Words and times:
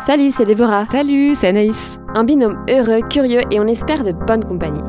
Salut, 0.00 0.30
c'est 0.36 0.44
Déborah. 0.44 0.86
Salut, 0.90 1.34
c'est 1.34 1.48
Anaïs. 1.48 1.98
Un 2.14 2.24
binôme 2.24 2.64
heureux, 2.68 3.00
curieux 3.08 3.40
et 3.50 3.60
on 3.60 3.66
espère 3.66 4.04
de 4.04 4.12
bonne 4.12 4.44
compagnie. 4.44 4.82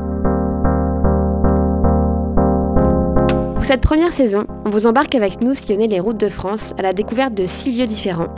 Pour 3.54 3.64
cette 3.64 3.82
première 3.82 4.12
saison, 4.12 4.46
on 4.66 4.70
vous 4.72 4.88
embarque 4.88 5.16
avec 5.16 5.42
nous 5.42 5.54
sillonner 5.54 5.88
les 5.88 6.00
routes 6.00 6.20
de 6.20 6.28
France 6.28 6.74
à 6.78 6.82
la 6.82 6.92
découverte 6.92 7.34
de 7.34 7.46
six 7.46 7.72
lieux 7.72 7.86
différents, 7.86 8.34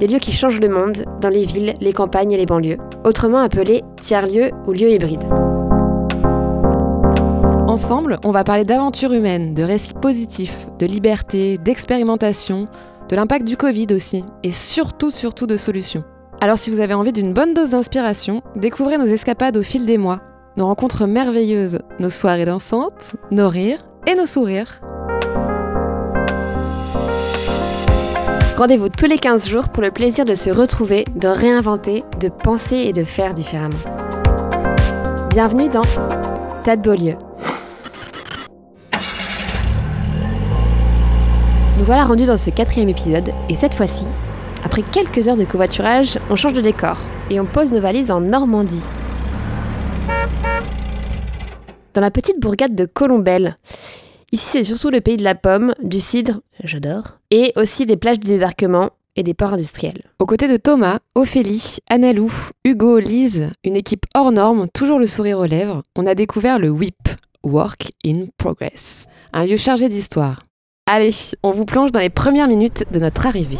des 0.00 0.06
lieux 0.06 0.18
qui 0.18 0.32
changent 0.32 0.60
le 0.60 0.68
monde 0.68 1.04
dans 1.20 1.30
les 1.30 1.46
villes, 1.46 1.74
les 1.80 1.92
campagnes 1.92 2.32
et 2.32 2.36
les 2.36 2.46
banlieues, 2.46 2.78
autrement 3.04 3.38
appelés 3.38 3.82
tiers-lieux 4.02 4.50
ou 4.66 4.72
lieux 4.72 4.90
hybrides. 4.90 5.24
Ensemble, 7.68 8.18
on 8.24 8.32
va 8.32 8.44
parler 8.44 8.64
d'aventures 8.64 9.12
humaines, 9.12 9.54
de 9.54 9.62
récits 9.62 9.94
positifs, 9.94 10.66
de 10.78 10.86
liberté, 10.86 11.58
d'expérimentation, 11.58 12.68
de 13.08 13.16
l'impact 13.16 13.46
du 13.46 13.56
Covid 13.56 13.88
aussi, 13.92 14.24
et 14.42 14.52
surtout, 14.52 15.10
surtout 15.10 15.46
de 15.46 15.56
solutions. 15.56 16.04
Alors 16.40 16.58
si 16.58 16.70
vous 16.70 16.80
avez 16.80 16.94
envie 16.94 17.12
d'une 17.12 17.32
bonne 17.32 17.54
dose 17.54 17.70
d'inspiration, 17.70 18.42
découvrez 18.54 18.98
nos 18.98 19.06
escapades 19.06 19.56
au 19.56 19.62
fil 19.62 19.86
des 19.86 19.98
mois, 19.98 20.20
nos 20.56 20.66
rencontres 20.66 21.06
merveilleuses, 21.06 21.80
nos 21.98 22.10
soirées 22.10 22.44
dansantes, 22.44 23.16
nos 23.30 23.48
rires 23.48 23.84
et 24.06 24.14
nos 24.14 24.26
sourires. 24.26 24.80
Rendez-vous 28.56 28.88
tous 28.88 29.06
les 29.06 29.18
15 29.18 29.48
jours 29.48 29.68
pour 29.68 29.82
le 29.82 29.92
plaisir 29.92 30.24
de 30.24 30.34
se 30.34 30.50
retrouver, 30.50 31.04
de 31.14 31.28
réinventer, 31.28 32.02
de 32.20 32.28
penser 32.28 32.76
et 32.76 32.92
de 32.92 33.04
faire 33.04 33.34
différemment. 33.34 33.78
Bienvenue 35.30 35.68
dans 35.68 35.82
Tas 36.64 36.76
de 36.76 36.82
Beaulieu. 36.82 37.14
Nous 41.78 41.84
voilà 41.84 42.04
rendus 42.04 42.26
dans 42.26 42.36
ce 42.36 42.50
quatrième 42.50 42.88
épisode 42.88 43.30
et 43.48 43.54
cette 43.54 43.74
fois-ci, 43.74 44.04
après 44.64 44.82
quelques 44.82 45.28
heures 45.28 45.36
de 45.36 45.44
covoiturage, 45.44 46.18
on 46.28 46.34
change 46.34 46.54
de 46.54 46.60
décor 46.60 46.98
et 47.30 47.38
on 47.38 47.44
pose 47.44 47.70
nos 47.70 47.80
valises 47.80 48.10
en 48.10 48.20
Normandie. 48.20 48.82
Dans 51.94 52.00
la 52.00 52.10
petite 52.10 52.40
bourgade 52.40 52.74
de 52.74 52.84
Colombelle. 52.84 53.58
Ici, 54.32 54.44
c'est 54.50 54.64
surtout 54.64 54.90
le 54.90 55.00
pays 55.00 55.16
de 55.16 55.22
la 55.22 55.36
pomme, 55.36 55.72
du 55.80 56.00
cidre, 56.00 56.40
j'adore, 56.64 57.18
et 57.30 57.52
aussi 57.54 57.86
des 57.86 57.96
plages 57.96 58.18
de 58.18 58.26
débarquement 58.26 58.90
et 59.14 59.22
des 59.22 59.34
ports 59.34 59.52
industriels. 59.52 60.02
Aux 60.18 60.26
côtés 60.26 60.48
de 60.48 60.56
Thomas, 60.56 60.98
Ophélie, 61.14 61.76
Annalou, 61.88 62.32
Hugo, 62.64 62.98
Lise, 62.98 63.50
une 63.62 63.76
équipe 63.76 64.04
hors 64.16 64.32
norme, 64.32 64.66
toujours 64.74 64.98
le 64.98 65.06
sourire 65.06 65.38
aux 65.38 65.46
lèvres, 65.46 65.84
on 65.94 66.08
a 66.08 66.16
découvert 66.16 66.58
le 66.58 66.70
WIP, 66.70 67.08
Work 67.44 67.92
in 68.04 68.24
Progress, 68.36 69.06
un 69.32 69.46
lieu 69.46 69.56
chargé 69.56 69.88
d'histoire. 69.88 70.42
Allez, 70.90 71.14
on 71.42 71.50
vous 71.50 71.66
plonge 71.66 71.92
dans 71.92 72.00
les 72.00 72.08
premières 72.08 72.48
minutes 72.48 72.90
de 72.90 72.98
notre 72.98 73.26
arrivée. 73.26 73.58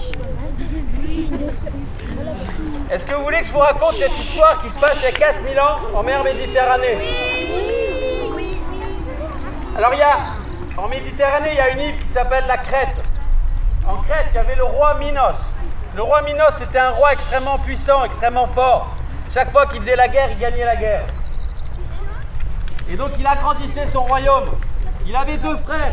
Est-ce 2.90 3.04
que 3.04 3.12
vous 3.12 3.22
voulez 3.22 3.42
que 3.42 3.48
je 3.48 3.52
vous 3.52 3.58
raconte 3.58 3.96
cette 3.96 4.18
histoire 4.18 4.58
qui 4.62 4.70
se 4.70 4.78
passe 4.78 4.96
il 5.02 5.12
y 5.12 5.14
a 5.14 5.18
4000 5.18 5.60
ans 5.60 5.78
en 5.94 6.02
mer 6.02 6.24
Méditerranée? 6.24 6.96
Oui. 8.34 8.56
Alors 9.76 9.92
il 9.92 9.98
y 9.98 10.02
a, 10.02 10.16
en 10.78 10.88
Méditerranée, 10.88 11.50
il 11.52 11.56
y 11.56 11.60
a 11.60 11.68
une 11.68 11.80
île 11.80 11.98
qui 11.98 12.08
s'appelle 12.08 12.44
la 12.48 12.56
Crète. 12.56 12.96
En 13.86 13.96
Crète, 13.96 14.28
il 14.30 14.36
y 14.36 14.38
avait 14.38 14.56
le 14.56 14.64
roi 14.64 14.94
Minos. 14.94 15.36
Le 15.96 16.02
roi 16.02 16.22
Minos, 16.22 16.54
c'était 16.58 16.78
un 16.78 16.92
roi 16.92 17.12
extrêmement 17.12 17.58
puissant, 17.58 18.06
extrêmement 18.06 18.46
fort. 18.46 18.96
Chaque 19.34 19.52
fois 19.52 19.66
qu'il 19.66 19.82
faisait 19.82 19.96
la 19.96 20.08
guerre, 20.08 20.30
il 20.30 20.38
gagnait 20.38 20.64
la 20.64 20.76
guerre. 20.76 21.04
Et 22.90 22.96
donc 22.96 23.10
il 23.18 23.26
agrandissait 23.26 23.86
son 23.86 24.04
royaume. 24.04 24.48
Il 25.06 25.14
avait 25.14 25.36
deux 25.36 25.58
frères. 25.58 25.92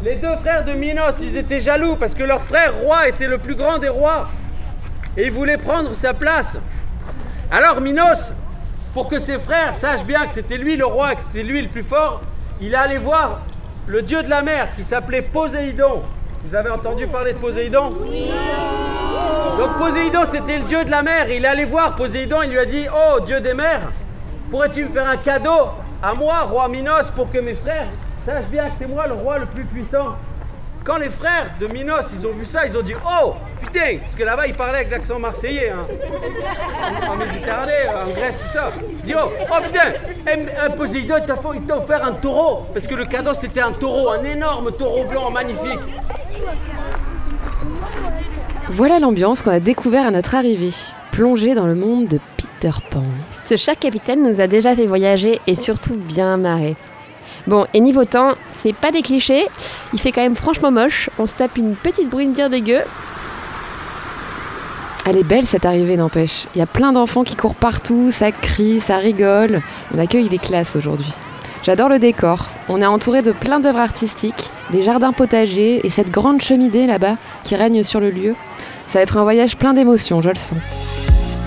Les 0.00 0.14
deux 0.14 0.36
frères 0.36 0.64
de 0.64 0.72
Minos, 0.74 1.16
ils 1.20 1.36
étaient 1.36 1.58
jaloux 1.58 1.96
parce 1.96 2.14
que 2.14 2.22
leur 2.22 2.40
frère 2.42 2.72
roi 2.72 3.08
était 3.08 3.26
le 3.26 3.38
plus 3.38 3.56
grand 3.56 3.78
des 3.78 3.88
rois. 3.88 4.28
Et 5.16 5.26
ils 5.26 5.32
voulaient 5.32 5.58
prendre 5.58 5.92
sa 5.94 6.14
place. 6.14 6.56
Alors 7.50 7.80
Minos, 7.80 8.18
pour 8.94 9.08
que 9.08 9.18
ses 9.18 9.40
frères 9.40 9.74
sachent 9.74 10.04
bien 10.04 10.28
que 10.28 10.34
c'était 10.34 10.56
lui 10.56 10.76
le 10.76 10.86
roi, 10.86 11.16
que 11.16 11.22
c'était 11.22 11.42
lui 11.42 11.60
le 11.62 11.68
plus 11.68 11.82
fort, 11.82 12.22
il 12.60 12.74
est 12.74 12.76
allé 12.76 12.98
voir 12.98 13.40
le 13.88 14.02
dieu 14.02 14.22
de 14.22 14.30
la 14.30 14.40
mer 14.40 14.68
qui 14.76 14.84
s'appelait 14.84 15.22
Poséidon. 15.22 16.02
Vous 16.44 16.54
avez 16.54 16.70
entendu 16.70 17.08
parler 17.08 17.32
de 17.32 17.38
Poséidon? 17.38 17.92
Oui. 18.00 18.30
Donc 19.58 19.78
Poséidon, 19.78 20.20
c'était 20.30 20.58
le 20.58 20.64
dieu 20.64 20.84
de 20.84 20.90
la 20.92 21.02
mer. 21.02 21.28
Il 21.28 21.44
est 21.44 21.48
allé 21.48 21.64
voir 21.64 21.96
Poséidon, 21.96 22.42
il 22.42 22.50
lui 22.50 22.58
a 22.60 22.66
dit 22.66 22.86
Oh, 22.94 23.18
dieu 23.18 23.40
des 23.40 23.54
mers, 23.54 23.90
pourrais-tu 24.48 24.84
me 24.84 24.92
faire 24.92 25.08
un 25.08 25.16
cadeau 25.16 25.70
à 26.00 26.14
moi, 26.14 26.42
roi 26.42 26.68
Minos, 26.68 27.10
pour 27.16 27.32
que 27.32 27.38
mes 27.38 27.56
frères 27.56 27.88
Sache 28.28 28.44
bien 28.50 28.68
que 28.68 28.76
c'est 28.78 28.86
moi 28.86 29.06
le 29.06 29.14
roi 29.14 29.38
le 29.38 29.46
plus 29.46 29.64
puissant. 29.64 30.16
Quand 30.84 30.98
les 30.98 31.08
frères 31.08 31.52
de 31.58 31.66
Minos, 31.66 32.04
ils 32.12 32.26
ont 32.26 32.32
vu 32.32 32.44
ça, 32.44 32.66
ils 32.66 32.76
ont 32.76 32.82
dit 32.82 32.92
Oh 33.02 33.32
putain 33.58 34.00
Parce 34.02 34.14
que 34.14 34.22
là-bas, 34.22 34.46
ils 34.46 34.54
parlaient 34.54 34.80
avec 34.80 34.90
l'accent 34.90 35.18
marseillais. 35.18 35.70
Hein. 35.70 35.86
En, 37.08 37.16
Méditerranée, 37.16 37.88
en 37.88 38.10
Grèce, 38.10 38.34
tout 38.34 38.52
ça. 38.52 38.72
Ils 38.82 39.06
disent 39.06 39.16
Oh, 39.18 39.30
oh 39.50 39.62
putain 39.62 39.94
Un 40.62 40.70
Poséidon, 40.72 41.14
il 41.54 41.62
t'a 41.62 41.78
offert 41.78 42.04
un 42.04 42.12
taureau. 42.12 42.66
Parce 42.74 42.86
que 42.86 42.94
le 42.94 43.06
cadeau, 43.06 43.32
c'était 43.32 43.62
un 43.62 43.72
taureau, 43.72 44.10
un 44.10 44.22
énorme 44.22 44.72
taureau 44.72 45.04
blanc 45.04 45.30
magnifique. 45.30 45.80
Voilà 48.68 48.98
l'ambiance 48.98 49.40
qu'on 49.40 49.52
a 49.52 49.60
découvert 49.60 50.06
à 50.06 50.10
notre 50.10 50.34
arrivée. 50.34 50.74
Plongée 51.12 51.54
dans 51.54 51.66
le 51.66 51.74
monde 51.74 52.08
de 52.08 52.20
Peter 52.36 52.76
Pan. 52.90 53.04
Ce 53.44 53.56
chat 53.56 53.74
capitaine 53.74 54.22
nous 54.22 54.42
a 54.42 54.46
déjà 54.46 54.76
fait 54.76 54.86
voyager 54.86 55.40
et 55.46 55.54
surtout 55.54 55.96
bien 55.96 56.36
marrer. 56.36 56.76
Bon, 57.46 57.66
et 57.72 57.80
niveau 57.80 58.04
temps, 58.04 58.34
c'est 58.62 58.74
pas 58.74 58.90
des 58.90 59.02
clichés, 59.02 59.46
il 59.92 60.00
fait 60.00 60.12
quand 60.12 60.22
même 60.22 60.36
franchement 60.36 60.70
moche, 60.70 61.08
on 61.18 61.26
se 61.26 61.34
tape 61.34 61.56
une 61.56 61.74
petite 61.74 62.10
brune 62.10 62.32
bien 62.32 62.48
dégueu. 62.48 62.80
Elle 65.06 65.16
est 65.16 65.24
belle 65.24 65.46
cette 65.46 65.64
arrivée, 65.64 65.96
n'empêche. 65.96 66.46
Il 66.54 66.58
y 66.58 66.62
a 66.62 66.66
plein 66.66 66.92
d'enfants 66.92 67.24
qui 67.24 67.34
courent 67.34 67.54
partout, 67.54 68.10
ça 68.10 68.30
crie, 68.30 68.80
ça 68.80 68.98
rigole. 68.98 69.62
On 69.94 69.98
accueille 69.98 70.28
les 70.28 70.38
classes 70.38 70.76
aujourd'hui. 70.76 71.12
J'adore 71.62 71.88
le 71.88 71.98
décor. 71.98 72.48
On 72.68 72.82
est 72.82 72.86
entouré 72.86 73.22
de 73.22 73.32
plein 73.32 73.58
d'œuvres 73.58 73.78
artistiques, 73.78 74.50
des 74.70 74.82
jardins 74.82 75.12
potagers 75.12 75.80
et 75.84 75.88
cette 75.88 76.10
grande 76.10 76.42
cheminée 76.42 76.86
là-bas 76.86 77.16
qui 77.44 77.56
règne 77.56 77.82
sur 77.82 78.00
le 78.00 78.10
lieu. 78.10 78.34
Ça 78.88 78.98
va 78.98 79.02
être 79.02 79.16
un 79.16 79.22
voyage 79.22 79.56
plein 79.56 79.72
d'émotions, 79.72 80.20
je 80.20 80.28
le 80.28 80.34
sens. 80.34 80.58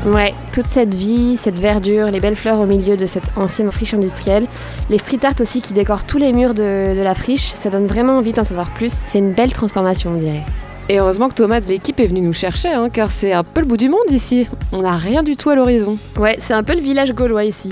Ouais, 0.05 0.33
toute 0.51 0.65
cette 0.65 0.95
vie, 0.95 1.37
cette 1.37 1.59
verdure, 1.59 2.07
les 2.07 2.19
belles 2.19 2.35
fleurs 2.35 2.59
au 2.59 2.65
milieu 2.65 2.97
de 2.97 3.05
cette 3.05 3.37
ancienne 3.37 3.71
friche 3.71 3.93
industrielle, 3.93 4.47
les 4.89 4.97
street 4.97 5.19
art 5.23 5.35
aussi 5.39 5.61
qui 5.61 5.73
décorent 5.73 6.05
tous 6.05 6.17
les 6.17 6.33
murs 6.33 6.55
de, 6.55 6.99
la 6.99 7.13
friche, 7.13 7.53
ça 7.53 7.69
donne 7.69 7.85
vraiment 7.85 8.13
envie 8.13 8.33
d'en 8.33 8.43
savoir 8.43 8.71
plus. 8.71 8.91
C'est 9.09 9.19
une 9.19 9.33
belle 9.33 9.53
transformation, 9.53 10.09
on 10.15 10.17
dirait. 10.17 10.43
Et 10.89 10.99
heureusement 10.99 11.29
que 11.29 11.35
Thomas 11.35 11.61
de 11.61 11.67
l'équipe 11.67 11.99
est 11.99 12.07
venu 12.07 12.21
nous 12.21 12.33
chercher, 12.33 12.69
hein, 12.69 12.89
car 12.89 13.11
c'est 13.11 13.31
un 13.31 13.43
peu 13.43 13.61
le 13.61 13.67
bout 13.67 13.77
du 13.77 13.89
monde 13.89 14.09
ici. 14.09 14.47
On 14.71 14.81
n'a 14.81 14.97
rien 14.97 15.21
du 15.21 15.35
tout 15.35 15.51
à 15.51 15.55
l'horizon. 15.55 15.99
Ouais, 16.17 16.39
c'est 16.41 16.53
un 16.53 16.63
peu 16.63 16.73
le 16.73 16.81
village 16.81 17.13
gaulois 17.13 17.43
ici. 17.43 17.69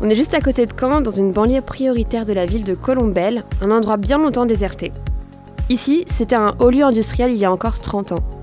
On 0.00 0.08
est 0.08 0.16
juste 0.16 0.32
à 0.32 0.40
côté 0.40 0.64
de 0.64 0.72
Caen, 0.72 1.02
dans 1.02 1.10
une 1.10 1.32
banlieue 1.32 1.60
prioritaire 1.60 2.24
de 2.24 2.32
la 2.32 2.46
ville 2.46 2.64
de 2.64 2.74
Colombelle, 2.74 3.44
un 3.60 3.70
endroit 3.70 3.98
bien 3.98 4.16
longtemps 4.16 4.46
déserté. 4.46 4.90
Ici, 5.68 6.06
c'était 6.16 6.36
un 6.36 6.54
haut 6.60 6.70
lieu 6.70 6.82
industriel 6.82 7.30
il 7.30 7.36
y 7.36 7.44
a 7.44 7.52
encore 7.52 7.78
30 7.80 8.12
ans 8.12 8.37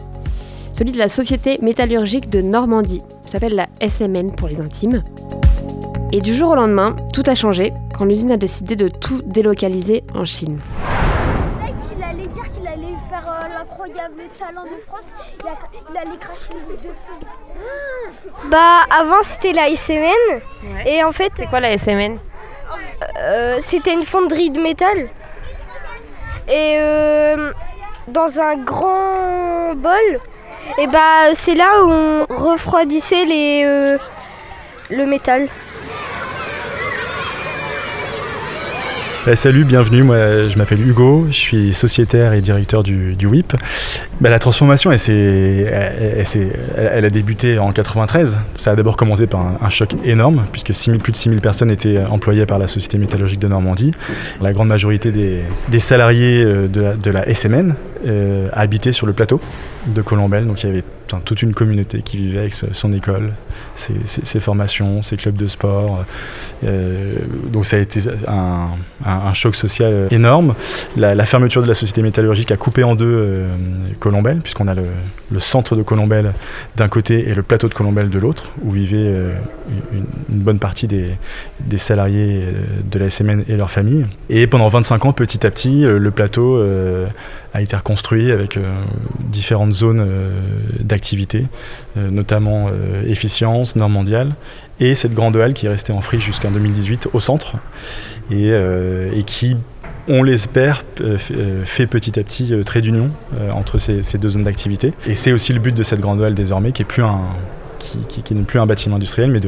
celui 0.76 0.92
de 0.92 0.98
la 0.98 1.08
Société 1.08 1.58
métallurgique 1.62 2.30
de 2.30 2.42
Normandie. 2.42 3.02
Ça 3.24 3.34
s'appelle 3.34 3.56
la 3.56 3.68
SMN 3.80 4.36
pour 4.36 4.50
les 4.50 4.60
intimes. 4.60 5.02
Et 6.12 6.20
du 6.20 6.34
jour 6.34 6.52
au 6.52 6.56
lendemain, 6.56 6.98
tout 7.14 7.24
a 7.28 7.36
changé 7.36 7.72
quand 7.98 8.04
l'usine 8.04 8.32
a 8.34 8.38
décidé 8.38 8.76
de 8.76 8.90
tout 8.90 9.22
délocaliser 9.22 10.04
en 10.14 10.26
Chine. 10.26 10.60
Il 11.98 12.04
allait 12.04 12.28
dire 12.28 12.52
qu'il 12.52 12.68
allait 12.68 12.94
faire 13.10 13.26
euh, 13.26 13.58
l'incroyable 13.58 14.24
talent 14.38 14.66
de 14.66 14.82
France, 14.86 15.14
il, 15.40 15.98
allait 15.98 16.18
cracher 16.20 16.52
une 16.52 16.66
goutte 16.66 16.84
de 16.84 16.90
feu. 16.90 17.26
Bah 18.50 18.82
avant 18.90 19.22
c'était 19.22 19.54
la 19.54 19.74
SMN 19.74 20.42
et 20.86 21.04
en 21.06 21.14
fait 21.14 21.32
c'est 21.38 21.46
quoi 21.48 21.62
la 21.62 21.78
SMN 21.78 22.18
euh, 23.18 23.58
C'était 23.62 23.94
une 23.94 24.04
fonderie 24.04 24.50
de 24.50 24.60
métal 24.60 25.10
et 26.50 26.78
euh, 26.80 27.54
dans 28.10 28.40
un 28.40 28.58
grand 28.58 29.74
bol 29.76 30.20
et 30.78 30.88
bah 30.88 31.34
c'est 31.34 31.56
là 31.56 31.84
où 31.84 31.90
on 31.90 32.26
refroidissait 32.30 33.26
les, 33.26 33.64
euh, 33.66 33.98
le 34.90 35.06
métal. 35.06 35.48
Bah, 39.26 39.36
salut, 39.36 39.64
bienvenue. 39.64 40.04
Moi, 40.04 40.50
je 40.50 40.56
m'appelle 40.56 40.88
Hugo, 40.88 41.26
je 41.32 41.36
suis 41.36 41.74
sociétaire 41.74 42.34
et 42.34 42.42
directeur 42.42 42.84
du, 42.84 43.18
WIP. 43.20 43.54
Bah, 44.22 44.30
la 44.30 44.38
transformation, 44.38 44.92
elle, 44.92 45.00
elle, 46.78 47.06
a 47.06 47.10
débuté 47.10 47.58
en 47.58 47.72
93. 47.72 48.40
Ça 48.56 48.72
a 48.72 48.76
d'abord 48.76 48.98
commencé 48.98 49.26
par 49.26 49.64
un, 49.64 49.70
choc 49.72 49.96
énorme, 50.04 50.46
puisque 50.52 51.00
plus 51.00 51.12
de 51.12 51.18
6000 51.18 51.42
personnes 51.42 51.72
étaient 51.72 52.06
employées 52.06 52.46
par 52.46 52.60
la 52.60 52.68
Société 52.68 53.00
métallurgique 53.00 53.40
de 53.40 53.48
Normandie. 53.48 53.94
La 54.42 54.54
grande 54.54 54.68
majorité 54.68 55.12
des, 55.12 55.80
salariés 55.80 56.44
euh, 56.44 56.68
de 56.68 56.82
la, 56.82 56.94
de 56.94 57.10
la 57.10 57.34
SMN 57.34 57.74
euh, 58.06 58.48
habitaient 58.54 58.92
sur 58.92 59.08
le 59.08 59.14
plateau 59.14 59.42
de 59.88 60.02
Colombelle. 60.02 60.48
Donc 60.48 60.64
il 60.64 60.68
y 60.68 60.70
avait 60.70 60.84
toute 61.24 61.42
une 61.42 61.54
communauté 61.54 62.02
qui 62.02 62.18
vivait 62.18 62.40
avec 62.40 62.54
son 62.54 62.92
école, 62.92 63.34
ses, 63.76 64.40
formations, 64.40 65.02
ses 65.02 65.18
clubs 65.18 65.36
de 65.36 65.48
sport. 65.48 66.04
Euh, 66.64 67.20
donc 67.52 67.66
ça 67.66 67.78
a 67.78 67.80
été 67.80 68.02
un, 68.28 69.34
choc 69.34 69.56
social 69.56 70.08
énorme. 70.12 70.56
La, 70.98 71.26
fermeture 71.26 71.62
de 71.62 71.68
la 71.68 71.74
société 71.74 72.02
métallurgique 72.02 72.52
a 72.52 72.58
coupé 72.58 72.84
en 72.84 72.96
deux 72.96 73.46
Colombelle, 74.00 74.40
puisqu'on 74.40 74.68
a 74.68 74.74
le, 74.74 75.40
centre 75.40 75.76
de 75.76 75.84
Colombelle 75.84 76.34
d'un 76.76 76.88
côté 76.88 77.30
et 77.30 77.36
le 77.36 77.44
plateau 77.44 77.68
de 77.68 77.74
Colombelle 77.74 78.10
de 78.10 78.20
l'autre, 78.20 78.52
où 78.64 78.72
vivaient 78.72 79.14
une, 79.94 80.06
bonne 80.30 80.60
partie 80.60 80.88
des, 80.88 81.12
des, 81.60 81.78
salariés 81.78 82.44
de 82.90 83.00
la 83.00 83.10
SMN 83.10 83.44
et 83.48 83.58
leurs 83.58 83.72
familles. 83.72 84.06
Et 84.30 84.48
pendant 84.48 84.68
25 84.68 85.06
ans, 85.06 85.14
petit 85.14 85.46
à 85.46 85.52
petit, 85.52 85.84
le 85.84 86.12
plateau 86.12 86.60
a 87.56 87.62
été 87.62 87.76
reconstruit 87.76 88.32
avec 88.32 88.58
euh, 88.58 88.64
différentes 89.20 89.72
zones 89.72 90.04
euh, 90.06 90.42
d'activité, 90.82 91.48
euh, 91.98 92.10
notamment 92.12 92.70
efficience, 93.08 93.76
norme 93.76 93.94
mondiale, 93.94 94.36
et 94.80 94.94
cette 94.94 95.14
grande 95.14 95.38
halle 95.38 95.54
qui 95.54 95.66
est 95.66 95.70
restée 95.70 95.94
en 95.94 96.02
friche 96.02 96.26
jusqu'en 96.26 96.52
2018 96.52 97.08
au 97.14 97.20
centre, 97.20 97.54
et, 98.30 98.54
qui, 99.26 99.56
on 100.08 100.24
l'espère, 100.24 100.84
fait 101.66 101.88
petit 101.88 102.20
à 102.20 102.24
petit 102.24 102.54
trait 102.66 102.82
d'union 102.82 103.10
entre 103.52 103.78
ces, 103.78 104.18
deux 104.18 104.30
zones 104.30 104.44
d'activité. 104.44 104.94
Et 105.08 105.16
c'est 105.16 105.32
aussi 105.32 105.54
le 105.54 105.60
but 105.60 105.74
de 105.74 105.84
cette 105.84 106.02
grande 106.02 106.22
halle 106.22 106.36
désormais, 106.36 106.72
qui 106.72 106.84
n'est 106.84 108.44
plus 108.44 108.60
un 108.60 108.66
bâtiment 108.66 108.98
industriel, 108.98 109.32
mais 109.32 109.40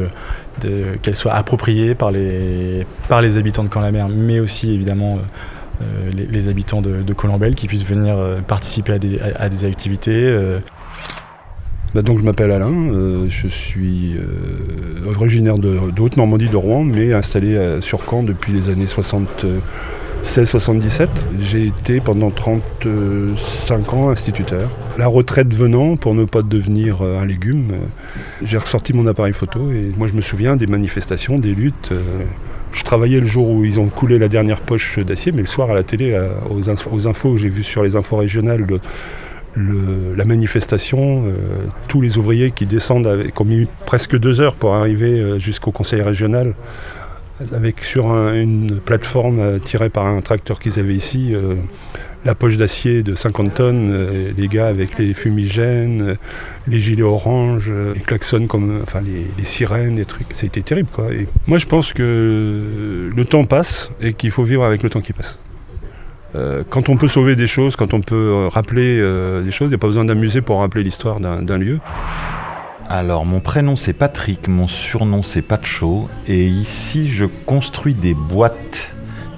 qu'elle 1.01 1.15
soit 1.15 1.33
appropriée 1.33 1.95
par 1.95 2.12
les, 2.12 2.86
par 3.09 3.21
les 3.21 3.38
habitants 3.38 3.63
de 3.63 3.69
Camp-la-Mer, 3.69 4.07
mais 4.09 4.39
aussi 4.39 4.71
évidemment 4.71 5.19
euh, 5.81 6.12
les, 6.12 6.47
habitants 6.47 6.81
de, 6.81 7.03
de, 7.03 7.13
Colombelle 7.13 7.53
qui 7.53 7.68
puissent 7.68 7.85
venir 7.85 8.18
euh, 8.18 8.41
participer 8.41 8.94
à 8.94 9.50
des, 9.50 9.65
activités. 9.65 10.15
Euh. 10.15 10.59
Bah, 11.94 12.01
donc 12.01 12.19
je 12.19 12.24
m'appelle 12.24 12.51
Alain, 12.51 13.27
je 13.29 13.47
suis 13.47 14.15
originaire 15.06 15.57
de, 15.57 15.79
Haute-Normandie 16.00 16.50
de 16.50 16.56
Rouen, 16.56 16.83
mais 16.83 17.13
installé 17.13 17.77
sur 17.81 18.01
Caen 18.09 18.24
depuis 18.24 18.51
les 18.51 18.69
années 18.69 18.85
76-77. 18.85 21.07
J'ai 21.39 21.68
été 21.68 22.01
pendant 22.01 22.30
35 22.30 23.94
ans 23.94 24.09
instituteur. 24.09 24.69
La 24.97 25.07
retraite 25.07 25.53
venant, 25.53 25.95
pour 25.95 26.13
ne 26.13 26.25
pas 26.25 26.41
devenir 26.41 27.03
un 27.03 27.25
légume, 27.25 27.71
j'ai 28.44 28.57
ressorti 28.57 28.94
mon 28.94 29.07
appareil 29.07 29.33
photo 29.33 29.71
et 29.71 29.94
moi 29.97 30.07
je 30.07 30.13
me 30.13 30.21
souviens 30.21 30.57
des 30.57 30.68
manifestations, 30.68 31.39
des 31.39 31.56
luttes. 31.56 31.94
Je 32.77 32.83
travaillais 32.83 33.19
le 33.19 33.25
jour 33.25 33.50
où 33.50 33.65
ils 33.65 33.79
ont 33.79 33.89
coulé 33.89 34.19
la 34.19 34.27
dernière 34.27 34.62
poche 34.62 35.00
d'acier, 35.00 35.31
mais 35.31 35.41
le 35.41 35.47
soir 35.47 35.71
à 35.71 35.74
la 35.74 35.81
télé, 35.81 36.13
euh, 36.13 36.29
aux, 36.51 37.07
infos, 37.07 37.38
j'ai 37.38 37.50
vu 37.50 37.63
sur 37.63 37.81
les 37.81 37.95
infos 37.95 38.15
régionales 38.15 38.65
la 39.56 40.25
manifestation, 40.25 41.24
euh, 41.25 41.31
tous 41.88 42.01
les 42.01 42.19
ouvriers 42.19 42.51
qui 42.51 42.68
descendent, 42.68 43.31
qui 43.35 43.41
ont 43.41 43.45
mis 43.45 43.68
presque 43.88 44.15
deux 44.15 44.39
heures 44.39 44.53
pour 44.53 44.75
arriver 44.75 45.19
euh, 45.19 45.39
jusqu'au 45.39 45.71
conseil 45.71 46.03
régional, 46.03 46.53
avec 47.51 47.81
sur 47.81 48.12
une 48.12 48.80
plateforme 48.80 49.59
tirée 49.62 49.89
par 49.89 50.06
un 50.06 50.21
tracteur 50.21 50.59
qu'ils 50.59 50.80
avaient 50.80 50.94
ici, 50.94 51.33
la 52.27 52.35
poche 52.35 52.57
d'acier 52.57 53.03
de 53.03 53.15
50 53.15 53.53
tonnes, 53.53 53.89
euh, 53.89 54.31
les 54.38 54.50
gars 54.50 54.68
avec 54.68 55.00
les 55.00 55.13
fumigènes, 55.13 56.01
euh, 56.01 56.15
les 56.68 56.81
gilets 56.81 57.01
oranges, 57.01 57.69
euh, 57.69 57.94
les 57.94 58.01
klaxons 58.01 58.47
comme, 58.47 58.81
enfin 58.83 59.00
les, 59.01 59.45
sirènes, 59.45 59.95
les 59.95 60.03
trucs. 60.03 60.27
Ça 60.33 60.44
a 60.44 60.47
été 60.47 60.62
terrible 60.62 60.89
quoi. 60.91 61.06
Moi 61.47 61.57
je 61.57 61.65
pense 61.65 61.94
que 61.94 63.09
le 63.15 63.25
temps 63.25 63.45
passe 63.45 63.91
et 64.01 64.12
qu'il 64.12 64.31
faut 64.31 64.44
vivre 64.44 64.65
avec 64.65 64.83
le 64.83 64.89
temps 64.89 65.00
qui 65.01 65.13
passe. 65.13 65.39
quand 66.69 66.89
on 66.89 66.97
peut 66.97 67.07
sauver 67.07 67.35
des 67.35 67.47
choses, 67.47 67.75
quand 67.77 67.94
on 67.95 68.01
peut 68.01 68.47
rappeler 68.51 68.97
des 69.44 69.51
choses, 69.51 69.69
il 69.69 69.73
n'y 69.73 69.75
a 69.75 69.80
pas 69.80 69.88
besoin 69.88 70.06
d'amuser 70.06 70.41
pour 70.41 70.59
rappeler 70.59 70.83
l'histoire 70.83 71.19
d'un 71.19 71.57
lieu. 71.57 71.80
Alors 72.89 73.25
mon 73.25 73.39
prénom 73.39 73.75
c'est 73.75 73.94
Patrick, 73.94 74.47
mon 74.47 74.68
surnom 74.68 75.23
c'est 75.23 75.41
Pacho 75.41 76.09
et 76.27 76.45
ici 76.45 77.07
je 77.07 77.25
construis 77.45 77.95
des 77.95 78.13
boîtes, 78.13 78.89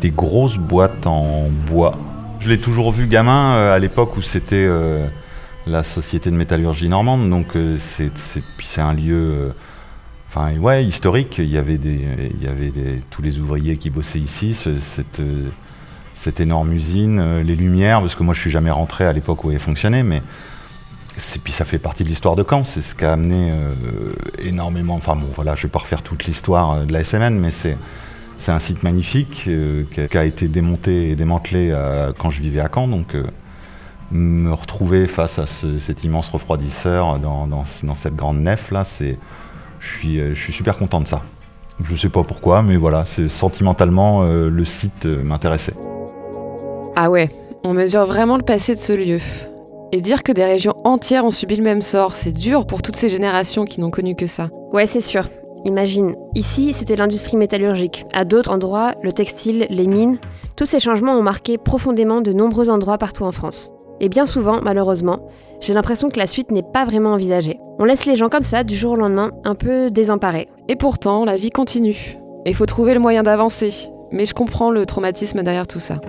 des 0.01 0.09
grosses 0.09 0.57
boîtes 0.57 1.07
en 1.07 1.49
bois 1.67 1.95
je 2.39 2.47
l'ai 2.47 2.59
toujours 2.59 2.91
vu 2.91 3.07
gamin 3.07 3.53
euh, 3.53 3.75
à 3.75 3.79
l'époque 3.79 4.15
où 4.17 4.21
c'était 4.21 4.65
euh, 4.67 5.07
la 5.67 5.83
société 5.83 6.31
de 6.31 6.35
métallurgie 6.35 6.89
normande. 6.89 7.29
Donc 7.29 7.55
euh, 7.55 7.77
c'est 7.77 8.81
un 8.81 8.93
lieu 8.93 9.53
ouais 10.59 10.85
historique. 10.85 11.37
Il 11.37 11.49
y 11.49 11.57
avait 11.57 11.79
tous 13.09 13.21
les 13.21 13.39
ouvriers 13.39 13.77
qui 13.77 13.89
bossaient 13.89 14.19
ici. 14.19 14.53
cette 14.53 15.21
cette 16.15 16.41
énorme 16.41 16.73
usine, 16.73 17.39
les 17.39 17.55
lumières, 17.55 18.01
parce 18.01 18.13
que 18.13 18.23
moi 18.23 18.33
je 18.33 18.41
suis 18.41 18.51
jamais 18.51 18.71
rentré 18.71 19.05
à 19.05 19.13
l'époque 19.13 19.45
où 19.45 19.51
elle 19.51 19.59
fonctionnait, 19.59 20.03
mais 20.03 20.21
puis 21.45 21.53
ça 21.53 21.63
fait 21.63 21.77
partie 21.77 22.03
de 22.03 22.09
l'histoire 22.09 22.35
de 22.35 22.43
Caen, 22.47 22.65
c'est 22.65 22.81
ce 22.81 22.93
qui 22.93 23.05
a 23.05 23.13
amené 23.13 23.53
énormément, 24.37 24.95
enfin 24.95 25.15
bon 25.15 25.29
voilà, 25.33 25.55
je 25.55 25.63
vais 25.63 25.69
pas 25.69 25.79
refaire 25.79 26.01
toute 26.01 26.25
l'histoire 26.25 26.85
de 26.85 26.91
la 26.91 27.05
SMN, 27.05 27.39
mais 27.39 27.51
c'est 27.51 27.77
c'est 28.39 28.51
un 28.51 28.59
site 28.59 28.83
magnifique 28.83 29.43
euh, 29.47 29.83
qui, 29.91 30.17
a, 30.17 30.23
été 30.23 30.47
démonté 30.47 31.11
et 31.11 31.15
démantelé 31.15 31.69
euh, 31.71 32.13
quand 32.17 32.29
je 32.29 32.41
vivais 32.41 32.61
à 32.61 32.69
Caen. 32.73 32.87
Donc, 32.87 33.13
euh, 33.13 33.23
me 34.11 34.51
retrouver 34.51 35.07
face 35.07 35.37
à 35.37 35.45
cet 35.45 36.03
immense 36.03 36.29
refroidisseur 36.29 37.19
dans, 37.19 37.65
cette 37.93 38.15
grande 38.15 38.39
nef 38.39 38.71
là, 38.71 38.83
c'est, 38.83 39.19
je 39.79 39.87
suis, 39.87 40.17
je 40.17 40.33
suis 40.33 40.51
super 40.51 40.79
content 40.79 40.99
de 40.99 41.07
ça. 41.07 41.21
Je 41.83 41.91
ne 41.93 41.97
sais 41.97 42.09
pas 42.09 42.23
pourquoi, 42.23 42.63
mais 42.63 42.75
voilà, 42.75 43.05
sentimentalement, 43.27 44.23
le 44.23 44.65
site 44.65 45.05
m'intéressait. 45.05 45.75
Ah 46.95 47.11
ouais, 47.11 47.29
on 47.63 47.73
mesure 47.73 48.07
vraiment 48.07 48.37
le 48.37 48.43
passé 48.43 48.73
de 48.73 48.79
ce 48.79 48.93
lieu. 48.93 49.19
Et 49.91 50.01
dire 50.01 50.23
que 50.23 50.31
des 50.31 50.43
régions 50.43 50.73
entières 50.85 51.23
ont 51.23 51.31
subi 51.31 51.55
le 51.55 51.63
même 51.63 51.83
sort, 51.83 52.15
c'est 52.15 52.31
dur 52.31 52.65
pour 52.65 52.81
toutes 52.81 52.95
ces 52.95 53.09
générations 53.09 53.65
qui 53.65 53.79
n'ont 53.79 53.91
connu 53.91 54.15
que 54.15 54.25
ça. 54.25 54.49
Ouais, 54.73 54.87
c'est 54.87 55.01
sûr. 55.01 55.29
Imagine, 55.65 56.15
ici 56.35 56.73
c'était 56.73 56.95
l'industrie 56.95 57.37
métallurgique, 57.37 58.05
à 58.13 58.25
d'autres 58.25 58.51
endroits 58.51 58.93
le 59.03 59.11
textile, 59.11 59.67
les 59.69 59.87
mines. 59.87 60.19
Tous 60.55 60.65
ces 60.65 60.79
changements 60.79 61.17
ont 61.17 61.23
marqué 61.23 61.57
profondément 61.57 62.21
de 62.21 62.33
nombreux 62.33 62.69
endroits 62.69 62.97
partout 62.97 63.23
en 63.23 63.31
France. 63.31 63.71
Et 64.01 64.07
bien 64.07 64.25
souvent, 64.25 64.61
malheureusement, 64.61 65.27
j'ai 65.59 65.73
l'impression 65.73 66.09
que 66.09 66.19
la 66.19 66.27
suite 66.27 66.51
n'est 66.51 66.63
pas 66.63 66.85
vraiment 66.85 67.13
envisagée. 67.13 67.59
On 67.79 67.85
laisse 67.85 68.05
les 68.05 68.15
gens 68.15 68.29
comme 68.29 68.43
ça, 68.43 68.63
du 68.63 68.75
jour 68.75 68.93
au 68.93 68.95
lendemain, 68.95 69.31
un 69.43 69.55
peu 69.55 69.91
désemparés. 69.91 70.47
Et 70.69 70.77
pourtant, 70.77 71.25
la 71.25 71.35
vie 71.35 71.49
continue. 71.49 72.17
Il 72.45 72.55
faut 72.55 72.65
trouver 72.65 72.93
le 72.93 73.01
moyen 73.01 73.23
d'avancer. 73.23 73.73
Mais 74.11 74.25
je 74.25 74.33
comprends 74.33 74.71
le 74.71 74.85
traumatisme 74.85 75.43
derrière 75.43 75.67
tout 75.67 75.79
ça. 75.79 75.99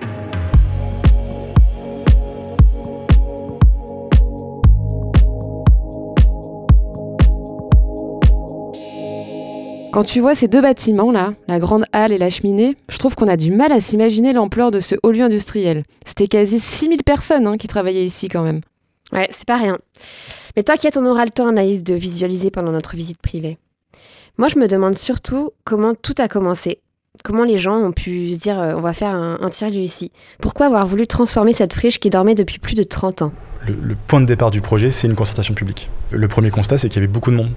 Quand 9.91 10.03
tu 10.05 10.21
vois 10.21 10.35
ces 10.35 10.47
deux 10.47 10.61
bâtiments-là, 10.61 11.33
la 11.49 11.59
grande 11.59 11.83
halle 11.91 12.13
et 12.13 12.17
la 12.17 12.29
cheminée, 12.29 12.77
je 12.87 12.97
trouve 12.97 13.15
qu'on 13.15 13.27
a 13.27 13.35
du 13.35 13.51
mal 13.51 13.73
à 13.73 13.81
s'imaginer 13.81 14.31
l'ampleur 14.31 14.71
de 14.71 14.79
ce 14.79 14.95
haut 15.03 15.11
lieu 15.11 15.21
industriel. 15.21 15.83
C'était 16.05 16.27
quasi 16.27 16.61
6000 16.61 17.03
personnes 17.03 17.45
hein, 17.45 17.57
qui 17.57 17.67
travaillaient 17.67 18.05
ici 18.05 18.29
quand 18.29 18.41
même. 18.41 18.61
Ouais, 19.11 19.27
c'est 19.31 19.43
pas 19.43 19.57
rien. 19.57 19.79
Mais 20.55 20.63
t'inquiète, 20.63 20.95
on 20.95 21.05
aura 21.05 21.25
le 21.25 21.31
temps, 21.31 21.49
Anaïs, 21.49 21.83
de 21.83 21.93
visualiser 21.93 22.51
pendant 22.51 22.71
notre 22.71 22.95
visite 22.95 23.21
privée. 23.21 23.57
Moi, 24.37 24.47
je 24.47 24.57
me 24.57 24.69
demande 24.69 24.95
surtout 24.95 25.51
comment 25.65 25.93
tout 25.93 26.15
a 26.19 26.29
commencé. 26.29 26.79
Comment 27.25 27.43
les 27.43 27.57
gens 27.57 27.75
ont 27.75 27.91
pu 27.91 28.33
se 28.33 28.39
dire 28.39 28.61
euh, 28.61 28.73
on 28.77 28.81
va 28.81 28.93
faire 28.93 29.13
un, 29.13 29.49
tiers-lieu 29.49 29.81
ici 29.81 30.13
Pourquoi 30.39 30.67
avoir 30.67 30.87
voulu 30.87 31.05
transformer 31.05 31.51
cette 31.51 31.73
friche 31.73 31.99
qui 31.99 32.09
dormait 32.09 32.33
depuis 32.33 32.59
plus 32.59 32.75
de 32.75 32.83
30 32.83 33.23
ans? 33.23 33.33
Le, 33.67 33.73
le 33.73 33.97
point 34.07 34.21
de 34.21 34.25
départ 34.25 34.51
du 34.51 34.61
projet, 34.61 34.89
c'est 34.89 35.07
une 35.07 35.15
concertation 35.15 35.53
publique. 35.53 35.89
Le 36.11 36.29
premier 36.29 36.49
constat, 36.49 36.77
c'est 36.77 36.87
qu'il 36.87 37.01
y 37.01 37.03
avait 37.03 37.11
beaucoup 37.11 37.29
de 37.29 37.35
monde 37.35 37.51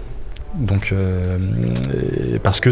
donc, 0.54 0.92
euh, 0.92 1.38
parce 2.42 2.60
que 2.60 2.70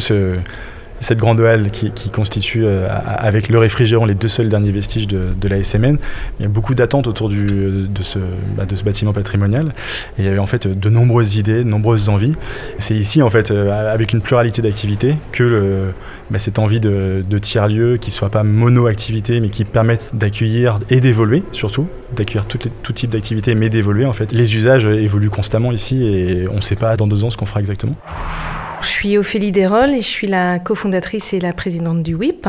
cette 1.02 1.18
grande 1.18 1.40
halle 1.40 1.70
qui, 1.70 1.90
constitue 2.10 2.64
euh, 2.64 2.86
avec 2.88 3.48
le 3.48 3.58
réfrigérant 3.58 4.04
les 4.04 4.14
deux 4.14 4.28
seuls 4.28 4.48
derniers 4.48 4.70
vestiges 4.70 5.06
de, 5.06 5.48
la 5.48 5.62
SMN. 5.62 5.98
Il 6.38 6.42
y 6.42 6.46
a 6.46 6.48
beaucoup 6.48 6.74
d'attentes 6.74 7.06
autour 7.06 7.28
du, 7.28 7.46
de, 7.46 8.02
ce, 8.02 8.18
bah, 8.56 8.64
de 8.64 8.76
ce 8.76 8.84
bâtiment 8.84 9.12
patrimonial. 9.12 9.74
Il 10.18 10.24
y 10.24 10.28
avait 10.28 10.38
en 10.38 10.46
fait 10.46 10.66
de 10.66 10.88
nombreuses 10.88 11.36
idées, 11.36 11.64
de 11.64 11.68
nombreuses 11.68 12.08
envies. 12.08 12.34
C'est 12.78 12.94
ici 12.94 13.20
en 13.20 13.30
fait 13.30 13.50
euh, 13.50 13.92
avec 13.92 14.12
une 14.12 14.20
pluralité 14.20 14.62
d'activités 14.62 15.16
que 15.32 15.92
bah, 16.30 16.38
cette 16.38 16.58
envie 16.58 16.80
de, 16.80 17.22
tiers-lieux 17.40 17.96
qui 17.96 18.10
ne 18.10 18.14
soient 18.14 18.30
pas 18.30 18.44
mono-activités 18.44 19.40
mais 19.40 19.48
qui 19.48 19.64
permettent 19.64 20.12
d'accueillir 20.14 20.78
et 20.88 21.00
d'évoluer 21.00 21.42
surtout, 21.50 21.88
d'accueillir 22.16 22.46
tout, 22.46 22.58
tout, 22.58 22.92
type 22.92 23.10
d'activités 23.10 23.54
mais 23.56 23.68
d'évoluer 23.68 24.06
en 24.06 24.12
fait. 24.12 24.32
Les 24.32 24.54
usages 24.54 24.86
évoluent 24.86 25.30
constamment 25.30 25.72
ici 25.72 26.06
et 26.06 26.46
on 26.48 26.56
ne 26.56 26.60
sait 26.60 26.76
pas 26.76 26.96
dans 26.96 27.08
deux 27.08 27.24
ans 27.24 27.30
ce 27.30 27.36
qu'on 27.36 27.46
fera 27.46 27.60
exactement. 27.60 27.96
Je 28.82 28.88
suis 28.88 29.16
Ophélie 29.16 29.52
Desrolles 29.52 29.94
et 29.94 30.00
je 30.00 30.08
suis 30.08 30.26
la 30.26 30.58
cofondatrice 30.58 31.32
et 31.32 31.38
la 31.38 31.52
présidente 31.52 32.02
du 32.02 32.14
WIP. 32.14 32.48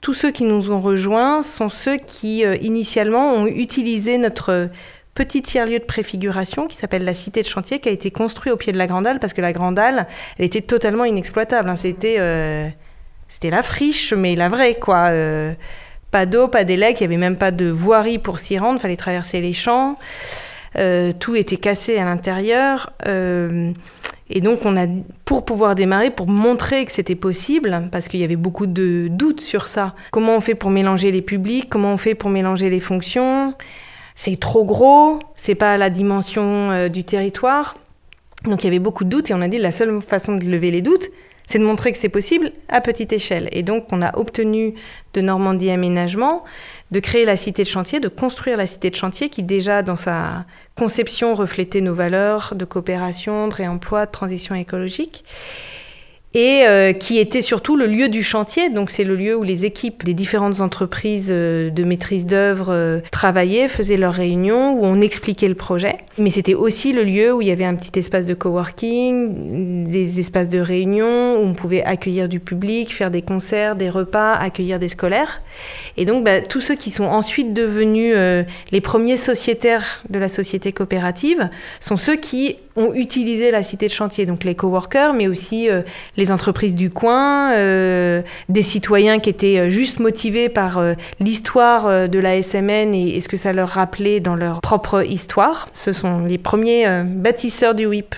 Tous 0.00 0.14
ceux 0.14 0.30
qui 0.30 0.44
nous 0.44 0.70
ont 0.70 0.80
rejoints 0.80 1.42
sont 1.42 1.68
ceux 1.68 1.98
qui 1.98 2.46
euh, 2.46 2.56
initialement 2.62 3.34
ont 3.34 3.46
utilisé 3.46 4.16
notre 4.16 4.70
petit 5.14 5.42
tiers-lieu 5.42 5.78
de 5.78 5.84
préfiguration 5.84 6.66
qui 6.66 6.76
s'appelle 6.76 7.04
la 7.04 7.12
Cité 7.12 7.42
de 7.42 7.46
Chantier, 7.46 7.78
qui 7.78 7.90
a 7.90 7.92
été 7.92 8.10
construit 8.10 8.50
au 8.52 8.56
pied 8.56 8.72
de 8.72 8.78
la 8.78 8.86
Grande 8.86 9.06
Halle, 9.06 9.18
parce 9.18 9.34
que 9.34 9.42
la 9.42 9.52
Grande 9.52 9.78
Halle, 9.78 10.06
elle 10.38 10.46
était 10.46 10.62
totalement 10.62 11.04
inexploitable. 11.04 11.68
Hein. 11.68 11.76
C'était 11.76 12.16
euh, 12.18 12.68
la 13.42 13.62
friche, 13.62 14.14
mais 14.14 14.34
la 14.34 14.48
vraie, 14.48 14.76
quoi. 14.76 15.08
Euh, 15.10 15.52
pas 16.10 16.24
d'eau, 16.24 16.48
pas 16.48 16.64
d'élec, 16.64 17.00
il 17.00 17.02
n'y 17.02 17.14
avait 17.14 17.20
même 17.20 17.36
pas 17.36 17.50
de 17.50 17.68
voirie 17.68 18.18
pour 18.18 18.38
s'y 18.38 18.58
rendre, 18.58 18.78
il 18.78 18.80
fallait 18.80 18.96
traverser 18.96 19.40
les 19.40 19.52
champs. 19.52 19.98
Euh, 20.78 21.12
tout 21.18 21.36
était 21.36 21.56
cassé 21.56 21.98
à 21.98 22.04
l'intérieur. 22.04 22.92
Euh, 23.06 23.72
Et 24.28 24.40
donc, 24.40 24.60
on 24.64 24.76
a, 24.76 24.86
pour 25.24 25.44
pouvoir 25.44 25.76
démarrer, 25.76 26.10
pour 26.10 26.26
montrer 26.26 26.84
que 26.84 26.90
c'était 26.90 27.14
possible, 27.14 27.88
parce 27.92 28.08
qu'il 28.08 28.18
y 28.18 28.24
avait 28.24 28.34
beaucoup 28.34 28.66
de 28.66 29.06
doutes 29.08 29.40
sur 29.40 29.68
ça. 29.68 29.94
Comment 30.10 30.34
on 30.36 30.40
fait 30.40 30.56
pour 30.56 30.70
mélanger 30.70 31.12
les 31.12 31.22
publics? 31.22 31.68
Comment 31.68 31.92
on 31.92 31.96
fait 31.96 32.16
pour 32.16 32.28
mélanger 32.28 32.68
les 32.68 32.80
fonctions? 32.80 33.54
C'est 34.16 34.40
trop 34.40 34.64
gros 34.64 35.20
C'est 35.36 35.54
pas 35.54 35.76
la 35.76 35.90
dimension 35.90 36.42
euh, 36.72 36.88
du 36.88 37.04
territoire 37.04 37.76
Donc, 38.44 38.64
il 38.64 38.66
y 38.66 38.68
avait 38.68 38.80
beaucoup 38.80 39.04
de 39.04 39.10
doutes 39.10 39.30
et 39.30 39.34
on 39.34 39.42
a 39.42 39.48
dit 39.48 39.58
la 39.58 39.70
seule 39.70 40.00
façon 40.02 40.36
de 40.36 40.44
lever 40.44 40.72
les 40.72 40.82
doutes, 40.82 41.08
c'est 41.46 41.60
de 41.60 41.64
montrer 41.64 41.92
que 41.92 41.98
c'est 41.98 42.08
possible 42.08 42.50
à 42.68 42.80
petite 42.80 43.12
échelle. 43.12 43.48
Et 43.52 43.62
donc, 43.62 43.84
on 43.92 44.02
a 44.02 44.18
obtenu 44.18 44.74
de 45.14 45.20
Normandie 45.20 45.70
Aménagement 45.70 46.42
de 46.90 47.00
créer 47.00 47.24
la 47.24 47.36
cité 47.36 47.62
de 47.62 47.68
chantier, 47.68 48.00
de 48.00 48.08
construire 48.08 48.56
la 48.56 48.66
cité 48.66 48.90
de 48.90 48.96
chantier 48.96 49.28
qui 49.28 49.42
déjà 49.42 49.82
dans 49.82 49.96
sa 49.96 50.44
conception 50.76 51.34
reflétait 51.34 51.80
nos 51.80 51.94
valeurs 51.94 52.54
de 52.54 52.64
coopération, 52.64 53.48
de 53.48 53.54
réemploi, 53.54 54.06
de 54.06 54.10
transition 54.10 54.54
écologique 54.54 55.24
et 56.34 56.66
euh, 56.66 56.92
qui 56.92 57.18
était 57.18 57.40
surtout 57.40 57.76
le 57.76 57.86
lieu 57.86 58.08
du 58.08 58.22
chantier. 58.22 58.68
Donc 58.68 58.90
c'est 58.90 59.04
le 59.04 59.16
lieu 59.16 59.34
où 59.36 59.42
les 59.42 59.64
équipes 59.64 60.04
des 60.04 60.12
différentes 60.12 60.60
entreprises 60.60 61.30
euh, 61.30 61.70
de 61.70 61.82
maîtrise 61.82 62.26
d'œuvre 62.26 62.66
euh, 62.68 63.00
travaillaient, 63.10 63.68
faisaient 63.68 63.96
leurs 63.96 64.12
réunions, 64.12 64.74
où 64.74 64.84
on 64.84 65.00
expliquait 65.00 65.48
le 65.48 65.54
projet. 65.54 65.96
Mais 66.18 66.28
c'était 66.28 66.54
aussi 66.54 66.92
le 66.92 67.04
lieu 67.04 67.32
où 67.32 67.40
il 67.40 67.48
y 67.48 67.50
avait 67.50 67.64
un 67.64 67.74
petit 67.74 67.98
espace 67.98 68.26
de 68.26 68.34
coworking, 68.34 69.90
des 69.90 70.20
espaces 70.20 70.50
de 70.50 70.58
réunion, 70.58 71.36
où 71.36 71.46
on 71.46 71.54
pouvait 71.54 71.82
accueillir 71.82 72.28
du 72.28 72.38
public, 72.38 72.94
faire 72.94 73.10
des 73.10 73.22
concerts, 73.22 73.74
des 73.74 73.88
repas, 73.88 74.34
accueillir 74.34 74.78
des 74.78 74.88
scolaires. 74.88 75.40
Et 75.96 76.04
donc 76.04 76.22
bah, 76.22 76.42
tous 76.42 76.60
ceux 76.60 76.74
qui 76.74 76.90
sont 76.90 77.04
ensuite 77.04 77.54
devenus 77.54 78.14
les 78.70 78.80
premiers 78.80 79.16
sociétaires 79.16 80.02
de 80.10 80.18
la 80.18 80.28
société 80.28 80.72
coopérative 80.72 81.48
sont 81.80 81.96
ceux 81.96 82.16
qui 82.16 82.56
ont 82.76 82.92
utilisé 82.94 83.50
la 83.50 83.62
cité 83.62 83.86
de 83.86 83.92
chantier, 83.92 84.26
donc 84.26 84.44
les 84.44 84.54
coworkers, 84.54 85.14
mais 85.14 85.28
aussi 85.28 85.68
euh, 85.68 85.82
les 86.16 86.30
entreprises 86.30 86.74
du 86.74 86.90
coin, 86.90 87.52
euh, 87.54 88.22
des 88.48 88.62
citoyens 88.62 89.18
qui 89.18 89.30
étaient 89.30 89.58
euh, 89.58 89.68
juste 89.68 89.98
motivés 89.98 90.48
par 90.48 90.82
l'histoire 91.20 92.08
de 92.08 92.18
la 92.18 92.42
SMN 92.42 92.94
et, 92.94 93.16
et, 93.16 93.20
ce 93.20 93.28
que 93.28 93.36
ça 93.36 93.52
leur 93.52 93.70
rappelait 93.70 94.20
dans 94.20 94.34
leur 94.34 94.60
propre 94.60 95.04
histoire. 95.04 95.68
Ce 95.72 95.92
sont 95.92 96.20
les 96.20 96.38
premiers 96.38 96.86
bâtisseurs 97.04 97.74
du 97.74 97.86
WIP. 97.86 98.14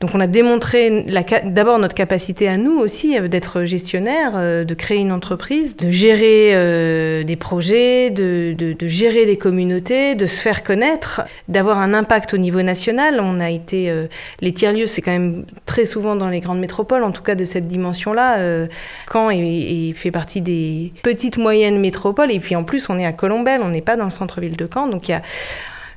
Donc 0.00 0.10
on 0.14 0.20
a 0.20 0.26
démontré 0.26 1.04
d'abord 1.44 1.78
notre 1.78 1.94
capacité 1.94 2.48
à 2.48 2.56
nous 2.56 2.78
aussi 2.78 3.18
euh, 3.18 3.28
d'être 3.28 3.64
gestionnaire, 3.64 4.32
euh, 4.34 4.64
de 4.64 4.74
créer 4.74 4.98
une 4.98 5.12
entreprise, 5.12 5.76
de 5.76 5.90
gérer 5.90 6.50
euh, 6.54 7.24
des 7.24 7.36
projets, 7.36 8.10
de, 8.10 8.76
gérer 8.82 9.26
des 9.26 9.36
communautés, 9.36 10.14
de 10.14 10.26
se 10.26 10.40
faire 10.40 10.62
connaître, 10.62 11.22
d'avoir 11.48 11.78
un 11.78 11.94
impact 11.94 12.34
au 12.34 12.36
niveau 12.38 12.62
national. 12.62 13.20
On 13.20 13.40
a 13.40 13.50
été 13.50 13.92
les 14.40 14.52
tiers-lieux, 14.52 14.86
c'est 14.86 15.02
quand 15.02 15.12
même 15.12 15.44
très 15.66 15.84
souvent 15.84 16.16
dans 16.16 16.28
les 16.28 16.40
grandes 16.40 16.58
métropoles, 16.58 17.04
en 17.04 17.12
tout 17.12 17.22
cas 17.22 17.34
de 17.34 17.44
cette 17.44 17.68
dimension-là. 17.68 18.66
Caen 19.12 19.30
est, 19.30 19.92
fait 19.94 20.10
partie 20.10 20.40
des 20.40 20.92
petites 21.02 21.36
moyennes 21.36 21.80
métropoles 21.80 22.32
et 22.32 22.40
puis 22.40 22.56
en 22.56 22.64
plus 22.64 22.88
on 22.88 22.98
est 22.98 23.06
à 23.06 23.12
Colombelle, 23.12 23.60
on 23.62 23.68
n'est 23.68 23.82
pas 23.82 23.96
dans 23.96 24.04
le 24.04 24.10
centre-ville 24.10 24.56
de 24.56 24.68
Caen, 24.72 24.88
donc 24.88 25.08
il 25.08 25.12
y 25.12 25.14
a 25.14 25.22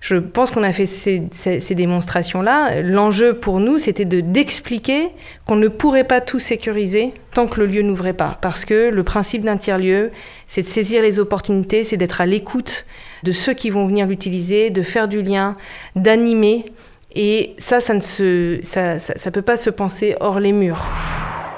je 0.05 0.17
pense 0.17 0.51
qu'on 0.51 0.61
a 0.61 0.71
fait 0.71 0.85
ces, 0.85 1.75
démonstrations-là. 1.75 2.83
L'enjeu 2.83 3.33
pour 3.33 3.59
nous, 3.59 3.79
c'était 3.79 4.05
de 4.05 4.21
d'expliquer 4.21 5.09
qu'on 5.47 5.55
ne 5.55 5.67
pourrait 5.67 6.03
pas 6.03 6.21
tout 6.21 6.37
sécuriser 6.37 7.11
tant 7.33 7.47
que 7.47 7.59
le 7.59 7.65
lieu 7.65 7.81
n'ouvrait 7.81 8.13
pas. 8.13 8.37
Parce 8.39 8.65
que 8.65 8.91
le 8.91 9.03
principe 9.03 9.43
d'un 9.43 9.57
tiers-lieu, 9.57 10.11
c'est 10.47 10.61
de 10.61 10.67
saisir 10.67 11.01
les 11.01 11.17
opportunités, 11.17 11.83
c'est 11.83 11.97
d'être 11.97 12.21
à 12.21 12.27
l'écoute 12.27 12.85
de 13.23 13.31
ceux 13.31 13.55
qui 13.55 13.71
vont 13.71 13.87
venir 13.87 14.05
l'utiliser, 14.05 14.69
de 14.69 14.83
faire 14.83 15.07
du 15.07 15.23
lien, 15.23 15.57
d'animer. 15.95 16.65
Et 17.15 17.55
ça, 17.57 17.79
ça 17.79 17.95
ne 17.95 17.99
se, 17.99 19.29
peut 19.31 19.41
pas 19.41 19.57
se 19.57 19.71
penser 19.71 20.15
hors 20.19 20.39
les 20.39 20.51
murs. 20.51 20.85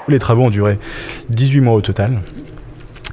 Les 0.08 0.18
travaux 0.18 0.44
ont 0.44 0.50
duré 0.50 0.78
18 1.28 1.60
mois 1.60 1.74
au 1.74 1.82
total. 1.82 2.22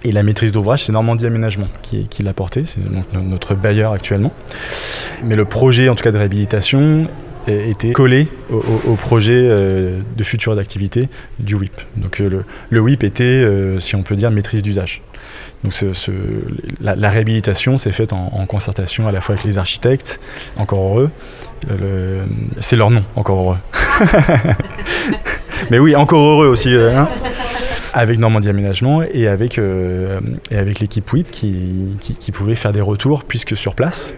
Et 0.06 0.12
la 0.12 0.22
maîtrise 0.22 0.52
d'ouvrage, 0.52 0.86
c'est 0.86 0.92
Normandie 0.92 1.26
Aménagement 1.26 1.68
qui, 1.82 2.22
l'a 2.22 2.34
porté, 2.34 2.64
c'est 2.64 2.80
notre 3.14 3.56
bailleur 3.56 3.92
actuellement. 3.92 4.32
Mais 5.24 5.36
le 5.36 5.46
projet, 5.46 5.90
en 5.90 5.96
tout 5.96 6.04
cas 6.04 6.12
de 6.12 6.18
réhabilitation, 6.18 7.08
était 7.48 7.92
collé 7.92 8.28
au, 8.52 8.96
projet 8.96 9.34
euh, 9.36 10.02
de 10.16 10.24
future 10.24 10.56
d'activité 10.56 11.10
du 11.40 11.56
WIP. 11.56 11.82
Donc 11.98 12.22
euh, 12.22 12.44
le, 12.70 12.80
WIP 12.80 13.04
était, 13.04 13.24
euh, 13.24 13.80
si 13.80 13.96
on 13.96 14.04
peut 14.04 14.16
dire, 14.16 14.30
maîtrise 14.30 14.62
d'usage. 14.62 15.02
Donc 15.64 15.74
la, 16.80 17.10
réhabilitation 17.10 17.80
s'est 17.80 17.92
faite 17.92 18.14
en, 18.14 18.46
concertation 18.46 19.08
à 19.08 19.12
la 19.12 19.22
fois 19.22 19.34
avec 19.34 19.44
les 19.44 19.58
architectes, 19.58 20.20
encore 20.56 21.00
heureux. 21.00 21.10
c'est 22.60 22.76
leur 22.76 22.92
nom, 22.92 23.04
encore 23.16 23.40
heureux. 23.40 23.58
Mais 25.72 25.80
oui, 25.80 25.96
encore 25.96 26.22
heureux 26.22 26.48
aussi. 26.48 26.76
Hein 26.76 27.08
avec 27.96 28.20
Normandie 28.20 28.50
Aménagement 28.50 29.04
et 29.04 29.26
avec, 29.28 29.58
euh, 29.58 30.20
et 30.52 30.58
avec 30.58 30.82
l'équipe 30.82 31.12
WIP 31.14 31.32
qui, 31.32 32.32
pouvait 32.34 32.56
faire 32.56 32.74
des 32.74 32.82
retours 32.82 33.24
puisque 33.24 33.56
sur 33.56 33.74
place, 33.74 34.14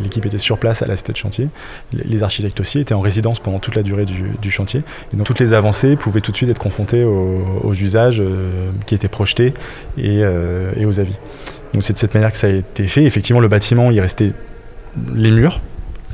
l'équipe 0.00 0.24
était 0.24 0.38
sur 0.38 0.56
place 0.56 0.82
à 0.82 0.86
la 0.86 0.96
cité 0.96 1.12
de 1.12 1.16
chantier, 1.16 1.48
les 1.92 2.22
architectes 2.22 2.60
aussi 2.60 2.78
étaient 2.78 2.94
en 2.94 3.00
résidence 3.00 3.40
pendant 3.40 3.58
toute 3.58 3.74
la 3.74 3.82
durée 3.82 4.06
du, 4.06 4.50
chantier 4.52 4.82
et 5.12 5.16
donc 5.16 5.26
toutes 5.26 5.40
les 5.40 5.52
avancées 5.52 5.96
pouvaient 5.96 6.20
tout 6.20 6.30
de 6.30 6.36
suite 6.36 6.48
être 6.48 6.60
confrontées 6.60 7.02
aux, 7.02 7.74
usages 7.74 8.20
euh, 8.20 8.70
qui 8.86 8.94
étaient 8.94 9.08
projetés 9.08 9.52
et, 9.98 10.22
euh, 10.22 10.70
et 10.76 10.86
aux 10.86 11.00
avis. 11.00 11.16
Donc 11.74 11.82
c'est 11.82 11.92
de 11.92 11.98
cette 11.98 12.14
manière 12.14 12.30
que 12.30 12.38
ça 12.38 12.46
a 12.46 12.50
été 12.50 12.86
fait. 12.86 13.02
Effectivement, 13.02 13.40
le 13.40 13.48
bâtiment, 13.48 13.90
il 13.90 14.00
restait 14.00 14.32
les 15.12 15.32
murs, 15.32 15.60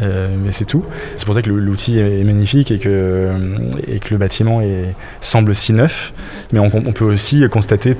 euh, 0.02 0.28
mais 0.42 0.52
c'est 0.52 0.64
tout. 0.64 0.84
C'est 1.16 1.24
pour 1.24 1.34
ça 1.34 1.42
que 1.42 1.50
l'outil 1.50 1.98
est 1.98 2.24
magnifique 2.24 2.70
et 2.70 2.78
que, 2.78 3.30
le 4.10 4.16
bâtiment 4.16 4.60
semble 5.20 5.54
si 5.54 5.72
neuf. 5.72 6.12
Mais 6.52 6.58
on, 6.58 6.70
peut 6.70 7.04
aussi 7.04 7.44
constater 7.48 7.96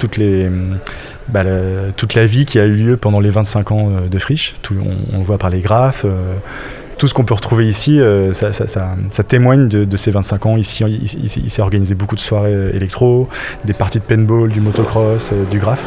bah, 1.29 1.43
la, 1.43 1.93
toute 1.97 2.15
la 2.15 2.27
vie 2.27 2.45
qui 2.45 2.59
a 2.59 2.67
eu 2.67 2.75
lieu 2.75 2.97
pendant 2.97 3.21
les 3.21 3.31
25 3.31 3.73
ans 3.73 3.91
euh, 3.91 4.09
de 4.09 4.19
friche. 4.19 4.55
On, 4.71 5.19
le 5.19 5.25
voit 5.25 5.39
par 5.39 5.51
les 5.51 5.61
graphes. 5.61 6.05
Euh, 6.05 6.35
tout 6.97 7.09
ce 7.09 7.15
qu'on 7.15 7.25
peut 7.25 7.35
retrouver 7.35 7.67
ici, 7.67 8.01
ça, 8.33 9.25
témoigne 9.27 9.69
de, 9.69 9.97
ces 9.97 10.13
25 10.13 10.47
ans. 10.47 10.57
Ici, 10.57 10.85
il, 10.85 11.51
s'est 11.51 11.61
organisé 11.61 11.97
beaucoup 11.97 12.15
de 12.15 12.21
soirées 12.21 12.71
électro, 12.73 13.29
des 13.65 13.73
parties 13.73 13.99
de 13.99 14.05
paintball, 14.05 14.49
du 14.49 14.61
motocross, 14.61 15.33
du 15.51 15.59
graphe. 15.59 15.85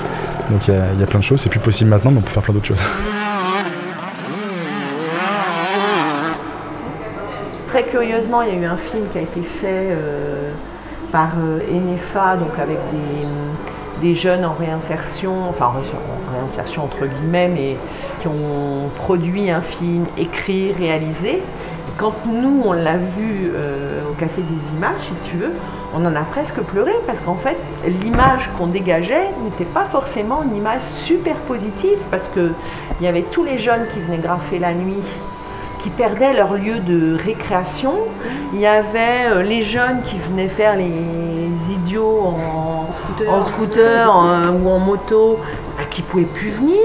Donc 0.52 0.68
il 0.68 0.74
y, 0.74 1.04
a 1.04 1.08
plein 1.08 1.20
de 1.20 1.24
choses. 1.24 1.40
C'est 1.40 1.50
plus 1.50 1.62
possible 1.62 1.90
maintenant, 1.90 2.12
mais 2.12 2.18
on 2.18 2.24
peut 2.24 2.32
faire 2.32 2.44
plein 2.44 2.54
d'autres 2.54 2.68
choses. 2.68 2.82
Très 7.68 7.84
curieusement, 7.84 8.42
il 8.42 8.50
y 8.50 8.52
a 8.52 8.56
eu 8.56 8.66
un 8.66 8.78
film 8.78 9.04
qui 9.12 9.18
a 9.20 9.22
été 9.22 9.42
fait 9.42 9.90
euh, 9.92 10.52
par 11.12 11.32
euh, 11.38 11.60
Enefa, 11.70 12.38
donc 12.38 12.58
avec 12.58 12.80
des, 14.02 14.16
jeunes 14.16 14.46
en 14.46 14.54
réinsertion, 14.54 15.50
enfin 15.50 15.66
en 15.68 16.34
réinsertion 16.38 16.86
entre 16.86 17.06
guillemets, 17.06 17.50
mais 17.50 17.78
qui 18.22 18.28
ont 18.28 18.90
produit 18.96 19.52
un 19.52 19.62
film 19.62 20.06
écrit, 20.18 20.72
réalisé. 20.72 21.42
Quand 21.98 22.14
nous, 22.26 22.62
on 22.64 22.74
l'a 22.74 22.98
vu 22.98 23.52
euh, 23.54 24.02
au 24.10 24.14
Café 24.14 24.42
des 24.44 24.78
Images, 24.78 25.00
si 25.00 25.30
tu 25.30 25.36
veux, 25.36 25.52
on 25.96 26.06
en 26.06 26.16
a 26.16 26.22
presque 26.22 26.62
pleuré 26.62 26.92
parce 27.06 27.22
qu'en 27.22 27.36
fait, 27.36 27.58
l'image 28.02 28.50
qu'on 28.58 28.68
dégageait 28.68 29.32
n'était 29.44 29.66
pas 29.66 29.86
forcément 29.86 30.44
une 30.44 30.56
image 30.56 30.84
super 30.84 31.36
positive 31.48 31.98
parce 32.12 32.30
qu'il 32.30 32.54
y 33.02 33.08
avait 33.08 33.24
tous 33.24 33.44
les 33.44 33.58
jeunes 33.58 33.88
qui 33.94 34.00
venaient 34.00 34.20
graffer 34.20 34.60
la 34.60 34.74
nuit 34.74 35.04
qui 35.88 35.94
perdaient 35.94 36.34
leur 36.34 36.54
lieu 36.56 36.80
de 36.80 37.16
récréation. 37.16 37.94
Il 38.54 38.60
y 38.60 38.66
avait 38.66 39.30
euh, 39.30 39.42
les 39.42 39.62
jeunes 39.62 40.02
qui 40.04 40.18
venaient 40.18 40.50
faire 40.50 40.76
les 40.76 41.72
idiots 41.72 42.24
en, 42.26 43.42
scooter, 43.42 44.14
ou 44.54 44.70
en 44.70 44.80
moto, 44.80 45.40
bah, 45.78 45.84
qui 45.90 46.02
ne 46.02 46.08
pouvaient 46.08 46.24
plus 46.26 46.50
venir. 46.50 46.76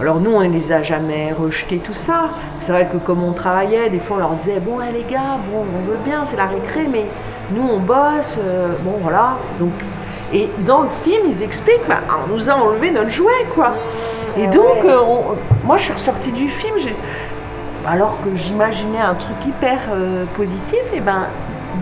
Alors 0.00 0.20
nous, 0.20 0.30
on 0.30 0.40
ne 0.40 0.52
les 0.52 0.70
a 0.70 0.84
jamais 0.84 1.32
rejetés, 1.32 1.78
tout 1.78 1.94
ça. 1.94 2.30
C'est 2.60 2.70
vrai 2.70 2.86
que 2.86 2.98
comme 2.98 3.24
on 3.24 3.32
travaillait, 3.32 3.90
des 3.90 3.98
fois 3.98 4.18
on 4.18 4.20
leur 4.20 4.34
disait, 4.34 4.60
bon 4.60 4.78
les 4.78 5.02
gars, 5.10 5.38
bon 5.50 5.64
on 5.76 5.90
veut 5.90 5.98
bien, 6.04 6.24
c'est 6.24 6.36
la 6.36 6.46
récré, 6.46 6.86
mais 6.88 7.06
nous 7.50 7.68
on 7.68 7.80
bosse, 7.80 8.38
euh, 8.38 8.74
bon 8.82 8.98
voilà. 9.02 9.36
Donc, 9.58 9.72
et 10.32 10.48
dans 10.60 10.82
le 10.82 10.88
film, 11.02 11.26
ils 11.26 11.42
expliquent, 11.42 11.88
bah, 11.88 12.02
on 12.24 12.32
nous 12.32 12.48
a 12.48 12.54
enlevé 12.54 12.92
notre 12.92 13.10
jouet, 13.10 13.46
quoi. 13.52 13.72
Et 14.36 14.46
donc, 14.46 14.84
euh, 14.84 14.98
moi 15.64 15.76
je 15.76 15.84
suis 15.84 15.92
ressortie 15.92 16.32
du 16.32 16.48
film, 16.48 16.76
alors 17.86 18.18
que 18.24 18.36
j'imaginais 18.36 19.00
un 19.00 19.14
truc 19.14 19.36
hyper 19.46 19.78
euh, 19.92 20.24
positif, 20.36 20.80
et 20.92 20.98
eh 20.98 21.00
ben 21.00 21.28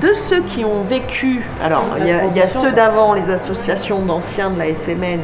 de 0.01 0.13
ceux 0.13 0.41
qui 0.41 0.65
ont 0.65 0.83
vécu, 0.83 1.43
alors 1.63 1.85
il 1.99 2.07
y, 2.07 2.41
a, 2.41 2.47
ceux 2.47 2.73
d'avant, 2.73 3.13
les 3.13 3.31
associations 3.31 4.01
d'anciens 4.01 4.51
de 4.51 4.59
la 4.59 4.75
SMN, 4.75 5.21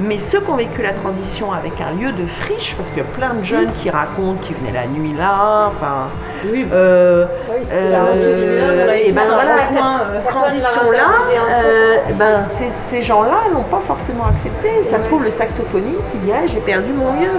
mais 0.00 0.18
ceux 0.18 0.40
qui 0.40 0.48
ont 0.48 0.56
vécu 0.56 0.80
la 0.80 0.92
transition 0.92 1.52
avec 1.52 1.72
un 1.80 1.92
lieu 2.00 2.12
de 2.12 2.26
friche, 2.26 2.74
parce 2.76 2.88
qu'il 2.88 2.98
y 2.98 3.02
a 3.02 3.04
plein 3.04 3.34
de 3.34 3.44
jeunes 3.44 3.70
qui 3.82 3.90
racontent 3.90 4.40
qu'ils 4.40 4.56
venaient 4.56 4.72
la 4.72 4.86
nuit 4.86 5.12
là, 5.16 5.68
enfin. 5.68 6.08
Oui, 6.44 6.66
euh, 6.72 7.26
oui 7.50 7.66
euh, 7.70 8.92
et 8.94 9.12
ben 9.12 9.22
voilà, 9.26 9.64
cette 9.66 9.78
euh, 9.78 10.22
transition-là, 10.24 12.14
ben 12.14 12.44
ces, 12.46 13.02
gens-là 13.02 13.50
n'ont 13.52 13.62
pas 13.62 13.80
forcément 13.80 14.26
accepté. 14.26 14.82
Ça 14.82 14.98
se 14.98 15.04
trouve, 15.04 15.24
le 15.24 15.30
saxophoniste, 15.30 16.08
il 16.14 16.20
dit 16.20 16.32
j'ai 16.46 16.60
perdu 16.60 16.92
mon 16.92 17.12
lieu. 17.20 17.30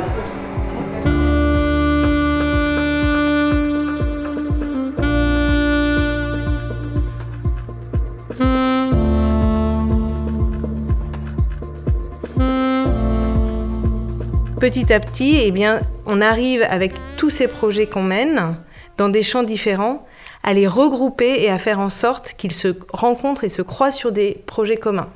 Petit 14.63 14.93
à 14.93 15.01
petit, 15.01 15.35
eh 15.41 15.51
bien, 15.51 15.81
on 16.05 16.21
arrive 16.21 16.65
avec 16.69 16.93
tous 17.17 17.29
ces 17.29 17.49
projets 17.49 17.85
qu'on 17.85 18.01
mène 18.01 18.55
dans 18.95 19.09
des 19.09 19.21
champs 19.21 19.43
différents 19.43 20.07
à 20.41 20.53
les 20.53 20.67
regrouper 20.67 21.43
et 21.43 21.49
à 21.49 21.57
faire 21.57 21.81
en 21.81 21.89
sorte 21.89 22.35
qu'ils 22.37 22.53
se 22.53 22.69
rencontrent 22.93 23.43
et 23.43 23.49
se 23.49 23.61
croisent 23.61 23.97
sur 23.97 24.13
des 24.13 24.41
projets 24.45 24.77
communs. 24.77 25.09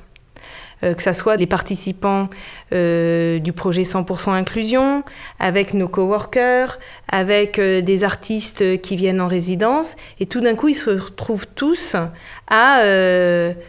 Euh, 0.84 0.94
que 0.94 1.02
ce 1.02 1.12
soit 1.14 1.38
les 1.38 1.48
participants 1.48 2.30
euh, 2.72 3.40
du 3.40 3.52
projet 3.52 3.82
100% 3.82 4.30
inclusion, 4.30 5.04
avec 5.40 5.74
nos 5.74 5.88
coworkers, 5.88 6.78
avec 7.12 7.58
euh, 7.58 7.82
des 7.82 8.04
artistes 8.04 8.80
qui 8.82 8.96
viennent 8.96 9.20
en 9.20 9.28
résidence, 9.28 9.96
et 10.20 10.28
tout 10.28 10.40
d'un 10.40 10.54
coup 10.54 10.68
ils 10.68 10.76
se 10.76 10.92
retrouvent 10.92 11.48
tous 11.56 11.96
à 12.50 12.82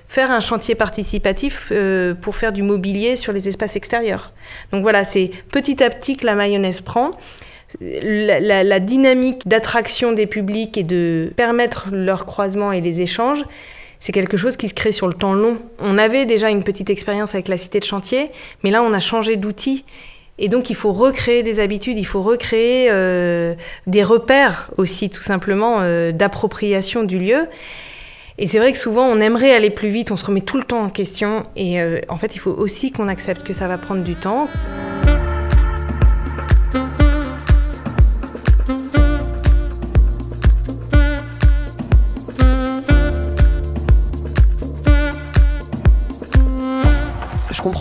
faire 0.06 0.30
un 0.30 0.38
chantier 0.38 0.76
participatif 0.76 1.72
pour 2.20 2.36
faire 2.36 2.52
du 2.52 2.62
mobilier 2.62 3.16
sur 3.16 3.32
les 3.32 3.48
espaces 3.48 3.74
extérieurs. 3.74 4.32
Donc 4.70 4.82
voilà, 4.82 5.04
c'est 5.04 5.32
petit 5.50 5.82
à 5.82 5.90
petit 5.90 6.16
que 6.16 6.24
la 6.24 6.36
mayonnaise 6.36 6.80
prend. 6.80 7.12
La, 7.80 8.62
la 8.62 8.80
dynamique 8.80 9.48
d'attraction 9.48 10.12
des 10.12 10.26
publics 10.26 10.78
et 10.78 10.84
de 10.84 11.32
permettre 11.34 11.88
leur 11.90 12.24
croisement 12.24 12.70
et 12.70 12.80
les 12.80 13.00
échanges, 13.00 13.44
c'est 14.00 14.12
quelque 14.12 14.36
chose 14.36 14.56
qui 14.56 14.68
se 14.68 14.74
crée 14.74 14.92
sur 14.92 15.06
le 15.06 15.14
temps 15.14 15.34
long. 15.34 15.58
On 15.80 15.98
avait 15.98 16.26
déjà 16.26 16.50
une 16.50 16.62
petite 16.62 16.90
expérience 16.90 17.34
avec 17.34 17.48
la 17.48 17.56
cité 17.56 17.80
de 17.80 17.84
chantier, 17.84 18.30
mais 18.62 18.70
là 18.70 18.82
on 18.82 18.92
a 18.92 19.00
changé 19.00 19.36
d'outil. 19.36 19.84
Et 20.38 20.48
donc 20.48 20.70
il 20.70 20.76
faut 20.76 20.92
recréer 20.92 21.42
des 21.42 21.58
habitudes, 21.58 21.98
il 21.98 22.06
faut 22.06 22.22
recréer 22.22 22.88
euh, 22.90 23.54
des 23.86 24.04
repères 24.04 24.70
aussi 24.76 25.10
tout 25.10 25.22
simplement 25.22 25.78
euh, 25.80 26.12
d'appropriation 26.12 27.02
du 27.02 27.18
lieu. 27.18 27.48
Et 28.40 28.46
c'est 28.46 28.58
vrai 28.58 28.72
que 28.72 28.78
souvent 28.78 29.04
on 29.04 29.20
aimerait 29.20 29.52
aller 29.52 29.70
plus 29.70 29.88
vite, 29.88 30.12
on 30.12 30.16
se 30.16 30.24
remet 30.24 30.42
tout 30.42 30.56
le 30.56 30.62
temps 30.62 30.82
en 30.82 30.90
question. 30.90 31.42
Et 31.56 31.80
euh, 31.80 32.00
en 32.08 32.18
fait 32.18 32.36
il 32.36 32.38
faut 32.38 32.52
aussi 32.52 32.92
qu'on 32.92 33.08
accepte 33.08 33.42
que 33.42 33.52
ça 33.52 33.66
va 33.66 33.78
prendre 33.78 34.04
du 34.04 34.14
temps. 34.14 34.48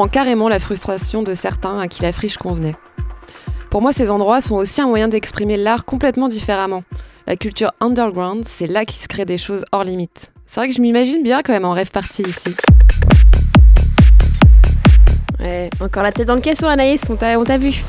Carrément 0.06 0.48
la 0.48 0.60
frustration 0.60 1.24
de 1.24 1.34
certains 1.34 1.80
à 1.80 1.88
qui 1.88 2.04
la 2.04 2.14
friche 2.14 2.38
convenait. 2.38 2.76
Pour 3.72 3.82
moi, 3.82 3.92
ces 3.92 4.12
endroits 4.12 4.42
sont 4.42 4.56
aussi 4.56 4.80
un 4.80 4.88
moyen 4.88 5.08
d'exprimer 5.08 5.58
l'art 5.58 5.86
complètement 5.86 6.28
différemment. 6.28 6.84
La 7.26 7.36
culture 7.36 7.72
underground, 7.82 8.46
c'est 8.48 8.68
là 8.68 8.86
qu'il 8.86 8.98
se 8.98 9.08
crée 9.08 9.26
des 9.26 9.38
choses 9.38 9.66
hors 9.72 9.84
limite. 9.84 10.32
C'est 10.46 10.60
vrai 10.60 10.70
que 10.70 10.76
je 10.76 10.82
m'imagine 10.82 11.24
bien 11.24 11.42
quand 11.42 11.52
même 11.52 11.66
en 11.66 11.74
rêve 11.74 11.92
parti 11.92 12.22
ici. 12.22 12.56
Ouais, 15.40 15.70
encore 15.82 16.04
la 16.04 16.12
tête 16.12 16.28
dans 16.28 16.36
le 16.36 16.42
caisson, 16.42 16.68
Anaïs, 16.68 17.02
on 17.10 17.16
t'a 17.16 17.58
vu. 17.58 17.84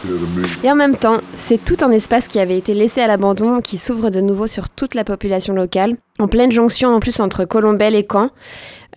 Et 0.62 0.70
en 0.70 0.74
même 0.74 0.96
temps, 0.96 1.18
c'est 1.34 1.64
tout 1.64 1.76
un 1.80 1.90
espace 1.90 2.28
qui 2.28 2.38
avait 2.38 2.58
été 2.58 2.74
laissé 2.74 3.00
à 3.00 3.06
l'abandon, 3.06 3.60
qui 3.60 3.78
s'ouvre 3.78 4.10
de 4.10 4.20
nouveau 4.20 4.46
sur 4.46 4.68
toute 4.68 4.94
la 4.94 5.04
population 5.04 5.54
locale, 5.54 5.96
en 6.18 6.28
pleine 6.28 6.52
jonction 6.52 6.90
en 6.90 7.00
plus 7.00 7.20
entre 7.20 7.46
Colombelle 7.46 7.94
et 7.94 8.06
Caen. 8.10 8.30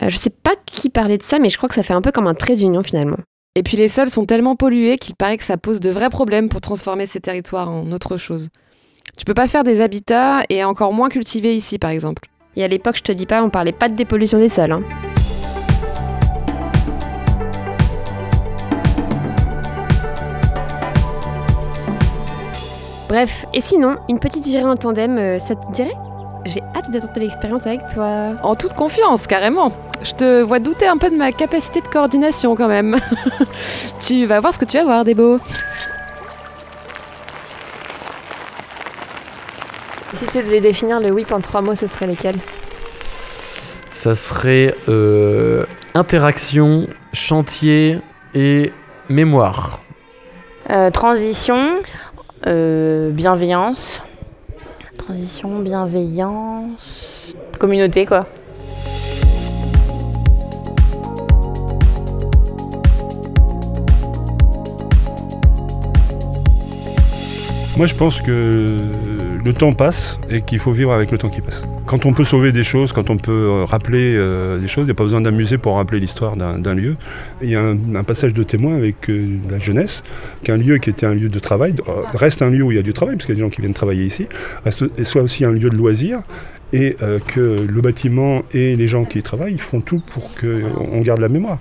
Euh, 0.01 0.10
je 0.10 0.17
sais 0.17 0.29
pas 0.29 0.55
qui 0.65 0.89
parlait 0.89 1.17
de 1.17 1.24
ça, 1.24 1.39
mais 1.39 1.50
je 1.50 1.58
crois 1.58 1.70
que 1.70 1.75
ça 1.75 1.84
fait 1.84 1.93
un 1.93 2.01
peu 2.01 2.12
comme 2.12 2.27
un 2.27 2.34
trait 2.34 2.55
d'union 2.55 2.84
finalement. 2.84 3.17
Et 3.55 3.63
puis 3.63 3.77
les 3.77 3.89
sols 3.89 4.10
sont 4.10 4.25
tellement 4.25 4.55
pollués 4.55 4.98
qu'il 4.98 5.15
paraît 5.15 5.38
que 5.38 5.43
ça 5.43 5.58
pose 5.58 5.79
de 5.79 5.89
vrais 5.89 6.10
problèmes 6.10 6.50
pour 6.50 6.62
transformer 6.62 7.05
ces 7.05 7.20
territoires 7.20 7.70
en 7.70 7.91
autre 7.91 8.17
chose. 8.17 8.50
Tu 9.17 9.25
peux 9.25 9.34
pas 9.34 9.48
faire 9.48 9.63
des 9.63 9.81
habitats 9.81 10.43
et 10.50 10.63
encore 10.63 10.93
moins 10.93 11.10
cultiver 11.10 11.55
ici 11.55 11.77
par 11.77 11.89
exemple. 11.89 12.24
Et 12.55 12.63
à 12.63 12.67
l'époque, 12.67 12.98
je 12.98 13.03
te 13.03 13.12
dis 13.12 13.25
pas, 13.25 13.43
on 13.43 13.50
parlait 13.50 13.72
pas 13.72 13.88
de 13.88 13.96
dépollution 13.96 14.38
des 14.38 14.50
sols. 14.50 14.74
Hein. 14.74 14.81
Bref, 23.11 23.45
et 23.53 23.59
sinon, 23.59 23.97
une 24.07 24.19
petite 24.19 24.45
virée 24.45 24.63
en 24.63 24.77
tandem, 24.77 25.17
euh, 25.17 25.37
ça 25.37 25.53
te 25.53 25.71
dirait? 25.73 25.97
J'ai 26.45 26.63
hâte 26.73 26.89
de 26.91 26.97
tenter 26.97 27.19
l'expérience 27.19 27.67
avec 27.67 27.81
toi. 27.93 28.29
En 28.41 28.55
toute 28.55 28.73
confiance, 28.73 29.27
carrément. 29.27 29.73
Je 30.01 30.13
te 30.13 30.41
vois 30.41 30.59
douter 30.59 30.87
un 30.87 30.95
peu 30.95 31.09
de 31.09 31.17
ma 31.17 31.33
capacité 31.33 31.81
de 31.81 31.89
coordination 31.89 32.55
quand 32.55 32.69
même. 32.69 32.97
tu 34.00 34.25
vas 34.27 34.39
voir 34.39 34.53
ce 34.53 34.59
que 34.59 34.63
tu 34.63 34.77
vas 34.77 34.85
voir, 34.85 35.03
Débo. 35.03 35.39
Si 40.13 40.25
tu 40.27 40.37
devais 40.37 40.61
définir 40.61 41.01
le 41.01 41.11
whip 41.11 41.33
en 41.33 41.41
trois 41.41 41.59
mots, 41.59 41.75
ce 41.75 41.87
serait 41.87 42.07
lesquels? 42.07 42.39
Ça 43.89 44.15
serait 44.15 44.74
euh, 44.87 45.65
interaction, 45.95 46.87
chantier 47.11 48.00
et 48.33 48.71
mémoire. 49.09 49.81
Euh, 50.69 50.89
transition, 50.89 51.57
euh, 51.57 51.81
bienveillance. 52.43 54.01
Transition, 54.97 55.59
bienveillance, 55.59 57.35
communauté 57.59 58.05
quoi. 58.05 58.27
Moi 67.77 67.87
je 67.87 67.95
pense 67.95 68.21
que 68.21 68.91
le 69.43 69.53
temps 69.53 69.73
passe 69.73 70.19
et 70.29 70.41
qu'il 70.41 70.59
faut 70.59 70.71
vivre 70.71 70.93
avec 70.93 71.09
le 71.09 71.17
temps 71.17 71.29
qui 71.29 71.41
passe. 71.41 71.63
Quand 71.91 72.05
on 72.05 72.13
peut 72.13 72.23
sauver 72.23 72.53
des 72.53 72.63
choses, 72.63 72.93
quand 72.93 73.09
on 73.09 73.17
peut 73.17 73.33
euh, 73.33 73.65
rappeler 73.65 74.15
euh, 74.15 74.59
des 74.59 74.69
choses, 74.69 74.83
il 74.83 74.85
n'y 74.85 74.91
a 74.91 74.95
pas 74.95 75.03
besoin 75.03 75.19
d'amuser 75.19 75.57
pour 75.57 75.75
rappeler 75.75 75.99
l'histoire 75.99 76.37
d'un 76.37 76.73
lieu. 76.73 76.95
Il 77.41 77.49
y 77.49 77.55
a 77.57 77.61
un, 77.61 78.03
passage 78.05 78.33
de 78.33 78.43
témoin 78.43 78.75
avec 78.75 79.09
euh, 79.09 79.39
la 79.49 79.59
jeunesse, 79.59 80.01
qu'un 80.41 80.55
lieu 80.55 80.77
qui 80.77 80.89
était 80.89 81.05
un 81.05 81.13
lieu 81.13 81.27
de 81.27 81.39
travail 81.39 81.75
reste 82.13 82.41
un 82.43 82.49
lieu 82.49 82.63
où 82.63 82.71
il 82.71 82.75
y 82.75 82.79
a 82.79 82.81
du 82.81 82.93
travail, 82.93 83.17
parce 83.17 83.25
qu'il 83.25 83.35
y 83.35 83.37
a 83.37 83.41
des 83.41 83.45
gens 83.45 83.53
qui 83.53 83.59
viennent 83.59 83.73
travailler 83.73 84.05
ici, 84.05 84.27
reste, 84.63 84.85
et 84.97 85.03
soit 85.03 85.21
aussi 85.21 85.43
un 85.43 85.51
lieu 85.51 85.69
de 85.69 85.75
loisir, 85.75 86.21
et 86.71 86.95
que 87.27 87.57
le 87.67 87.81
bâtiment 87.81 88.43
et 88.53 88.77
les 88.77 88.87
gens 88.87 89.03
qui 89.03 89.19
y 89.19 89.21
travaillent 89.23 89.57
font 89.57 89.81
tout 89.81 90.01
pour 90.13 90.31
qu'on 90.35 91.01
garde 91.01 91.19
la 91.19 91.27
mémoire. 91.27 91.59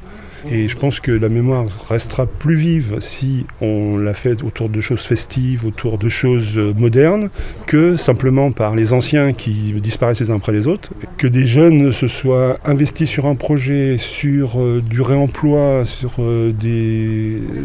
Et 0.50 0.68
je 0.68 0.76
pense 0.76 1.00
que 1.00 1.12
la 1.12 1.29
mémoire 1.29 1.66
restera 1.88 2.26
plus 2.26 2.55
vive 2.55 2.96
si 3.00 3.46
on 3.61 3.98
la 3.98 4.14
fait 4.14 4.42
autour 4.42 4.68
de 4.68 4.81
choses 4.81 5.00
festives, 5.00 5.66
autour 5.66 5.98
de 5.98 6.09
choses 6.09 6.57
euh, 6.57 6.72
modernes, 6.74 7.31
que 7.66 7.96
simplement 7.96 8.53
par 8.53 8.74
les 8.74 8.92
anciens 8.92 9.33
qui 9.33 9.72
disparaissent 9.81 10.20
les 10.20 10.31
uns 10.31 10.37
après 10.37 10.53
les 10.53 10.66
autres. 10.66 10.90
Que 11.18 11.26
des 11.26 11.46
jeunes 11.46 11.92
se 11.92 12.09
soient 12.09 12.59
investis 12.64 13.09
sur 13.09 13.26
un 13.26 13.35
projet, 13.35 13.96
sur 13.98 14.61
euh, 14.61 14.83
du 14.83 15.03
réemploi, 15.03 15.85
sur 15.85 16.12
euh, 16.18 16.53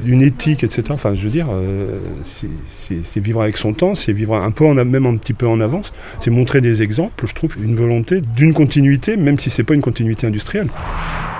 une 0.05 0.21
éthique, 0.21 0.63
etc. 0.63 0.83
Enfin, 0.89 1.15
je 1.15 1.23
veux 1.23 1.29
dire, 1.29 1.47
c'est 2.23 3.19
vivre 3.19 3.41
avec 3.41 3.57
son 3.57 3.73
temps, 3.73 3.95
c'est 3.95 4.13
vivre 4.13 4.35
un 4.35 4.51
peu, 4.51 4.65
même 4.73 5.05
un 5.05 5.17
petit 5.17 5.33
peu 5.33 5.47
en 5.47 5.59
avance. 5.61 5.93
C'est 6.19 6.31
montrer 6.31 6.61
des 6.61 6.81
exemples, 6.81 7.25
je 7.27 7.33
trouve, 7.33 7.55
une 7.61 7.75
volonté 7.75 8.21
d'une 8.35 8.53
continuité, 8.53 9.17
même 9.17 9.39
si 9.39 9.49
c'est 9.49 9.63
pas 9.63 9.73
une 9.73 9.81
continuité 9.81 10.27
industrielle. 10.27 10.69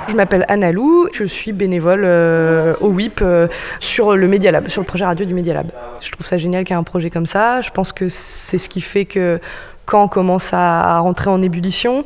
Je 0.08 0.16
m'appelle 0.16 0.46
Anna 0.50 0.72
Lou, 0.72 1.08
je 1.12 1.24
suis 1.24 1.52
bénévole 1.52 2.04
euh, 2.06 2.76
au 2.80 2.90
WIP 2.90 3.22
euh, 3.22 3.48
sur 3.80 4.16
le 4.16 4.28
Media 4.28 4.52
Lab, 4.52 4.68
sur 4.68 4.82
le 4.82 4.86
projet 4.86 5.04
radio 5.04 5.26
du 5.26 5.34
Media 5.34 5.54
Lab. 5.54 5.72
Je 6.00 6.12
trouve 6.12 6.26
ça 6.28 6.38
génial 6.38 6.64
qu'il 6.64 6.76
y 6.76 6.78
ait 6.78 6.80
un 6.80 6.84
projet 6.84 7.10
comme 7.10 7.26
ça. 7.26 7.62
Je 7.62 7.72
pense 7.72 7.92
que 7.92 8.08
c'est 8.08 8.60
ce 8.60 8.70
qui 8.70 8.82
fait 8.82 9.06
que 9.06 9.40
quand 9.86 10.04
on 10.04 10.08
commence 10.08 10.52
à, 10.54 11.00
rentrer 11.00 11.32
en 11.32 11.42
ébullition, 11.42 12.06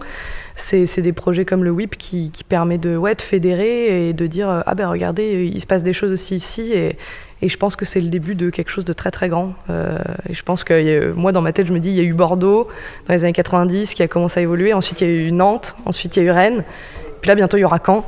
c'est 0.56 1.02
des 1.02 1.14
projets 1.14 1.44
comme 1.44 1.64
le 1.64 1.72
WIP 1.72 1.98
qui, 1.98 2.32
qui 2.32 2.44
permet 2.44 2.78
de, 2.78 2.96
ouais, 2.96 3.16
de 3.16 3.22
fédérer 3.22 4.10
et 4.10 4.14
de 4.14 4.28
dire 4.28 4.64
ah 4.66 4.76
ben 4.76 4.88
regardez, 4.88 5.50
il 5.54 5.60
se 5.60 5.68
passe 5.68 5.84
des 5.84 5.94
choses 5.94 6.12
aussi 6.12 6.36
ici 6.36 6.74
et, 6.74 6.98
je 7.42 7.56
pense 7.56 7.78
que 7.78 7.86
c'est 7.86 8.02
le 8.02 8.10
début 8.10 8.36
de 8.36 8.50
quelque 8.50 8.70
chose 8.70 8.84
de 8.84 8.92
très 8.92 9.12
très 9.12 9.30
grand. 9.30 9.54
Euh, 9.70 9.98
et 10.28 10.34
je 10.34 10.44
pense 10.44 10.66
que 10.66 11.14
moi, 11.14 11.32
dans 11.32 11.42
ma 11.42 11.54
tête, 11.54 11.68
je 11.68 11.72
me 11.72 11.80
dis, 11.80 11.90
il 11.90 11.96
y 11.96 12.02
a 12.02 12.04
eu 12.04 12.14
Bordeaux 12.14 12.68
dans 13.08 13.14
les 13.14 13.24
années 13.24 13.32
90 13.32 13.94
qui 13.94 14.04
a 14.04 14.10
commencé 14.10 14.42
à 14.42 14.44
évoluer. 14.44 14.74
Ensuite, 14.74 15.00
il 15.00 15.08
y 15.08 15.10
a 15.10 15.14
eu 15.14 15.32
Nantes. 15.32 15.78
Ensuite, 15.86 16.18
il 16.18 16.24
y 16.24 16.24
a 16.24 16.26
eu 16.26 16.32
Rennes. 16.32 16.66
Puis 17.22 17.28
là, 17.28 17.36
bientôt, 17.36 17.58
il 17.58 17.62
y 17.62 17.66
aura 17.66 17.80
Caen. 17.86 18.06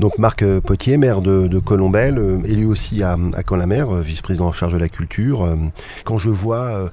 Donc 0.00 0.18
Marc 0.18 0.44
Potier, 0.60 0.96
maire 0.96 1.20
de, 1.20 1.58
Colombelle, 1.58 2.18
euh, 2.18 2.38
élu 2.44 2.66
aussi 2.66 3.02
à, 3.02 3.16
à 3.34 3.42
Caen-la-Mer, 3.42 3.92
euh, 3.92 4.00
vice-président 4.00 4.46
en 4.46 4.52
charge 4.52 4.72
de 4.72 4.78
la 4.78 4.88
culture. 4.88 5.42
Euh, 5.42 5.56
quand 6.04 6.18
je 6.18 6.30
vois 6.30 6.90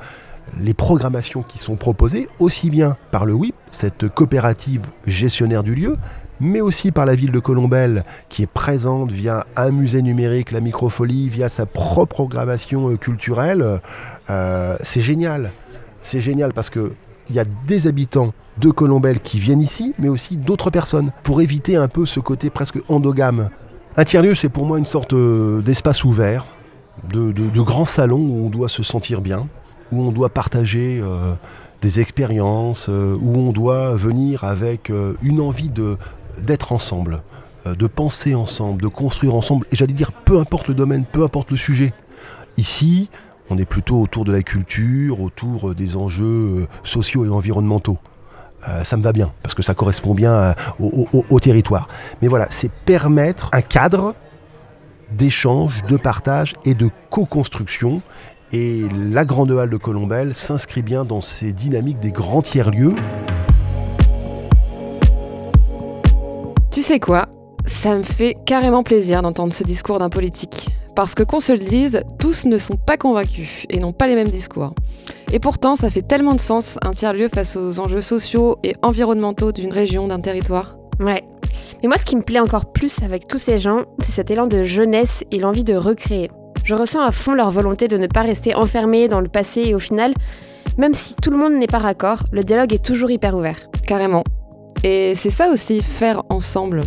les 0.60 0.74
programmations 0.74 1.44
qui 1.44 1.60
sont 1.60 1.76
proposées, 1.76 2.28
aussi 2.40 2.70
bien 2.70 2.98
par 3.12 3.26
le 3.26 3.34
WIP, 3.34 3.56
cette 3.72 4.10
coopérative 4.10 4.82
gestionnaire 5.06 5.62
du 5.62 5.76
lieu, 5.76 5.98
mais 6.40 6.62
aussi 6.62 6.92
par 6.92 7.06
la 7.06 7.14
ville 7.14 7.32
de 7.32 7.40
Colombelle 7.40 8.06
qui 8.30 8.44
est 8.44 8.52
présente 8.52 9.12
via 9.12 9.46
un 9.56 9.70
musée 9.70 10.02
numérique, 10.02 10.52
la 10.52 10.60
microfolie, 10.60 11.30
via 11.30 11.48
sa 11.48 11.66
propre 11.66 12.16
programmation 12.16 12.96
culturelle, 12.98 13.82
c'est 14.84 15.02
génial. 15.02 15.52
C'est 16.02 16.20
génial 16.20 16.54
parce 16.54 16.70
que 16.70 16.92
il 17.30 17.36
y 17.36 17.40
a 17.40 17.46
des 17.68 17.88
habitants 17.88 18.34
de 18.58 18.70
Colombelle 18.72 19.20
qui 19.20 19.40
viennent 19.40 19.62
ici, 19.62 19.94
mais 20.00 20.10
aussi 20.10 20.38
d'autres 20.38 20.70
personnes, 20.70 21.12
pour 21.24 21.42
éviter 21.42 21.76
un 21.76 21.88
peu 21.88 22.06
ce 22.06 22.20
côté 22.20 22.50
presque 22.50 22.78
endogame. 22.88 23.50
Un 23.98 24.04
tiers-lieu, 24.04 24.36
c'est 24.36 24.50
pour 24.50 24.66
moi 24.66 24.78
une 24.78 24.86
sorte 24.86 25.14
euh, 25.14 25.62
d'espace 25.62 26.04
ouvert, 26.04 26.48
de, 27.10 27.32
grand 27.62 27.86
salon 27.86 28.18
où 28.18 28.46
on 28.46 28.50
doit 28.50 28.70
se 28.70 28.84
sentir 28.84 29.22
bien, 29.22 29.48
où 29.92 30.02
on 30.02 30.12
doit 30.12 30.30
partager 30.30 31.00
euh, 31.02 31.34
des 31.82 32.00
expériences, 32.00 32.88
euh, 32.90 33.18
où 33.22 33.38
on 33.38 33.52
doit 33.52 33.96
venir 33.96 34.44
avec 34.44 34.92
une 35.22 35.42
envie 35.42 35.72
d'être 36.42 36.72
ensemble. 36.72 37.22
de 37.66 37.88
penser 37.88 38.36
ensemble, 38.36 38.82
de 38.82 38.88
construire 38.88 39.34
ensemble, 39.34 39.66
et 39.72 39.76
j'allais 39.76 39.94
dire 39.94 40.12
peu 40.12 40.40
importe 40.40 40.68
le 40.68 40.76
domaine, 40.76 41.04
peu 41.04 41.24
importe 41.24 41.50
le 41.52 41.58
sujet. 41.58 41.94
Ici, 42.58 43.10
on 43.50 43.58
est 43.58 43.66
plutôt 43.66 44.00
autour 44.00 44.24
de 44.24 44.32
la 44.32 44.44
culture, 44.44 45.20
autour 45.20 45.74
des 45.74 45.96
enjeux 45.96 46.68
sociaux 46.84 47.26
et 47.26 47.30
environnementaux. 47.30 47.98
Ça 48.84 48.98
me 48.98 49.04
va 49.04 49.14
bien, 49.14 49.32
parce 49.44 49.54
que 49.54 49.64
ça 49.64 49.74
correspond 49.74 50.14
bien 50.14 50.56
au, 50.80 51.40
territoire. 51.40 51.88
Mais 52.22 52.28
voilà, 52.28 52.48
c'est 52.50 52.72
permettre 52.72 53.50
un 53.54 53.62
cadre 53.62 54.16
d'échange, 55.12 55.84
de 55.88 55.98
partage 55.98 56.54
et 56.66 56.74
de 56.74 56.90
co-construction. 57.10 58.02
Et 58.52 58.84
la 58.94 59.26
Grande 59.26 59.52
Halle 59.52 59.70
de 59.70 59.78
Colombelle 59.78 60.34
s'inscrit 60.34 60.82
bien 60.82 61.04
dans 61.04 61.22
ces 61.22 61.52
dynamiques 61.52 62.00
des 62.00 62.12
grands 62.12 62.42
tiers-lieux. 62.42 62.96
Tu 66.72 66.82
sais 66.82 67.00
quoi? 67.00 67.28
Ça 67.66 67.96
me 67.96 68.04
fait 68.04 68.36
carrément 68.46 68.84
plaisir 68.84 69.22
d'entendre 69.22 69.54
ce 69.54 69.64
discours 69.64 70.00
d'un 70.00 70.10
politique. 70.10 70.70
Parce 70.96 71.14
que 71.14 71.24
qu'on 71.24 71.42
se 71.42 71.52
le 71.52 71.60
dise, 71.60 72.04
tous 72.20 72.46
ne 72.46 72.58
sont 72.58 72.78
pas 72.78 72.98
convaincus 72.98 73.66
et 73.70 73.80
n'ont 73.80 73.92
pas 73.92 74.08
les 74.08 74.16
mêmes 74.16 74.30
discours. 74.30 74.74
Et 75.34 75.40
pourtant, 75.40 75.76
ça 75.76 75.90
fait 75.90 76.02
tellement 76.02 76.34
de 76.34 76.40
sens 76.40 76.78
un 76.82 76.92
tiers-lieu 76.92 77.30
face 77.34 77.58
aux 77.58 77.80
enjeux 77.80 78.02
sociaux 78.02 78.58
et 78.64 78.76
environnementaux 78.82 79.52
d'une 79.52 79.74
région, 79.74 80.08
d'un 80.08 80.22
territoire. 80.22 80.78
Ouais. 81.00 81.24
Mais 81.82 81.90
moi, 81.90 81.98
ce 81.98 82.06
qui 82.06 82.16
me 82.16 82.22
plaît 82.22 82.40
encore 82.40 82.72
plus 82.72 82.94
avec 83.04 83.28
tous 83.28 83.38
ces 83.38 83.60
gens, 83.60 83.84
c'est 84.00 84.14
cet 84.14 84.32
élan 84.32 84.48
de 84.48 84.64
jeunesse 84.64 85.24
et 85.32 85.40
l'envie 85.40 85.66
de 85.66 85.76
recréer. 85.76 86.32
Je 86.64 86.74
ressens 86.74 87.02
à 87.02 87.12
fond 87.12 87.34
leur 87.34 87.52
volonté 87.52 87.88
de 87.88 87.98
ne 87.98 88.08
pas 88.08 88.22
rester 88.22 88.56
enfermés 88.56 89.08
dans 89.08 89.20
le 89.20 89.28
passé 89.28 89.64
et 89.66 89.76
au 89.76 89.80
final, 89.80 90.14
même 90.78 90.94
si 90.94 91.14
tout 91.16 91.30
le 91.30 91.38
monde 91.38 91.54
n'est 91.54 91.68
pas 91.68 91.80
raccord, 91.80 92.24
le 92.32 92.44
dialogue 92.44 92.74
est 92.74 92.84
toujours 92.84 93.12
hyper 93.12 93.36
ouvert. 93.36 93.70
Carrément. 93.86 94.24
Et 94.84 95.14
c'est 95.16 95.30
ça 95.30 95.50
aussi, 95.50 95.82
faire 95.82 96.24
ensemble. 96.30 96.82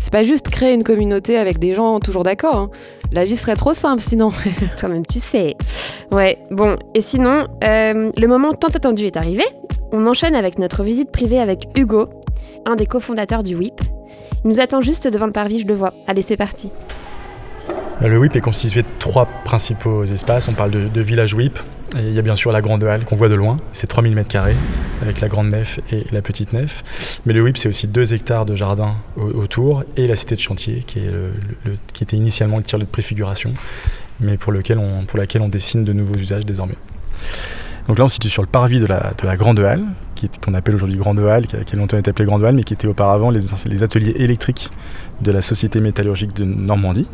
C'est 0.00 0.12
pas 0.12 0.22
juste 0.22 0.48
créer 0.48 0.74
une 0.74 0.84
communauté 0.84 1.36
avec 1.36 1.58
des 1.58 1.74
gens 1.74 2.00
toujours 2.00 2.22
d'accord. 2.22 2.56
Hein. 2.56 2.70
La 3.12 3.24
vie 3.24 3.36
serait 3.36 3.56
trop 3.56 3.74
simple 3.74 4.02
sinon. 4.02 4.32
Toi-même, 4.78 5.06
tu 5.06 5.18
sais. 5.18 5.56
Ouais, 6.12 6.38
bon, 6.50 6.76
et 6.94 7.00
sinon, 7.00 7.46
euh, 7.64 8.10
le 8.16 8.26
moment 8.26 8.54
tant 8.54 8.68
attendu 8.68 9.06
est 9.06 9.16
arrivé. 9.16 9.44
On 9.92 10.06
enchaîne 10.06 10.34
avec 10.34 10.58
notre 10.58 10.82
visite 10.82 11.10
privée 11.10 11.40
avec 11.40 11.68
Hugo, 11.74 12.08
un 12.66 12.76
des 12.76 12.86
cofondateurs 12.86 13.42
du 13.42 13.56
WIP. 13.56 13.80
Il 14.44 14.50
nous 14.50 14.60
attend 14.60 14.80
juste 14.80 15.08
devant 15.08 15.26
le 15.26 15.32
parvis, 15.32 15.60
je 15.60 15.66
le 15.66 15.74
vois. 15.74 15.92
Allez, 16.06 16.22
c'est 16.22 16.36
parti. 16.36 16.70
Le 18.00 18.16
WIP 18.16 18.36
est 18.36 18.40
constitué 18.40 18.82
de 18.82 18.88
trois 19.00 19.26
principaux 19.26 20.04
espaces. 20.04 20.46
On 20.46 20.54
parle 20.54 20.70
de, 20.70 21.00
village 21.00 21.34
WIP. 21.34 21.58
Il 21.96 22.12
y 22.12 22.18
a 22.18 22.22
bien 22.22 22.36
sûr 22.36 22.52
la 22.52 22.62
grande 22.62 22.84
halle 22.84 23.04
qu'on 23.04 23.16
voit 23.16 23.28
de 23.28 23.34
loin. 23.34 23.58
C'est 23.72 23.88
3000 23.88 24.14
m2 24.14 24.54
avec 25.02 25.20
la 25.20 25.28
grande 25.28 25.50
nef 25.50 25.80
et 25.90 26.04
la 26.12 26.22
petite 26.22 26.52
nef. 26.52 26.84
Mais 27.26 27.32
le 27.32 27.42
WIP, 27.42 27.56
c'est 27.56 27.68
aussi 27.68 27.88
2 27.88 28.14
hectares 28.14 28.46
de 28.46 28.54
jardin 28.54 28.94
autour 29.16 29.82
et 29.96 30.06
la 30.06 30.14
cité 30.14 30.36
de 30.36 30.40
chantier 30.40 30.84
qui, 30.86 31.00
était 32.00 32.16
initialement 32.16 32.58
le 32.58 32.62
tir 32.62 32.78
de 32.78 32.84
préfiguration, 32.84 33.52
mais 34.20 34.36
pour, 34.36 34.52
lequel 34.52 34.78
on, 34.78 35.04
laquelle 35.14 35.42
on 35.42 35.48
dessine 35.48 35.82
de 35.82 35.92
nouveaux 35.92 36.16
usages 36.16 36.46
désormais. 36.46 36.76
Donc 37.88 37.98
là, 37.98 38.04
on 38.04 38.08
se 38.08 38.14
situe 38.14 38.28
sur 38.28 38.42
le 38.42 38.48
parvis 38.48 38.78
de 38.78 38.86
la, 38.86 39.12
de 39.20 39.26
la 39.26 39.36
Grande 39.36 39.58
Halle, 39.58 39.84
qu'on 40.40 40.54
appelle 40.54 40.76
aujourd'hui 40.76 40.96
Grande 40.96 41.20
Halle, 41.20 41.48
qui 41.48 41.56
a, 41.56 41.76
longtemps 41.76 41.98
été 41.98 42.10
appelée 42.10 42.26
Grande 42.26 42.44
Halle, 42.44 42.54
mais 42.54 42.64
qui 42.64 42.74
était 42.74 42.86
auparavant 42.86 43.30
les 43.30 43.82
ateliers 43.82 44.14
électriques 44.18 44.70
de 45.20 45.32
la 45.32 45.42
Société 45.42 45.80
métallurgique 45.80 46.34
de 46.34 46.44
Normandie, 46.44 47.08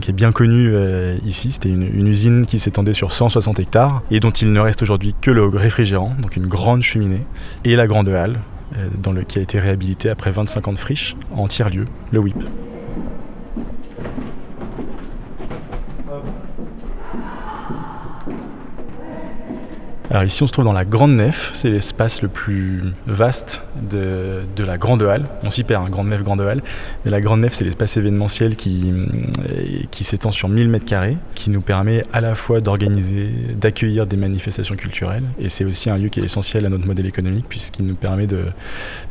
qui 0.00 0.10
est 0.10 0.14
bien 0.14 0.32
connu 0.32 0.70
euh, 0.72 1.16
ici. 1.24 1.50
C'était 1.50 1.68
une, 1.68 2.06
usine 2.06 2.46
qui 2.46 2.58
s'étendait 2.58 2.92
sur 2.92 3.12
160 3.12 3.60
hectares 3.60 4.02
et 4.10 4.20
dont 4.20 4.30
il 4.30 4.52
ne 4.52 4.60
reste 4.60 4.82
aujourd'hui 4.82 5.14
que 5.20 5.30
le 5.30 5.44
réfrigérant, 5.44 6.14
donc 6.20 6.36
une 6.36 6.46
grande 6.46 6.82
cheminée, 6.82 7.24
et 7.64 7.76
la 7.76 7.86
grande 7.86 8.08
halle, 8.08 8.40
euh, 8.76 9.22
qui 9.28 9.38
a 9.38 9.42
été 9.42 9.58
réhabilitée 9.58 10.08
après 10.08 10.30
25 10.30 10.68
ans 10.68 10.72
de 10.72 10.78
friche 10.78 11.16
en 11.34 11.46
tiers-lieu, 11.48 11.86
le 12.10 12.18
WIP. 12.18 12.42
Ici 20.20 20.42
on 20.42 20.46
se 20.46 20.52
trouve 20.52 20.66
dans 20.66 20.74
la 20.74 20.84
grande 20.84 21.12
nef, 21.12 21.52
c'est 21.54 21.70
l'espace 21.70 22.20
le 22.20 22.28
plus 22.28 22.82
vaste 23.06 23.62
de, 23.90 24.42
la 24.58 24.76
grande 24.76 25.02
halle. 25.02 25.26
On 25.42 25.48
s'y 25.48 25.64
perd, 25.64 25.86
hein, 25.86 25.90
grande 25.90 26.08
nef, 26.08 26.22
grande 26.22 26.42
halle. 26.42 26.62
Mais 27.04 27.10
la 27.10 27.22
grande 27.22 27.40
nef 27.40 27.54
c'est 27.54 27.64
l'espace 27.64 27.96
événementiel 27.96 28.56
qui, 28.56 28.92
qui 29.90 30.04
s'étend 30.04 30.30
sur 30.30 30.50
1000 30.50 30.68
mètres 30.68 30.84
carrés, 30.84 31.16
qui 31.34 31.48
nous 31.48 31.62
permet 31.62 32.04
à 32.12 32.20
la 32.20 32.34
fois 32.34 32.60
d'organiser, 32.60 33.30
d'accueillir 33.58 34.06
des 34.06 34.18
manifestations 34.18 34.76
culturelles. 34.76 35.24
Et 35.38 35.48
c'est 35.48 35.64
aussi 35.64 35.88
un 35.88 35.96
lieu 35.96 36.10
qui 36.10 36.20
est 36.20 36.24
essentiel 36.24 36.66
à 36.66 36.68
notre 36.68 36.86
modèle 36.86 37.06
économique 37.06 37.46
puisqu'il 37.48 37.86
nous 37.86 37.94
permet 37.94 38.26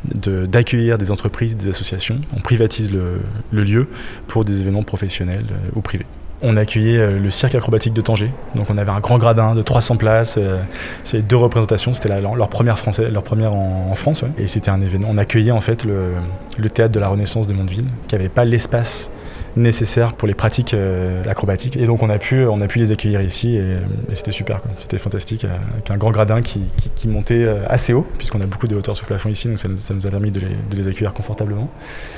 d'accueillir 0.04 0.98
de, 0.98 1.04
des 1.04 1.10
entreprises, 1.10 1.56
des 1.56 1.68
associations. 1.68 2.20
On 2.36 2.40
privatise 2.40 2.92
le, 2.92 3.20
le 3.50 3.64
lieu 3.64 3.88
pour 4.28 4.44
des 4.44 4.60
événements 4.60 4.84
professionnels 4.84 5.46
euh, 5.50 5.70
ou 5.74 5.80
privés 5.80 6.06
on 6.42 6.56
accueillait 6.56 6.98
euh, 6.98 7.18
le 7.18 7.30
cirque 7.30 7.54
acrobatique 7.54 7.92
de 7.92 8.00
Tanger. 8.00 8.30
Donc 8.54 8.66
on 8.68 8.78
avait 8.78 8.90
un 8.90 9.00
grand 9.00 9.18
gradin 9.18 9.54
de 9.54 9.62
300 9.62 9.96
places. 9.96 10.36
Euh, 10.38 10.60
c'était 11.04 11.22
deux 11.22 11.36
représentations. 11.36 11.94
C'était 11.94 12.08
leur, 12.08 12.48
première, 12.48 12.76
leur 13.10 13.22
première 13.22 13.54
en, 13.54 13.94
France. 13.94 14.24
Et 14.38 14.46
c'était 14.46 14.70
un 14.70 14.80
événement. 14.80 15.08
On 15.10 15.18
accueillait 15.18 15.52
en 15.52 15.60
fait 15.60 15.84
le, 15.84 16.12
le 16.58 16.70
théâtre 16.70 16.92
de 16.92 17.00
la 17.00 17.08
Renaissance 17.08 17.46
de 17.46 17.52
Mondeville, 17.52 17.86
qui 18.08 18.14
n'avait 18.14 18.28
pas 18.28 18.44
l'espace 18.44 19.10
nécessaires 19.56 20.14
pour 20.14 20.28
les 20.28 20.34
pratiques 20.34 20.74
euh, 20.74 21.22
acrobatiques. 21.28 21.76
Et 21.76 21.86
donc 21.86 22.02
on 22.02 22.10
a 22.10 22.18
pu, 22.18 22.46
on 22.46 22.60
a 22.60 22.66
pu 22.66 22.78
les 22.78 22.92
accueillir 22.92 23.20
ici 23.20 23.56
et, 23.56 23.76
c'était 24.12 24.30
super. 24.30 24.60
C'était 24.80 24.98
fantastique, 24.98 25.44
euh, 25.44 25.56
avec 25.74 25.90
un 25.90 25.96
grand 25.96 26.10
gradin 26.10 26.42
qui, 26.42 26.60
montait 27.06 27.42
euh, 27.42 27.64
assez 27.68 27.92
haut, 27.92 28.06
puisqu'on 28.16 28.40
a 28.40 28.46
beaucoup 28.46 28.68
de 28.68 28.76
hauteur 28.76 28.96
sous 28.96 29.04
plafond 29.04 29.28
ici, 29.28 29.48
donc 29.48 29.58
ça, 29.58 29.68
nous 29.68 30.06
a 30.06 30.10
permis 30.10 30.30
de 30.30 30.40
les, 30.72 30.88
accueillir 30.88 31.12
confortablement. 31.12 31.68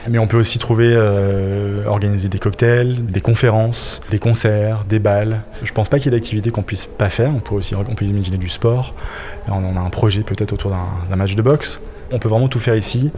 Mais 0.09 0.18
on 0.18 0.27
peut 0.27 0.37
aussi 0.37 0.59
trouver, 0.59 0.97
organiser 1.87 2.29
des 2.29 2.38
cocktails, 2.38 3.05
des 3.07 3.20
conférences, 3.20 4.01
des 4.11 4.18
concerts, 4.18 4.85
des 4.88 4.99
balles. 4.99 5.42
Je 5.62 5.73
pense 5.73 5.88
pas 5.88 5.99
qu'il 5.99 6.12
y 6.12 6.14
ait 6.14 6.18
d'activités 6.18 6.51
qu'on 6.51 6.62
puisse 6.62 6.87
pas 6.87 7.09
faire. 7.09 7.31
On 7.35 7.40
peut 7.40 7.55
aussi 7.55 7.75
on 7.75 7.94
peut 7.94 8.05
imaginer 8.05 8.38
du 8.38 8.49
sport. 8.49 8.94
on 9.49 9.77
a 9.77 9.81
un 9.81 9.90
projet 9.90 10.23
peut-être 10.23 10.53
autour 10.53 10.70
d'un 10.70 11.16
match 11.16 11.35
de 11.35 11.42
boxe. 11.42 11.81
On 12.12 12.18
peut 12.18 12.29
vraiment 12.29 12.49
tout 12.49 12.59
faire 12.59 12.77
ici. 12.77 13.11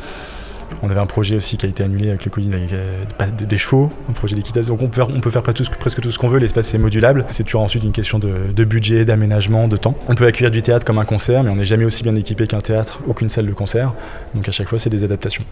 On 0.83 0.91
avait 0.91 1.01
un 1.01 1.07
projet 1.07 1.37
aussi 1.37 1.57
qui 1.57 1.67
a 1.67 1.69
été 1.69 1.83
annulé 1.83 2.09
avec 2.09 2.25
le 2.25 2.31
Covid, 2.31 2.51
euh, 2.53 3.05
des 3.39 3.59
chevaux, 3.59 3.91
un 4.09 4.13
projet 4.13 4.35
d'équitation. 4.35 4.75
Donc 4.75 4.83
on 4.83 4.89
peut 4.89 4.97
faire, 4.97 5.09
on 5.15 5.21
peut 5.21 5.31
faire 5.31 5.43
presque 5.43 6.01
tout 6.01 6.11
ce 6.11 6.19
qu'on 6.19 6.29
veut, 6.29 6.39
l'espace 6.39 6.75
est 6.75 6.79
modulable. 6.79 7.25
C'est 7.31 7.45
toujours 7.45 7.63
ensuite 7.63 7.85
une 7.85 7.93
question 7.93 8.19
de, 8.19 8.65
budget, 8.65 9.05
d'aménagement, 9.05 9.69
de 9.69 9.77
temps. 9.77 9.95
On 10.09 10.15
peut 10.15 10.27
accueillir 10.27 10.51
du 10.51 10.63
théâtre 10.63 10.85
comme 10.85 10.99
un 10.99 11.05
concert, 11.05 11.43
mais 11.43 11.51
on 11.51 11.57
n'est 11.57 11.65
jamais 11.65 11.85
aussi 11.85 12.03
bien 12.03 12.15
équipé 12.15 12.47
qu'un 12.47 12.61
théâtre, 12.61 13.01
aucune 13.07 13.29
salle 13.29 13.47
de 13.47 13.53
concert. 13.53 13.95
Donc 14.35 14.49
à 14.49 14.53
chaque 14.53 14.69
fois, 14.69 14.79
c'est 14.79 14.91
des 14.91 15.05
adaptations. 15.05 15.45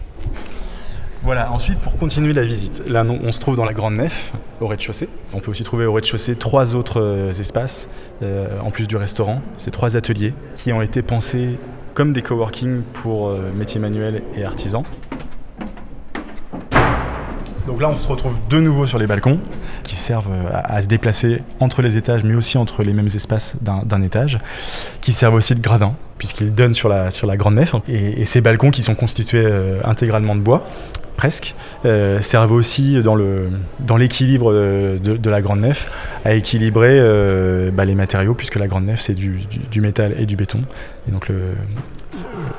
Voilà, 1.23 1.51
ensuite 1.51 1.79
pour 1.79 1.97
continuer 1.97 2.33
la 2.33 2.43
visite, 2.43 2.83
là 2.87 3.03
on 3.03 3.31
se 3.31 3.39
trouve 3.39 3.55
dans 3.55 3.65
la 3.65 3.73
grande 3.73 3.95
nef, 3.95 4.31
au 4.61 4.67
rez-de-chaussée. 4.67 5.09
On 5.33 5.39
peut 5.39 5.49
aussi 5.49 5.63
trouver 5.63 5.87
au 5.87 5.93
rez-de-chaussée 5.93 6.35
trois 6.35 6.75
autres 6.75 7.01
euh, 7.01 7.31
espaces, 7.31 7.89
euh, 8.21 8.59
en 8.59 8.69
plus 8.69 8.87
du 8.87 8.95
restaurant. 8.95 9.41
C'est 9.57 9.71
trois 9.71 9.97
ateliers 9.97 10.35
qui 10.55 10.71
ont 10.71 10.83
été 10.83 11.01
pensés 11.01 11.57
comme 11.95 12.11
des 12.11 12.21
coworking 12.21 12.83
pour 12.93 13.29
euh, 13.29 13.51
métiers 13.53 13.79
manuels 13.79 14.21
et 14.35 14.43
artisans. 14.43 14.83
Donc 17.67 17.81
là, 17.81 17.89
on 17.89 17.97
se 17.97 18.07
retrouve 18.07 18.37
de 18.49 18.59
nouveau 18.59 18.85
sur 18.85 18.99
les 18.99 19.07
balcons 19.07 19.39
qui 19.83 19.95
servent 19.95 20.31
euh, 20.31 20.49
à, 20.53 20.81
se 20.81 20.87
déplacer 20.87 21.41
entre 21.59 21.81
les 21.81 21.97
étages, 21.97 22.23
mais 22.23 22.35
aussi 22.35 22.57
entre 22.57 22.83
les 22.83 22.93
mêmes 22.93 23.07
espaces 23.07 23.55
d'un 23.61 24.01
étage, 24.01 24.39
qui 25.01 25.13
servent 25.13 25.33
aussi 25.33 25.55
de 25.55 25.61
gradins, 25.61 25.95
puisqu'ils 26.17 26.53
donnent 26.53 26.75
sur 26.75 26.89
la, 26.89 27.09
sur 27.09 27.25
la 27.25 27.37
grande 27.37 27.55
nef. 27.55 27.73
Et, 27.87 28.25
ces 28.25 28.41
balcons 28.41 28.69
qui 28.69 28.83
sont 28.83 28.95
constitués 28.95 29.45
euh, 29.45 29.79
intégralement 29.83 30.35
de 30.35 30.41
bois, 30.41 30.63
presque, 31.17 31.55
euh, 31.85 32.21
servent 32.21 32.51
aussi 32.51 33.01
dans, 33.01 33.17
dans 33.79 33.97
l'équilibre 33.97 34.53
de, 34.53 35.29
la 35.29 35.41
grande 35.41 35.61
nef 35.61 35.89
à 36.23 36.33
équilibrer 36.33 36.99
bah, 37.71 37.85
les 37.85 37.95
matériaux, 37.95 38.35
puisque 38.35 38.57
la 38.57 38.67
grande 38.67 38.85
nef, 38.85 39.01
c'est 39.01 39.15
du, 39.15 39.39
du, 39.71 39.81
métal 39.81 40.13
et 40.19 40.25
du 40.25 40.35
béton. 40.35 40.61
Et 41.07 41.11
donc 41.11 41.29
le, 41.29 41.53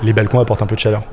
les 0.03 0.13
balcons 0.13 0.41
apportent 0.41 0.63
un 0.63 0.67
peu 0.67 0.75
de 0.75 0.81
chaleur. 0.81 1.05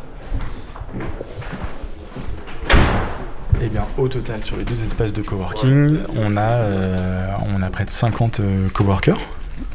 Eh 3.65 3.69
bien, 3.69 3.85
au 3.97 4.09
total, 4.09 4.43
sur 4.43 4.57
les 4.57 4.65
deux 4.65 4.83
espaces 4.83 5.13
de 5.13 5.21
coworking, 5.21 5.99
on 6.17 6.35
a, 6.35 6.41
euh, 6.41 7.27
on 7.55 7.61
a 7.61 7.69
près 7.69 7.85
de 7.85 7.89
50 7.89 8.41
euh, 8.41 8.67
coworkers. 8.67 9.17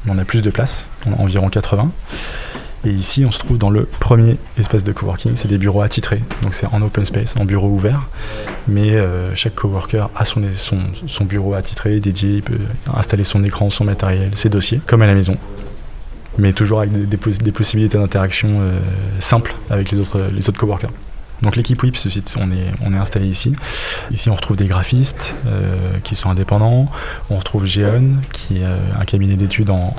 On 0.06 0.18
a 0.18 0.26
plus 0.26 0.42
de 0.42 0.50
place, 0.50 0.84
environ 1.18 1.48
80. 1.48 1.90
Et 2.84 2.90
ici, 2.90 3.24
on 3.24 3.30
se 3.30 3.38
trouve 3.38 3.56
dans 3.56 3.70
le 3.70 3.86
premier 3.86 4.36
espace 4.58 4.84
de 4.84 4.92
coworking. 4.92 5.36
C'est 5.36 5.48
des 5.48 5.56
bureaux 5.56 5.80
attitrés, 5.80 6.22
donc 6.42 6.54
c'est 6.54 6.66
en 6.66 6.82
open 6.82 7.06
space, 7.06 7.34
en 7.40 7.46
bureau 7.46 7.68
ouvert. 7.68 8.08
Mais 8.66 8.90
euh, 8.90 9.34
chaque 9.34 9.54
coworker 9.54 10.10
a 10.14 10.26
son, 10.26 10.42
son, 11.06 11.24
bureau 11.24 11.54
attitré, 11.54 11.98
dédié. 11.98 12.36
Il 12.36 12.42
peut 12.42 12.58
installer 12.92 13.24
son 13.24 13.42
écran, 13.42 13.70
son 13.70 13.84
matériel, 13.84 14.36
ses 14.36 14.50
dossiers, 14.50 14.82
comme 14.86 15.00
à 15.00 15.06
la 15.06 15.14
maison. 15.14 15.38
Mais 16.36 16.52
toujours 16.52 16.80
avec 16.80 16.92
des, 16.92 17.16
possibilités 17.52 17.96
d'interaction 17.96 18.60
simples 19.18 19.54
avec 19.70 19.90
les 19.90 19.98
autres, 19.98 20.22
les 20.32 20.48
autres 20.48 20.58
coworkers. 20.58 20.90
Donc 21.42 21.56
l'équipe 21.56 21.80
WIP, 21.82 21.96
on 22.36 22.50
est, 22.50 22.72
on 22.84 22.92
est 22.92 22.96
installé 22.96 23.26
ici. 23.26 23.54
Ici, 24.10 24.28
on 24.28 24.34
retrouve 24.34 24.56
des 24.56 24.66
graphistes 24.66 25.34
euh, 25.46 25.98
qui 26.02 26.14
sont 26.14 26.30
indépendants. 26.30 26.90
On 27.30 27.38
retrouve 27.38 27.64
Geon, 27.64 28.16
qui 28.32 28.58
est 28.58 28.64
euh, 28.64 28.78
un 28.98 29.04
cabinet 29.04 29.36
d'études 29.36 29.70
en, 29.70 29.94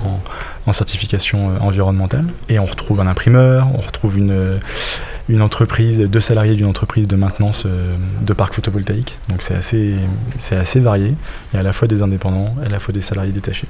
certification 0.71 1.49
euh, 1.49 1.59
environnementale. 1.61 2.25
Et 2.47 2.59
on 2.59 2.65
retrouve 2.65 2.99
un 2.99 3.07
imprimeur, 3.07 3.67
on 3.73 3.81
retrouve 3.81 4.17
une, 4.17 4.59
une 5.27 5.41
entreprise, 5.41 5.99
deux 5.99 6.19
salariés 6.19 6.55
d'une 6.55 6.67
entreprise 6.67 7.07
de 7.07 7.15
maintenance 7.15 7.65
de 7.65 8.33
parcs 8.33 8.53
photovoltaïques. 8.53 9.17
Donc 9.29 9.41
c'est 9.41 9.55
assez, 9.55 9.95
c'est 10.37 10.57
assez 10.57 10.79
varié. 10.79 11.15
Il 11.51 11.55
y 11.55 11.57
a 11.57 11.61
à 11.61 11.63
la 11.63 11.73
fois 11.73 11.87
des 11.87 12.03
indépendants 12.03 12.53
et 12.61 12.67
à 12.67 12.69
la 12.69 12.79
fois 12.79 12.93
des 12.93 13.01
salariés 13.01 13.31
détachés. 13.31 13.67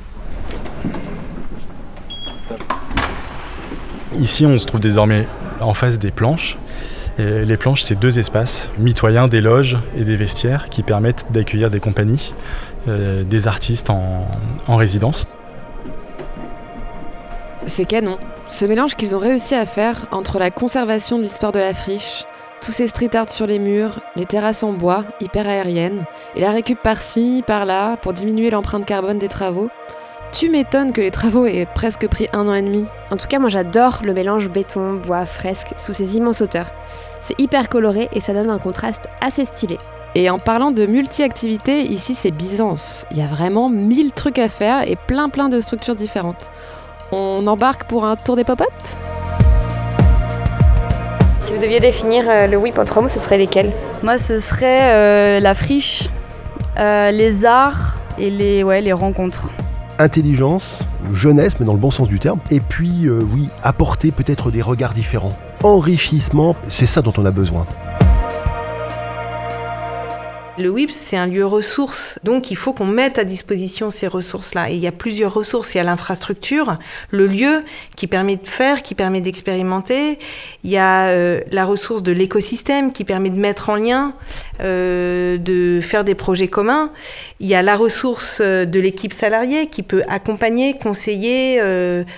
Ici, 4.20 4.46
on 4.46 4.58
se 4.60 4.66
trouve 4.66 4.82
désormais 4.82 5.28
en 5.62 5.74
face 5.74 6.00
des 6.00 6.12
planches. 6.12 6.58
Les 7.20 7.58
planches, 7.58 7.84
c'est 7.84 8.00
deux 8.00 8.18
espaces 8.18 8.70
mitoyens, 8.78 9.28
des 9.28 9.42
loges 9.42 9.78
et 9.98 10.06
des 10.06 10.16
vestiaires 10.16 10.70
qui 10.70 10.84
permettent 10.84 11.26
d'accueillir 11.32 11.70
des 11.70 11.82
compagnies, 11.82 12.34
euh, 12.88 13.26
des 13.26 13.50
artistes 13.50 13.90
en, 13.90 14.26
en 14.68 14.76
résidence. 14.78 15.28
C'est 17.68 17.84
canon. 17.84 18.18
Ce 18.48 18.64
mélange 18.64 18.96
qu'ils 18.96 19.18
ont 19.18 19.20
réussi 19.20 19.54
à 19.54 19.66
faire 19.66 20.08
entre 20.12 20.40
la 20.40 20.50
conservation 20.50 21.18
de 21.18 21.24
l'histoire 21.24 21.52
de 21.52 21.60
la 21.60 21.74
friche, 21.74 22.24
tous 22.62 22.72
ces 22.72 22.88
street 22.88 23.16
art 23.16 23.30
sur 23.30 23.48
les 23.48 23.60
murs, 23.60 24.02
les 24.16 24.26
terrasses 24.26 24.64
en 24.64 24.72
bois, 24.72 25.04
hyper 25.20 25.48
aériennes, 25.48 26.06
et 26.36 26.42
la 26.42 26.52
récup 26.52 26.80
par-ci, 26.82 27.44
par-là, 27.46 27.98
pour 27.98 28.14
diminuer 28.14 28.50
l'empreinte 28.50 28.86
carbone 28.86 29.20
des 29.20 29.28
travaux, 29.28 29.70
tu 30.32 30.50
m'étonnes 30.50 30.94
que 30.94 31.02
les 31.02 31.12
travaux 31.12 31.46
aient 31.46 31.68
presque 31.74 32.08
pris 32.08 32.28
un 32.34 32.48
an 32.48 32.54
et 32.54 32.62
demi. 32.62 32.86
En 33.12 33.18
tout 33.18 33.28
cas, 33.28 33.40
moi 33.40 33.50
j'adore 33.50 34.00
le 34.04 34.14
mélange 34.14 34.48
béton, 34.48 34.94
bois, 34.94 35.26
fresque 35.26 35.68
sous 35.78 35.94
ces 35.94 36.18
immenses 36.18 36.42
hauteurs. 36.42 36.72
C'est 37.22 37.40
hyper 37.40 37.70
coloré 37.70 38.10
et 38.14 38.22
ça 38.22 38.34
donne 38.34 38.50
un 38.50 38.60
contraste 38.60 39.08
assez 39.22 39.46
stylé. 39.46 39.78
Et 40.16 40.30
en 40.30 40.40
parlant 40.40 40.72
de 40.72 40.86
multi-activités, 40.86 41.84
ici 41.84 42.16
c'est 42.16 42.32
Byzance. 42.32 43.06
Il 43.12 43.18
y 43.18 43.22
a 43.22 43.28
vraiment 43.28 43.70
mille 43.70 44.12
trucs 44.12 44.40
à 44.40 44.50
faire 44.50 44.88
et 44.88 44.96
plein 44.96 45.30
plein 45.30 45.50
de 45.50 45.60
structures 45.62 45.96
différentes. 45.96 46.50
On 47.12 47.46
embarque 47.48 47.86
pour 47.86 48.06
un 48.06 48.16
tour 48.16 48.36
des 48.36 48.44
popotes? 48.44 48.68
Si 51.46 51.54
vous 51.54 51.60
deviez 51.60 51.80
définir 51.80 52.26
euh, 52.28 52.48
le 52.48 52.58
whip 52.58 52.78
en 52.78 52.86
trois 52.86 53.02
mots, 53.02 53.10
ce 53.10 53.20
serait 53.20 53.38
lesquels? 53.40 53.72
Moi, 54.04 54.18
ce 54.20 54.40
serait 54.40 54.94
euh, 54.94 55.40
la 55.40 55.56
friche, 55.56 56.08
euh, 56.78 57.10
les 57.12 57.46
arts 57.46 57.98
et 58.20 58.30
les, 58.30 58.64
ouais, 58.64 58.82
les 58.82 58.94
rencontres 58.94 59.50
intelligence, 60.00 60.80
jeunesse, 61.14 61.60
mais 61.60 61.66
dans 61.66 61.74
le 61.74 61.80
bon 61.80 61.92
sens 61.92 62.08
du 62.08 62.20
terme, 62.20 62.40
et 62.50 62.60
puis, 62.60 63.06
euh, 63.06 63.20
oui, 63.34 63.50
apporter 63.64 64.12
peut-être 64.12 64.52
des 64.52 64.62
regards 64.62 64.94
différents. 64.94 65.38
Enrichissement, 65.64 66.56
c'est 66.70 66.86
ça 66.86 67.02
dont 67.02 67.14
on 67.18 67.26
a 67.26 67.32
besoin. 67.32 67.68
Le 70.60 70.70
WIPS, 70.70 70.92
c'est 70.92 71.16
un 71.16 71.26
lieu 71.26 71.46
ressource, 71.46 72.20
donc 72.26 72.52
il 72.52 72.58
faut 72.58 72.74
qu'on 72.74 72.86
mette 72.86 73.18
à 73.18 73.24
disposition 73.24 73.92
ces 73.92 74.08
ressources-là. 74.08 74.70
Et 74.70 74.74
il 74.74 74.82
y 74.82 74.88
a 74.88 74.92
plusieurs 74.92 75.34
ressources. 75.34 75.74
Il 75.74 75.78
y 75.78 75.80
a 75.80 75.86
l'infrastructure, 75.86 76.78
le 77.12 77.28
lieu 77.28 77.62
qui 77.96 78.08
permet 78.08 78.36
de 78.36 78.46
faire, 78.46 78.84
qui 78.84 78.94
permet 78.94 79.22
d'expérimenter. 79.22 80.20
Il 80.66 80.70
y 80.70 80.76
a 80.76 81.08
euh, 81.12 81.40
la 81.54 81.64
ressource 81.64 82.04
de 82.04 82.12
l'écosystème 82.12 82.92
qui 82.92 83.06
permet 83.06 83.30
de 83.30 83.40
mettre 83.40 83.70
en 83.70 83.78
lien, 83.78 84.14
euh, 84.60 85.38
de 85.38 85.80
faire 85.82 86.04
des 86.04 86.14
projets 86.14 86.50
communs. 86.50 86.92
Il 87.40 87.48
y 87.48 87.56
a 87.56 87.62
la 87.62 87.78
ressource 87.78 88.40
euh, 88.42 88.66
de 88.66 88.82
l'équipe 88.82 89.14
salariée 89.14 89.68
qui 89.68 89.82
peut 89.82 90.04
accompagner, 90.10 90.78
conseiller, 90.78 91.62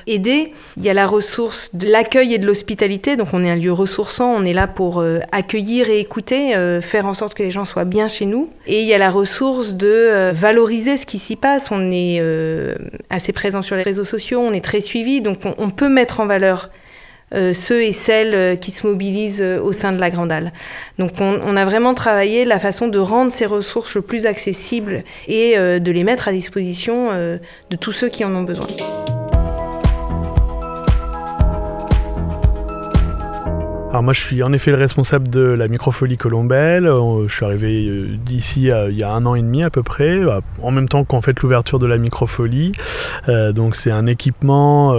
aider. 0.08 0.50
Il 0.78 0.84
y 0.84 0.90
a 0.90 0.96
la 0.96 1.06
ressource 1.06 1.76
de 1.76 1.88
l'accueil 1.88 2.34
et 2.34 2.40
de 2.40 2.48
l'hospitalité. 2.48 3.18
Donc 3.18 3.28
on 3.34 3.44
est 3.44 3.52
un 3.52 3.56
lieu 3.56 3.72
ressourçant, 3.72 4.32
on 4.32 4.46
est 4.46 4.54
là 4.54 4.66
pour 4.66 5.04
accueillir 5.32 5.92
et 5.92 6.00
écouter, 6.00 6.56
faire 6.82 7.06
en 7.06 7.14
sorte 7.14 7.36
que 7.36 7.44
les 7.44 7.52
gens 7.52 7.66
soient 7.66 7.86
bien 7.86 8.08
chez 8.08 8.26
nous. 8.26 8.31
Et 8.68 8.82
il 8.82 8.88
y 8.88 8.94
a 8.94 8.98
la 8.98 9.10
ressource 9.10 9.74
de 9.74 10.32
valoriser 10.34 10.98
ce 10.98 11.06
qui 11.06 11.20
s'y 11.20 11.36
passe. 11.36 11.72
On 11.72 11.92
est 11.92 12.22
assez 13.10 13.34
présent 13.34 13.62
sur 13.62 13.76
les 13.76 13.84
réseaux 13.84 14.06
sociaux, 14.06 14.40
on 14.40 14.54
est 14.54 14.64
très 14.64 14.82
suivi, 14.82 15.22
donc 15.22 15.40
on, 15.58 15.70
peut 15.70 15.90
mettre 15.90 16.20
en 16.20 16.26
valeur 16.26 16.70
euh, 17.34 17.54
ceux 17.54 17.82
et 17.84 17.94
celles 17.94 18.36
euh, 18.36 18.56
qui 18.58 18.72
se 18.72 18.86
mobilisent 18.86 19.42
euh, 19.42 19.62
au 19.62 19.72
sein 19.72 19.94
de 19.94 20.00
la 20.00 20.10
Grande 20.10 20.32
Halle. 20.34 20.52
Donc 21.00 21.12
on, 21.20 21.40
on, 21.46 21.56
a 21.56 21.64
vraiment 21.64 21.94
travaillé 21.94 22.44
la 22.44 22.60
façon 22.60 22.90
de 22.90 23.00
rendre 23.00 23.32
ces 23.32 23.46
ressources 23.46 23.96
le 23.96 24.02
plus 24.02 24.26
accessibles 24.26 25.04
et 25.28 25.56
de 25.58 25.92
les 25.92 26.04
mettre 26.04 26.28
à 26.28 26.32
disposition 26.32 27.10
de 27.12 27.76
tous 27.80 27.92
ceux 27.92 28.10
qui 28.10 28.26
en 28.26 28.36
ont 28.36 28.44
besoin. 28.44 28.68
Alors 33.92 34.04
moi 34.04 34.14
je 34.14 34.22
suis 34.22 34.42
en 34.42 34.54
effet 34.54 34.72
le 34.72 34.78
responsable 34.78 35.28
de 35.28 35.42
la 35.42 35.68
microfolie 35.68 36.16
colombelle. 36.16 36.88
Euh, 36.88 37.28
je 37.28 37.36
suis 37.36 37.44
arrivé 37.44 37.90
euh, 37.90 38.16
d'ici 38.24 38.70
il 38.90 38.98
y 38.98 39.04
a 39.04 39.12
un 39.12 39.26
an 39.26 39.36
et 39.36 39.42
demi 39.42 39.64
à 39.64 39.70
peu 39.70 39.84
près, 39.84 40.18
euh, 40.18 40.40
en 40.62 40.72
même 40.72 40.88
temps 40.88 41.04
qu'en 41.04 41.20
fait 41.20 41.38
l'ouverture 41.42 41.78
de 41.78 41.88
la 41.88 41.98
microfolie. 41.98 42.72
donc 43.28 43.76
c'est 43.76 43.92
un 43.92 44.06
équipement 44.06 44.96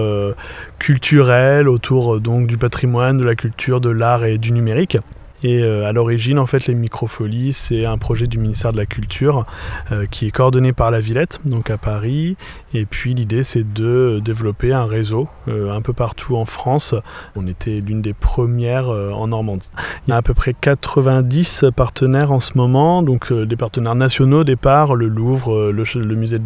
culturel 0.79 1.71
autour 1.71 2.21
donc 2.21 2.47
du 2.47 2.59
patrimoine, 2.59 3.17
de 3.17 3.25
la 3.25 3.35
culture, 3.35 3.81
de 3.81 3.89
l'art 3.89 4.27
et 4.27 4.37
du 4.37 4.53
numérique. 4.53 4.99
Et 5.43 5.63
euh, 5.63 5.87
à 5.87 5.93
l'origine, 5.93 6.39
en 6.39 6.47
fait, 6.47 6.67
les 6.67 6.75
microfolies, 6.75 7.53
c'est 7.53 7.85
un 7.85 7.99
projet 7.99 8.27
du 8.27 8.39
ministère 8.39 8.73
de 8.73 8.77
la 8.77 8.87
Culture 8.87 9.45
euh, 9.91 10.07
qui 10.07 10.27
est 10.27 10.31
coordonné 10.31 10.73
par 10.73 10.91
la 10.91 11.01
Villette, 11.01 11.41
donc 11.45 11.71
à 11.71 11.79
Paris. 11.79 12.37
Et 12.75 12.87
puis 12.87 13.15
l'idée, 13.15 13.43
c'est 13.43 13.71
de 13.73 14.21
développer 14.25 14.73
un 14.73 14.87
réseau 14.87 15.29
euh, 15.49 15.73
un 15.73 15.83
peu 15.83 15.93
partout 15.93 16.37
en 16.37 16.45
France. 16.45 16.95
On 17.37 17.47
était 17.47 17.81
l'une 17.81 18.03
des 18.03 18.15
premières 18.15 18.89
en 18.89 19.29
Normandie. 19.29 19.71
Il 20.07 20.11
y 20.11 20.13
a 20.13 20.17
à 20.17 20.23
peu 20.23 20.35
près 20.35 20.55
90 20.59 21.67
partenaires 21.75 22.33
en 22.33 22.41
ce 22.41 22.57
moment, 22.57 23.03
donc 23.03 23.33
des 23.33 23.57
partenaires 23.57 23.95
nationaux 23.95 24.41
au 24.41 24.45
départ, 24.45 24.95
le 24.95 25.09
Louvre, 25.09 25.71
le, 25.71 25.85
le 25.95 26.15
musée 26.15 26.39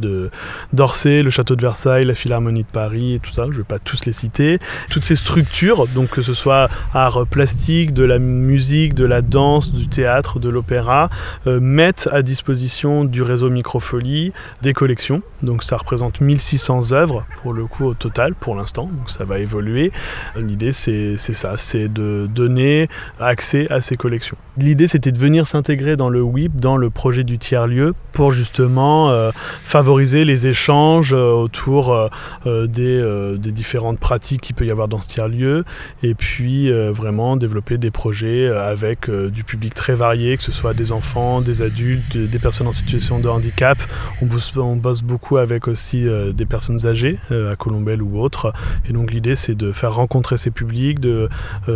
d'Orsay, 0.72 1.22
le 1.22 1.30
château 1.30 1.54
de 1.54 1.62
Versailles, 1.62 2.04
la 2.04 2.14
Philharmonie 2.14 2.62
de 2.62 2.68
Paris 2.68 3.14
et 3.14 3.18
tout 3.18 3.32
ça. 3.32 3.44
Je 3.44 3.50
ne 3.50 3.56
vais 3.56 3.64
pas 3.64 3.78
tous 3.78 4.04
les 4.06 4.12
citer. 4.12 4.58
Toutes 4.90 5.04
ces 5.04 5.16
structures, 5.16 5.86
donc 5.88 6.10
que 6.10 6.22
ce 6.22 6.34
soit 6.34 6.68
art 6.94 7.26
plastique, 7.26 7.92
de 7.92 8.04
la 8.04 8.18
musique 8.18 8.85
de 8.94 9.04
la 9.04 9.22
danse, 9.22 9.72
du 9.72 9.88
théâtre, 9.88 10.38
de 10.38 10.48
l'opéra, 10.48 11.10
euh, 11.46 11.60
mettent 11.60 12.08
à 12.12 12.22
disposition 12.22 13.04
du 13.04 13.22
réseau 13.22 13.50
Microfolie 13.50 14.32
des 14.62 14.72
collections. 14.72 15.22
Donc 15.42 15.62
ça 15.64 15.76
représente 15.76 16.20
1600 16.20 16.92
œuvres 16.92 17.26
pour 17.42 17.52
le 17.52 17.66
coup 17.66 17.84
au 17.84 17.94
total 17.94 18.34
pour 18.34 18.54
l'instant, 18.54 18.84
donc 18.84 19.10
ça 19.10 19.24
va 19.24 19.38
évoluer. 19.38 19.92
L'idée 20.36 20.72
c'est 20.72 21.16
ça, 21.18 21.54
c'est 21.56 21.88
de 21.88 22.28
donner 22.32 22.88
accès 23.20 23.66
à 23.70 23.80
ces 23.80 23.96
collections. 23.96 24.36
L'idée 24.56 24.88
c'était 24.88 25.12
de 25.12 25.18
venir 25.18 25.46
s'intégrer 25.46 25.96
dans 25.96 26.08
le 26.08 26.22
WIP, 26.22 26.56
dans 26.56 26.76
le 26.76 26.90
projet 26.90 27.24
du 27.24 27.38
tiers-lieu, 27.38 27.94
pour 28.12 28.30
justement 28.30 29.10
euh, 29.10 29.30
favoriser 29.62 30.24
les 30.24 30.46
échanges 30.46 31.12
euh, 31.12 31.32
autour 31.32 32.10
des, 32.44 33.36
des, 33.38 33.52
différentes 33.52 33.98
pratiques 33.98 34.40
qu'il 34.40 34.54
peut 34.54 34.66
y 34.66 34.70
avoir 34.70 34.88
dans 34.88 35.00
ce 35.00 35.08
tiers-lieu, 35.08 35.64
et 36.02 36.14
puis 36.14 36.70
vraiment 36.70 37.36
développer 37.36 37.78
des 37.78 37.90
projets 37.90 38.48
avec 38.48 38.75
euh, 38.84 39.30
du 39.30 39.44
public 39.44 39.74
très 39.74 39.94
varié, 39.94 40.36
que 40.36 40.42
ce 40.42 40.52
soit 40.52 40.74
des 40.74 40.92
enfants, 40.92 41.40
des 41.40 41.62
adultes, 41.62 42.16
des 42.16 42.38
personnes 42.38 42.66
en 42.66 42.72
situation 42.72 43.18
de 43.18 43.28
handicap. 43.28 43.78
On 44.22 44.26
bosse, 44.26 45.02
beaucoup 45.02 45.36
avec 45.36 45.68
aussi 45.68 46.06
euh, 46.06 46.32
des 46.32 46.46
personnes 46.46 46.86
âgées, 46.86 47.18
euh, 47.30 47.52
à 47.52 47.56
Colombelle 47.56 48.02
ou 48.02 48.20
autres. 48.20 48.52
Et 48.88 48.92
donc 48.92 49.12
l'idée, 49.12 49.34
c'est 49.34 49.54
de 49.54 49.72
faire 49.72 49.94
rencontrer 49.94 50.36
ces 50.38 50.50
publics, 50.50 51.00
de 51.00 51.28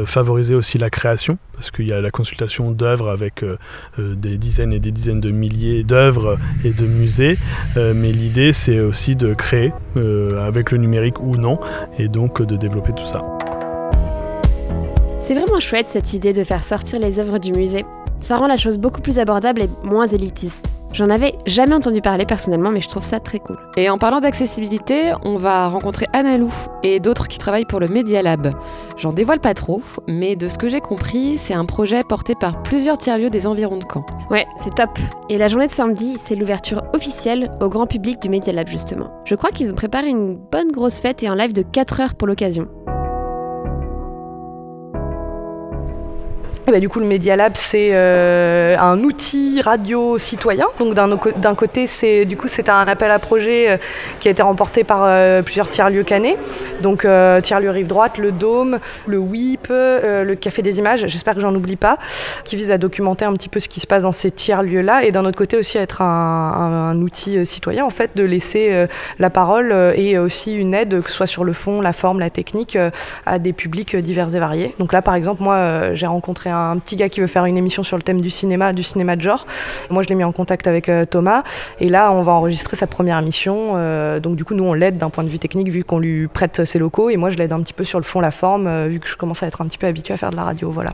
favoriser 0.04 0.54
aussi 0.54 0.78
la 0.78 0.90
création, 0.90 1.38
parce 1.54 1.70
qu'il 1.70 1.86
y 1.86 1.92
a 1.92 2.00
la 2.00 2.10
consultation 2.10 2.70
d'œuvres 2.70 3.10
avec 3.10 3.44
des 3.98 4.38
dizaines 4.38 4.72
et 4.72 4.80
des 4.80 4.92
dizaines 4.92 5.20
de 5.20 5.30
milliers 5.30 5.82
d'œuvres 5.82 6.38
et 6.64 6.72
de 6.72 6.86
musées. 6.86 7.38
mais 7.76 8.12
l'idée, 8.12 8.52
c'est 8.52 8.80
aussi 8.80 9.16
de 9.16 9.34
créer, 9.34 9.72
avec 9.96 10.70
le 10.70 10.78
numérique 10.78 11.20
ou 11.20 11.36
non, 11.36 11.58
et 11.98 12.08
donc 12.08 12.42
de 12.42 12.56
développer 12.56 12.92
tout 12.92 13.06
ça. 13.06 13.22
C'est 15.30 15.36
vraiment 15.36 15.60
chouette 15.60 15.86
cette 15.86 16.12
idée 16.12 16.32
de 16.32 16.42
faire 16.42 16.64
sortir 16.64 16.98
les 16.98 17.20
œuvres 17.20 17.38
du 17.38 17.52
musée. 17.52 17.84
Ça 18.18 18.36
rend 18.36 18.48
la 18.48 18.56
chose 18.56 18.78
beaucoup 18.78 19.00
plus 19.00 19.20
abordable 19.20 19.62
et 19.62 19.68
moins 19.84 20.08
élitiste. 20.08 20.66
J'en 20.92 21.08
avais 21.08 21.34
jamais 21.46 21.74
entendu 21.74 22.00
parler 22.00 22.26
personnellement, 22.26 22.72
mais 22.72 22.80
je 22.80 22.88
trouve 22.88 23.04
ça 23.04 23.20
très 23.20 23.38
cool. 23.38 23.56
Et 23.76 23.88
en 23.88 23.96
parlant 23.96 24.18
d'accessibilité, 24.18 25.12
on 25.22 25.36
va 25.36 25.68
rencontrer 25.68 26.06
Lou 26.36 26.52
et 26.82 26.98
d'autres 26.98 27.28
qui 27.28 27.38
travaillent 27.38 27.64
pour 27.64 27.78
le 27.78 27.86
Media 27.86 28.22
Lab. 28.22 28.52
J'en 28.96 29.12
dévoile 29.12 29.38
pas 29.38 29.54
trop, 29.54 29.82
mais 30.08 30.34
de 30.34 30.48
ce 30.48 30.58
que 30.58 30.68
j'ai 30.68 30.80
compris, 30.80 31.38
c'est 31.38 31.54
un 31.54 31.64
projet 31.64 32.02
porté 32.02 32.34
par 32.34 32.60
plusieurs 32.64 32.98
tiers-lieux 32.98 33.30
des 33.30 33.46
environs 33.46 33.76
de 33.76 33.84
Caen. 33.88 34.04
Ouais, 34.30 34.46
c'est 34.56 34.74
top. 34.74 34.98
Et 35.28 35.38
la 35.38 35.46
journée 35.46 35.68
de 35.68 35.72
samedi, 35.72 36.18
c'est 36.26 36.34
l'ouverture 36.34 36.82
officielle 36.92 37.52
au 37.60 37.68
grand 37.68 37.86
public 37.86 38.20
du 38.20 38.28
Media 38.28 38.52
Lab 38.52 38.66
justement. 38.66 39.12
Je 39.26 39.36
crois 39.36 39.52
qu'ils 39.52 39.70
ont 39.70 39.76
préparé 39.76 40.08
une 40.08 40.34
bonne 40.34 40.72
grosse 40.72 40.98
fête 40.98 41.22
et 41.22 41.28
un 41.28 41.36
live 41.36 41.52
de 41.52 41.62
4 41.62 42.00
heures 42.00 42.14
pour 42.16 42.26
l'occasion. 42.26 42.66
Et 46.70 46.72
bah, 46.72 46.78
du 46.78 46.88
coup, 46.88 47.00
le 47.00 47.06
Media 47.06 47.34
Lab, 47.34 47.54
c'est 47.56 47.88
euh, 47.94 48.76
un 48.78 49.00
outil 49.02 49.60
radio 49.60 50.18
citoyen. 50.18 50.66
Donc 50.78 50.94
d'un 50.94 51.54
côté, 51.56 51.88
c'est 51.88 52.24
du 52.26 52.36
coup 52.36 52.46
c'est 52.46 52.68
un 52.68 52.86
appel 52.86 53.10
à 53.10 53.18
projet 53.18 53.70
euh, 53.70 53.76
qui 54.20 54.28
a 54.28 54.30
été 54.30 54.40
remporté 54.40 54.84
par 54.84 55.00
euh, 55.02 55.42
plusieurs 55.42 55.68
tiers-lieux 55.68 56.04
cannés. 56.04 56.36
Donc 56.80 57.04
euh, 57.04 57.40
tiers-lieu 57.40 57.70
Rive 57.70 57.88
Droite, 57.88 58.18
le 58.18 58.30
Dôme, 58.30 58.78
le 59.08 59.18
WIP, 59.18 59.66
le 59.70 60.34
Café 60.34 60.62
des 60.62 60.78
Images. 60.78 61.04
J'espère 61.08 61.34
que 61.34 61.40
j'en 61.40 61.52
oublie 61.56 61.74
pas, 61.74 61.98
qui 62.44 62.54
vise 62.54 62.70
à 62.70 62.78
documenter 62.78 63.24
un 63.24 63.32
petit 63.32 63.48
peu 63.48 63.58
ce 63.58 63.66
qui 63.68 63.80
se 63.80 63.88
passe 63.88 64.04
dans 64.04 64.12
ces 64.12 64.30
tiers-lieux-là. 64.30 65.02
Et 65.02 65.10
d'un 65.10 65.24
autre 65.24 65.36
côté 65.38 65.56
aussi 65.56 65.76
être 65.76 66.02
un, 66.02 66.92
un- 66.92 67.00
outil 67.00 67.44
citoyen 67.46 67.84
en 67.84 67.90
fait 67.90 68.12
de 68.14 68.22
laisser 68.22 68.86
la 69.18 69.30
parole 69.30 69.74
et 69.96 70.18
aussi 70.18 70.54
une 70.54 70.74
aide, 70.74 71.00
que 71.02 71.10
ce 71.10 71.16
soit 71.16 71.26
sur 71.26 71.42
le 71.42 71.52
fond, 71.52 71.80
la 71.80 71.92
forme, 71.92 72.20
la 72.20 72.30
technique, 72.30 72.78
à 73.26 73.38
des 73.40 73.52
publics 73.52 73.96
divers 73.96 74.36
et 74.36 74.38
variés. 74.38 74.74
Donc 74.78 74.92
là, 74.92 75.02
par 75.02 75.16
exemple, 75.16 75.42
moi, 75.42 75.94
j'ai 75.94 76.06
rencontré 76.06 76.48
un 76.50 76.59
petit 76.82 76.96
gars 76.96 77.08
qui 77.08 77.20
veut 77.20 77.26
faire 77.26 77.44
une 77.44 77.56
émission 77.56 77.82
sur 77.82 77.96
le 77.96 78.02
thème 78.02 78.20
du 78.20 78.30
cinéma, 78.30 78.72
du 78.72 78.82
cinéma 78.82 79.16
de 79.16 79.22
genre. 79.22 79.46
Moi, 79.90 80.02
je 80.02 80.08
l'ai 80.08 80.14
mis 80.14 80.24
en 80.24 80.32
contact 80.32 80.66
avec 80.66 80.88
euh, 80.88 81.04
Thomas. 81.04 81.42
Et 81.80 81.88
là, 81.88 82.12
on 82.12 82.22
va 82.22 82.32
enregistrer 82.32 82.76
sa 82.76 82.86
première 82.86 83.18
émission. 83.18 83.72
Euh, 83.76 84.20
donc 84.20 84.36
du 84.36 84.44
coup, 84.44 84.54
nous, 84.54 84.64
on 84.64 84.74
l'aide 84.74 84.98
d'un 84.98 85.10
point 85.10 85.24
de 85.24 85.28
vue 85.28 85.38
technique, 85.38 85.68
vu 85.68 85.84
qu'on 85.84 85.98
lui 85.98 86.28
prête 86.28 86.64
ses 86.64 86.78
locaux. 86.78 87.10
Et 87.10 87.16
moi, 87.16 87.30
je 87.30 87.36
l'aide 87.36 87.52
un 87.52 87.60
petit 87.60 87.72
peu 87.72 87.84
sur 87.84 87.98
le 87.98 88.04
fond, 88.04 88.20
la 88.20 88.30
forme, 88.30 88.66
euh, 88.66 88.86
vu 88.88 89.00
que 89.00 89.08
je 89.08 89.16
commence 89.16 89.42
à 89.42 89.46
être 89.46 89.60
un 89.60 89.66
petit 89.66 89.78
peu 89.78 89.86
habituée 89.86 90.14
à 90.14 90.16
faire 90.16 90.30
de 90.30 90.36
la 90.36 90.44
radio. 90.44 90.70
Voilà. 90.70 90.92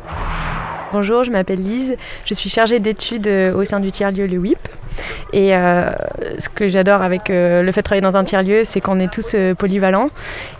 Bonjour, 0.92 1.24
je 1.24 1.30
m'appelle 1.30 1.60
Lise, 1.60 1.96
je 2.24 2.32
suis 2.32 2.48
chargée 2.48 2.78
d'études 2.78 3.26
au 3.26 3.64
sein 3.64 3.80
du 3.80 3.90
tiers-lieu 3.90 4.26
Le 4.26 4.38
WIP. 4.38 4.68
Et 5.32 5.54
euh, 5.54 5.90
ce 6.38 6.48
que 6.48 6.68
j'adore 6.68 7.02
avec 7.02 7.30
euh, 7.30 7.62
le 7.62 7.72
fait 7.72 7.80
de 7.80 7.84
travailler 7.84 8.02
dans 8.02 8.16
un 8.16 8.24
tiers-lieu, 8.24 8.62
c'est 8.64 8.80
qu'on 8.80 8.98
est 8.98 9.12
tous 9.12 9.32
euh, 9.34 9.54
polyvalents 9.54 10.10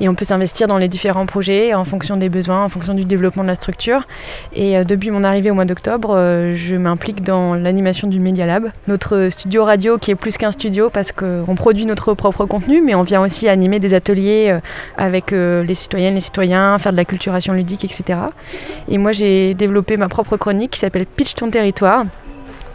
et 0.00 0.08
on 0.08 0.14
peut 0.14 0.24
s'investir 0.24 0.68
dans 0.68 0.78
les 0.78 0.88
différents 0.88 1.26
projets 1.26 1.74
en 1.74 1.84
fonction 1.84 2.16
des 2.16 2.28
besoins, 2.28 2.64
en 2.64 2.68
fonction 2.68 2.94
du 2.94 3.04
développement 3.04 3.42
de 3.42 3.48
la 3.48 3.54
structure. 3.54 4.06
Et 4.54 4.84
depuis 4.84 5.10
mon 5.10 5.24
arrivée 5.24 5.50
au 5.50 5.54
mois 5.54 5.64
d'octobre, 5.64 6.16
je 6.54 6.76
m'implique 6.76 7.22
dans 7.22 7.54
l'animation 7.54 8.08
du 8.08 8.20
Media 8.20 8.46
Lab, 8.46 8.70
notre 8.88 9.28
studio 9.30 9.64
radio 9.64 9.98
qui 9.98 10.10
est 10.10 10.14
plus 10.14 10.36
qu'un 10.36 10.50
studio 10.50 10.90
parce 10.90 11.12
qu'on 11.12 11.54
produit 11.54 11.86
notre 11.86 12.14
propre 12.14 12.46
contenu, 12.46 12.82
mais 12.82 12.94
on 12.94 13.02
vient 13.02 13.22
aussi 13.22 13.48
animer 13.48 13.78
des 13.78 13.94
ateliers 13.94 14.58
avec 14.96 15.30
les 15.30 15.74
citoyennes, 15.74 16.14
les 16.14 16.20
citoyens, 16.20 16.78
faire 16.78 16.92
de 16.92 16.96
la 16.96 17.04
culturation 17.04 17.52
ludique, 17.52 17.84
etc. 17.84 18.18
Et 18.88 18.98
moi, 18.98 19.12
j'ai 19.12 19.54
développé 19.54 19.96
ma 19.96 20.08
propre 20.08 20.36
chronique 20.36 20.72
qui 20.72 20.80
s'appelle 20.80 21.06
Pitch 21.06 21.34
ton 21.34 21.50
territoire. 21.50 22.04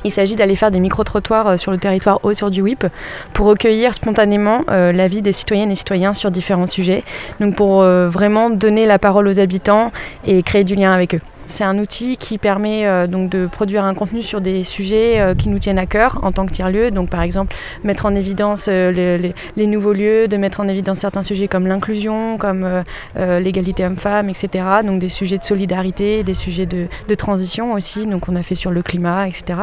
Il 0.03 0.11
s'agit 0.11 0.35
d'aller 0.35 0.55
faire 0.55 0.71
des 0.71 0.79
micro-trottoirs 0.79 1.47
euh, 1.47 1.57
sur 1.57 1.71
le 1.71 1.77
territoire 1.77 2.19
autour 2.23 2.51
du 2.51 2.61
WIP 2.61 2.85
pour 3.33 3.45
recueillir 3.45 3.93
spontanément 3.93 4.63
euh, 4.69 4.91
l'avis 4.91 5.21
des 5.21 5.31
citoyennes 5.31 5.71
et 5.71 5.75
citoyens 5.75 6.13
sur 6.13 6.31
différents 6.31 6.65
sujets. 6.65 7.03
Donc 7.39 7.55
pour 7.55 7.81
euh, 7.81 8.07
vraiment 8.07 8.49
donner 8.49 8.85
la 8.85 8.99
parole 8.99 9.27
aux 9.27 9.39
habitants 9.39 9.91
et 10.25 10.43
créer 10.43 10.63
du 10.63 10.75
lien 10.75 10.91
avec 10.91 11.15
eux. 11.15 11.21
C'est 11.51 11.65
un 11.65 11.77
outil 11.79 12.15
qui 12.15 12.37
permet 12.37 12.87
euh, 12.87 13.07
donc 13.07 13.29
de 13.29 13.45
produire 13.45 13.83
un 13.83 13.93
contenu 13.93 14.21
sur 14.21 14.39
des 14.39 14.63
sujets 14.63 15.19
euh, 15.19 15.35
qui 15.35 15.49
nous 15.49 15.59
tiennent 15.59 15.79
à 15.79 15.85
cœur 15.85 16.19
en 16.23 16.31
tant 16.31 16.45
que 16.45 16.51
tiers-lieu. 16.51 16.91
Donc 16.91 17.09
par 17.09 17.21
exemple 17.21 17.53
mettre 17.83 18.05
en 18.05 18.15
évidence 18.15 18.67
euh, 18.69 19.33
les, 19.57 19.67
nouveaux 19.67 19.91
lieux, 19.91 20.29
de 20.29 20.37
mettre 20.37 20.61
en 20.61 20.67
évidence 20.69 20.99
certains 20.99 21.23
sujets 21.23 21.49
comme 21.49 21.67
l'inclusion, 21.67 22.37
comme 22.37 22.83
l'égalité 23.17 23.85
homme-femme, 23.85 24.29
etc. 24.29 24.63
Donc 24.85 24.99
des 24.99 25.09
sujets 25.09 25.37
de 25.37 25.43
solidarité, 25.43 26.23
des 26.23 26.33
sujets 26.33 26.65
de, 26.65 26.87
transition 27.15 27.73
aussi. 27.73 28.05
Donc 28.05 28.29
on 28.29 28.35
a 28.35 28.43
fait 28.43 28.55
sur 28.55 28.71
le 28.71 28.81
climat, 28.81 29.27
etc. 29.27 29.59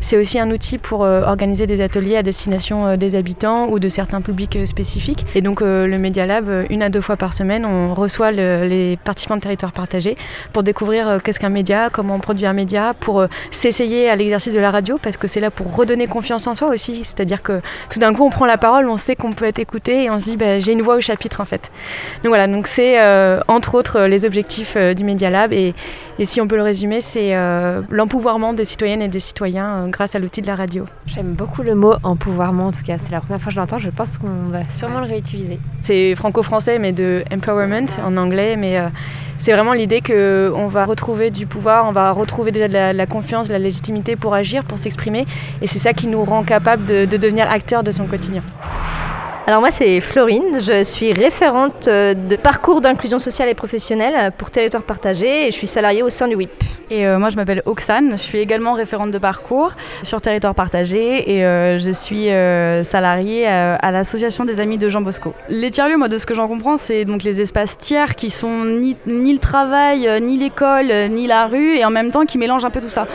C'est 0.00 0.16
aussi 0.16 0.38
un 0.38 0.50
outil 0.50 0.78
pour 0.78 1.00
organiser 1.00 1.66
des 1.66 1.80
ateliers 1.80 2.16
à 2.16 2.22
destination 2.22 2.96
des 2.96 3.14
habitants 3.14 3.68
ou 3.68 3.78
de 3.78 3.88
certains 3.88 4.20
publics 4.22 4.58
spécifiques. 4.66 5.24
Et 5.34 5.40
donc 5.40 5.60
le 5.60 5.98
Media 5.98 6.26
Lab, 6.26 6.50
une 6.70 6.82
à 6.82 6.88
deux 6.88 7.00
fois 7.00 7.16
par 7.16 7.34
semaine, 7.34 7.64
on 7.64 7.94
reçoit 7.94 8.32
le- 8.32 8.66
les 8.66 8.96
participants 8.96 9.36
de 9.36 9.40
territoire 9.40 9.72
partagé 9.72 10.14
pour 10.52 10.62
découvrir 10.62 11.17
euh, 11.18 11.20
qu'est-ce 11.22 11.38
qu'un 11.38 11.48
média, 11.48 11.90
comment 11.92 12.14
on 12.14 12.20
produit 12.20 12.46
un 12.46 12.52
média, 12.52 12.94
pour 12.98 13.20
euh, 13.20 13.26
s'essayer 13.50 14.08
à 14.08 14.16
l'exercice 14.16 14.54
de 14.54 14.60
la 14.60 14.70
radio, 14.70 14.98
parce 15.02 15.16
que 15.16 15.26
c'est 15.26 15.40
là 15.40 15.50
pour 15.50 15.74
redonner 15.74 16.06
confiance 16.06 16.46
en 16.46 16.54
soi 16.54 16.68
aussi. 16.68 17.04
C'est-à-dire 17.04 17.42
que 17.42 17.60
tout 17.90 17.98
d'un 17.98 18.14
coup, 18.14 18.24
on 18.24 18.30
prend 18.30 18.46
la 18.46 18.58
parole, 18.58 18.88
on 18.88 18.96
sait 18.96 19.16
qu'on 19.16 19.32
peut 19.32 19.44
être 19.44 19.58
écouté 19.58 20.04
et 20.04 20.10
on 20.10 20.18
se 20.18 20.24
dit, 20.24 20.36
bah, 20.36 20.58
j'ai 20.58 20.72
une 20.72 20.82
voix 20.82 20.96
au 20.96 21.00
chapitre 21.00 21.40
en 21.40 21.44
fait. 21.44 21.70
Donc 22.22 22.28
voilà, 22.28 22.46
donc 22.46 22.66
c'est 22.66 23.00
euh, 23.00 23.40
entre 23.48 23.74
autres 23.74 24.02
les 24.02 24.24
objectifs 24.24 24.76
du 24.76 25.04
Media 25.04 25.30
Lab 25.30 25.52
et, 25.52 25.74
et 26.18 26.24
si 26.24 26.40
on 26.40 26.48
peut 26.48 26.56
le 26.56 26.62
résumer, 26.62 27.00
c'est 27.00 27.36
euh, 27.36 27.82
l'empouvoirment 27.90 28.52
des 28.52 28.64
citoyennes 28.64 29.02
et 29.02 29.08
des 29.08 29.20
citoyens 29.20 29.84
euh, 29.84 29.86
grâce 29.86 30.16
à 30.16 30.18
l'outil 30.18 30.42
de 30.42 30.48
la 30.48 30.56
radio. 30.56 30.84
J'aime 31.06 31.32
beaucoup 31.34 31.62
le 31.62 31.76
mot 31.76 31.94
empouvoirment 32.02 32.66
en 32.66 32.72
tout 32.72 32.82
cas, 32.82 32.96
c'est 32.98 33.12
la 33.12 33.20
première 33.20 33.40
fois 33.40 33.50
que 33.50 33.54
je 33.54 33.60
l'entends, 33.60 33.78
je 33.78 33.90
pense 33.90 34.18
qu'on 34.18 34.48
va 34.50 34.64
sûrement 34.68 35.00
le 35.00 35.06
réutiliser. 35.06 35.60
C'est 35.80 36.16
franco-français, 36.16 36.80
mais 36.80 36.92
de 36.92 37.22
empowerment 37.32 37.86
en 38.04 38.16
anglais. 38.16 38.56
Mais 38.56 38.78
euh, 38.78 38.88
c'est 39.38 39.52
vraiment 39.52 39.74
l'idée 39.74 40.00
qu'on 40.00 40.66
va 40.66 40.84
retrouver 40.84 41.30
du 41.30 41.46
pouvoir, 41.46 41.86
on 41.86 41.92
va 41.92 42.10
retrouver 42.10 42.50
déjà 42.50 42.66
de 42.66 42.74
la, 42.74 42.92
la 42.92 43.06
confiance, 43.06 43.46
de 43.46 43.52
la 43.52 43.60
légitimité 43.60 44.16
pour 44.16 44.34
agir, 44.34 44.64
pour 44.64 44.78
s'exprimer. 44.78 45.24
Et 45.62 45.68
c'est 45.68 45.78
ça 45.78 45.92
qui 45.92 46.08
nous 46.08 46.24
rend 46.24 46.42
capable 46.42 46.84
de, 46.84 47.04
de 47.04 47.16
devenir 47.16 47.48
acteurs 47.48 47.84
de 47.84 47.92
son 47.92 48.06
quotidien. 48.06 48.42
Alors 49.48 49.62
moi 49.62 49.70
c'est 49.70 50.02
Florine, 50.02 50.60
je 50.60 50.82
suis 50.82 51.14
référente 51.14 51.88
euh, 51.88 52.12
de 52.12 52.36
parcours 52.36 52.82
d'inclusion 52.82 53.18
sociale 53.18 53.48
et 53.48 53.54
professionnelle 53.54 54.30
pour 54.36 54.50
Territoire 54.50 54.82
Partagé 54.82 55.46
et 55.46 55.50
je 55.50 55.56
suis 55.56 55.66
salariée 55.66 56.02
au 56.02 56.10
sein 56.10 56.28
du 56.28 56.34
WIP. 56.34 56.62
Et 56.90 57.06
euh, 57.06 57.18
moi, 57.18 57.28
je 57.28 57.36
m'appelle 57.36 57.62
Oxane, 57.66 58.12
je 58.12 58.22
suis 58.22 58.38
également 58.38 58.72
référente 58.72 59.10
de 59.10 59.18
parcours 59.18 59.72
sur 60.02 60.20
territoire 60.20 60.54
partagé 60.54 61.34
et 61.36 61.44
euh, 61.44 61.76
je 61.78 61.90
suis 61.90 62.30
euh, 62.30 62.82
salariée 62.82 63.46
euh, 63.46 63.76
à 63.78 63.90
l'association 63.90 64.46
des 64.46 64.58
amis 64.58 64.78
de 64.78 64.88
Jean 64.88 65.02
Bosco. 65.02 65.34
Les 65.50 65.70
tiers-lieux, 65.70 65.98
moi, 65.98 66.08
de 66.08 66.16
ce 66.16 66.24
que 66.24 66.34
j'en 66.34 66.48
comprends, 66.48 66.78
c'est 66.78 67.04
donc 67.04 67.24
les 67.24 67.42
espaces 67.42 67.76
tiers 67.76 68.16
qui 68.16 68.30
sont 68.30 68.64
ni, 68.64 68.96
ni 69.06 69.32
le 69.34 69.38
travail, 69.38 70.08
euh, 70.08 70.18
ni 70.18 70.38
l'école, 70.38 70.90
euh, 70.90 71.08
ni 71.08 71.26
la 71.26 71.46
rue 71.46 71.76
et 71.76 71.84
en 71.84 71.90
même 71.90 72.10
temps 72.10 72.24
qui 72.24 72.38
mélangent 72.38 72.64
un 72.64 72.70
peu 72.70 72.80
tout 72.80 72.88
ça. 72.88 73.06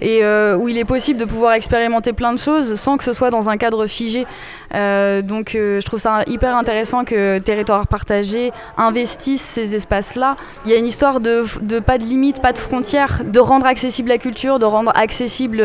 Et 0.00 0.24
euh, 0.24 0.56
où 0.56 0.68
il 0.68 0.78
est 0.78 0.84
possible 0.84 1.20
de 1.20 1.24
pouvoir 1.24 1.52
expérimenter 1.52 2.12
plein 2.12 2.32
de 2.32 2.38
choses 2.38 2.74
sans 2.76 2.96
que 2.96 3.04
ce 3.04 3.12
soit 3.12 3.30
dans 3.30 3.48
un 3.48 3.58
cadre 3.58 3.86
figé. 3.86 4.26
Euh, 4.74 5.20
donc 5.20 5.54
euh, 5.54 5.79
je 5.80 5.86
trouve 5.86 5.98
ça 5.98 6.22
hyper 6.26 6.56
intéressant 6.56 7.04
que 7.04 7.38
Territoire 7.38 7.86
Partagé 7.86 8.52
investisse 8.76 9.40
ces 9.40 9.74
espaces-là. 9.74 10.36
Il 10.64 10.70
y 10.70 10.74
a 10.74 10.78
une 10.78 10.86
histoire 10.86 11.20
de, 11.20 11.44
pas 11.80 11.98
de 11.98 12.04
limite, 12.04 12.40
pas 12.42 12.52
de 12.52 12.58
frontières, 12.58 13.22
de 13.24 13.40
rendre 13.40 13.66
accessible 13.66 14.08
la 14.08 14.18
culture, 14.18 14.58
de 14.58 14.66
rendre 14.66 14.92
accessible 14.94 15.62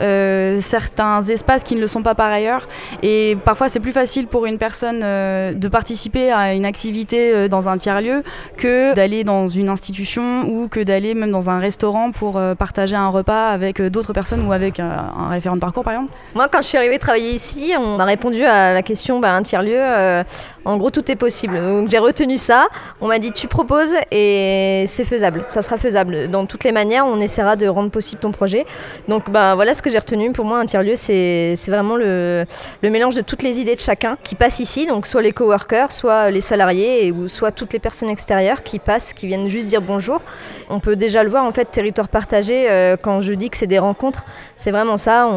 euh, 0.00 0.60
certains 0.60 1.22
espaces 1.22 1.62
qui 1.62 1.76
ne 1.76 1.80
le 1.80 1.86
sont 1.86 2.02
pas 2.02 2.14
par 2.14 2.30
ailleurs. 2.30 2.68
Et 3.02 3.36
parfois 3.44 3.68
c'est 3.68 3.80
plus 3.80 3.92
facile 3.92 4.26
pour 4.26 4.46
une 4.46 4.58
personne 4.58 5.00
euh, 5.02 5.52
de 5.52 5.68
participer 5.68 6.32
à 6.32 6.54
une 6.54 6.66
activité 6.66 7.32
euh, 7.32 7.48
dans 7.48 7.68
un 7.68 7.76
tiers-lieu 7.78 8.22
que 8.58 8.94
d'aller 8.94 9.22
dans 9.24 9.46
une 9.46 9.68
institution 9.68 10.42
ou 10.48 10.68
que 10.68 10.80
d'aller 10.80 11.14
même 11.14 11.30
dans 11.30 11.50
un 11.50 11.58
restaurant 11.58 12.10
pour 12.10 12.40
partager 12.58 12.96
un 12.96 13.08
repas 13.08 13.48
avec 13.48 13.80
d'autres 13.80 14.12
personnes 14.12 14.46
ou 14.46 14.52
avec 14.52 14.80
un 14.80 15.28
référent 15.30 15.56
de 15.56 15.60
parcours 15.60 15.84
par 15.84 15.94
exemple. 15.94 16.12
Moi 16.34 16.48
quand 16.50 16.62
je 16.62 16.66
suis 16.66 16.78
arrivée 16.78 16.98
travailler 16.98 17.32
ici, 17.32 17.72
on 17.78 17.96
m'a 17.96 18.04
répondu 18.04 18.44
à 18.44 18.72
la 18.72 18.82
question 18.82 19.20
bah, 19.20 19.34
un 19.34 19.42
tiers-lieu, 19.52 19.76
euh, 19.76 20.24
en 20.64 20.78
gros 20.78 20.90
tout 20.90 21.12
est 21.12 21.16
possible. 21.16 21.60
Donc 21.60 21.90
j'ai 21.90 21.98
retenu 21.98 22.38
ça, 22.38 22.68
on 23.02 23.08
m'a 23.08 23.18
dit 23.18 23.32
tu 23.32 23.48
proposes 23.48 23.94
et 24.10 24.84
c'est 24.86 25.04
faisable, 25.04 25.44
ça 25.48 25.60
sera 25.60 25.76
faisable. 25.76 26.28
Dans 26.28 26.46
toutes 26.46 26.64
les 26.64 26.72
manières, 26.72 27.04
on 27.06 27.20
essaiera 27.20 27.54
de 27.56 27.66
rendre 27.66 27.90
possible 27.90 28.18
ton 28.22 28.32
projet. 28.32 28.64
Donc 29.08 29.30
bah, 29.30 29.54
voilà 29.54 29.74
ce 29.74 29.82
que 29.82 29.90
j'ai 29.90 29.98
retenu. 29.98 30.32
Pour 30.32 30.46
moi 30.46 30.58
un 30.58 30.64
tiers-lieu 30.64 30.94
c'est 30.96 31.54
vraiment 31.68 31.96
le, 31.96 32.46
le 32.82 32.90
mélange 32.90 33.14
de 33.14 33.20
toutes 33.20 33.42
les 33.42 33.60
idées 33.60 33.74
de 33.74 33.80
chacun 33.80 34.16
qui 34.24 34.36
passent 34.36 34.60
ici, 34.60 34.86
donc 34.86 35.06
soit 35.06 35.20
les 35.20 35.32
coworkers, 35.32 35.92
soit 35.92 36.30
les 36.30 36.40
salariés 36.40 37.12
ou 37.12 37.28
soit 37.28 37.52
toutes 37.52 37.74
les 37.74 37.78
personnes 37.78 38.08
extérieures 38.08 38.62
qui 38.62 38.78
passent, 38.78 39.12
qui 39.12 39.26
viennent 39.26 39.48
juste 39.48 39.66
dire 39.66 39.82
bonjour. 39.82 40.22
On 40.70 40.80
peut 40.80 40.96
déjà 40.96 41.22
le 41.24 41.28
voir 41.28 41.44
en 41.44 41.52
fait, 41.52 41.66
territoire 41.66 42.08
partagé, 42.08 42.70
euh, 42.70 42.96
quand 42.96 43.20
je 43.20 43.34
dis 43.34 43.50
que 43.50 43.58
c'est 43.58 43.66
des 43.66 43.78
rencontres, 43.78 44.24
c'est 44.56 44.70
vraiment 44.70 44.96
ça. 44.96 45.28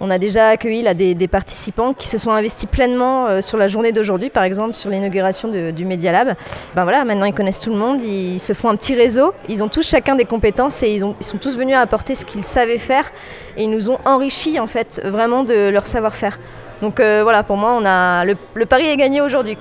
On 0.00 0.10
a 0.10 0.18
déjà 0.18 0.48
accueilli 0.48 0.82
là, 0.82 0.94
des, 0.94 1.28
participants 1.28 1.92
qui 1.92 2.08
se 2.08 2.18
sont 2.18 2.30
investis 2.30 2.68
pleinement 2.68 3.26
euh, 3.26 3.40
sur 3.40 3.58
la 3.58 3.68
journée 3.68 3.92
d'aujourd'hui, 3.92 4.30
par 4.30 4.44
exemple 4.44 4.74
sur 4.74 4.90
l'inauguration 4.90 5.48
du 5.48 5.84
Media 5.84 6.12
Lab. 6.12 6.34
Ben 6.74 6.82
voilà, 6.84 7.04
maintenant 7.04 7.24
ils 7.24 7.34
connaissent 7.34 7.60
tout 7.60 7.70
le 7.70 7.78
monde, 7.78 8.00
ils 8.04 8.38
se 8.38 8.52
font 8.52 8.68
un 8.68 8.76
petit 8.76 8.94
réseau, 8.94 9.32
ils 9.48 9.62
ont 9.62 9.68
tous 9.68 9.86
chacun 9.86 10.14
des 10.14 10.24
compétences 10.24 10.82
et 10.82 10.92
ils, 10.92 11.04
ont, 11.04 11.14
ils 11.20 11.26
sont 11.26 11.38
tous 11.38 11.56
venus 11.56 11.76
apporter 11.76 12.14
ce 12.14 12.24
qu'ils 12.24 12.44
savaient 12.44 12.78
faire 12.78 13.10
et 13.56 13.64
ils 13.64 13.70
nous 13.70 13.90
ont 13.90 13.98
enrichi 14.04 14.60
en 14.60 14.66
fait 14.66 15.00
vraiment 15.04 15.42
de 15.44 15.68
leur 15.70 15.86
savoir-faire. 15.86 16.38
Donc 16.82 17.00
euh, 17.00 17.22
voilà, 17.22 17.42
pour 17.42 17.56
moi, 17.56 17.76
on 17.80 17.84
a 17.86 18.24
le, 18.24 18.66
pari 18.66 18.86
est 18.86 18.96
gagné 18.96 19.20
aujourd'hui 19.20 19.56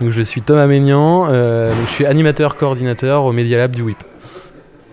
je 0.00 0.22
suis 0.22 0.40
Thomas 0.40 0.66
Maignan, 0.66 1.26
euh, 1.28 1.72
je 1.86 1.90
suis 1.90 2.06
animateur 2.06 2.56
coordinateur 2.56 3.24
au 3.24 3.32
Media 3.32 3.58
Lab 3.58 3.76
du 3.76 3.82
WIP. 3.82 4.09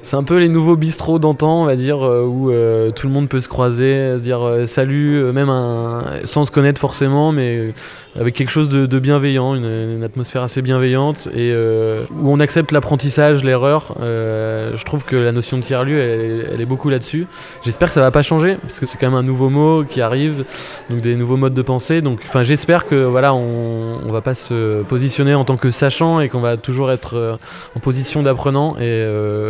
C'est 0.10 0.16
un 0.16 0.24
peu 0.24 0.38
les 0.38 0.48
nouveaux 0.48 0.78
bistrots 0.78 1.20
d'antan, 1.20 1.64
on 1.64 1.66
va 1.66 1.76
dire, 1.76 2.02
euh, 2.02 2.24
où 2.24 2.50
euh, 2.50 2.92
tout 2.92 3.08
le 3.08 3.14
monde 3.14 3.28
peut 3.28 3.42
se 3.42 3.50
croiser, 3.50 4.14
se 4.18 4.24
dire 4.24 4.42
euh, 4.42 4.66
salut, 4.66 5.22
même 5.34 5.50
un- 5.50 6.22
sans 6.24 6.46
se 6.46 6.52
connaître 6.52 6.80
forcément, 6.80 7.34
mais 7.34 7.74
avec 8.20 8.34
quelque 8.34 8.50
chose 8.50 8.70
de, 8.70 9.00
bienveillant, 9.00 9.56
une, 9.56 10.04
atmosphère 10.04 10.42
assez 10.44 10.62
bienveillante, 10.62 11.28
et 11.34 11.52
euh, 11.54 12.06
où 12.22 12.32
on 12.32 12.40
accepte 12.40 12.72
l'apprentissage, 12.72 13.44
l'erreur. 13.44 13.96
Euh, 14.00 14.76
je 14.76 14.84
trouve 14.86 15.04
que 15.04 15.16
la 15.16 15.32
notion 15.32 15.58
de 15.58 15.64
tiers-lieu, 15.64 16.02
elle, 16.02 16.62
est- 16.62 16.66
beaucoup 16.68 16.90
là-dessus. 16.90 17.28
J'espère 17.64 17.88
que 17.88 17.94
ça 17.94 18.02
va 18.02 18.12
pas 18.12 18.22
changer, 18.22 18.58
parce 18.62 18.80
que 18.80 18.86
c'est 18.86 18.98
quand 18.98 19.08
même 19.08 19.18
un 19.18 19.24
nouveau 19.24 19.50
mot 19.50 19.86
qui 19.86 20.02
arrive, 20.02 20.44
donc 20.90 21.02
des 21.02 21.16
nouveaux 21.16 21.38
modes 21.38 21.54
de 21.54 21.62
pensée. 21.62 22.02
Donc, 22.02 22.22
enfin, 22.26 22.44
j'espère 22.44 22.86
que 22.86 22.96
voilà, 22.96 23.34
on, 23.34 24.12
va 24.12 24.22
pas 24.22 24.34
se 24.34 24.82
positionner 24.84 25.34
en 25.34 25.46
tant 25.46 25.58
que 25.58 25.70
sachant 25.70 26.20
et 26.20 26.30
qu'on 26.30 26.42
va 26.42 26.58
toujours 26.58 26.92
être 26.92 27.16
euh, 27.16 27.38
en 27.76 27.80
position 27.80 28.22
d'apprenant. 28.22 28.78
Et 28.80 29.06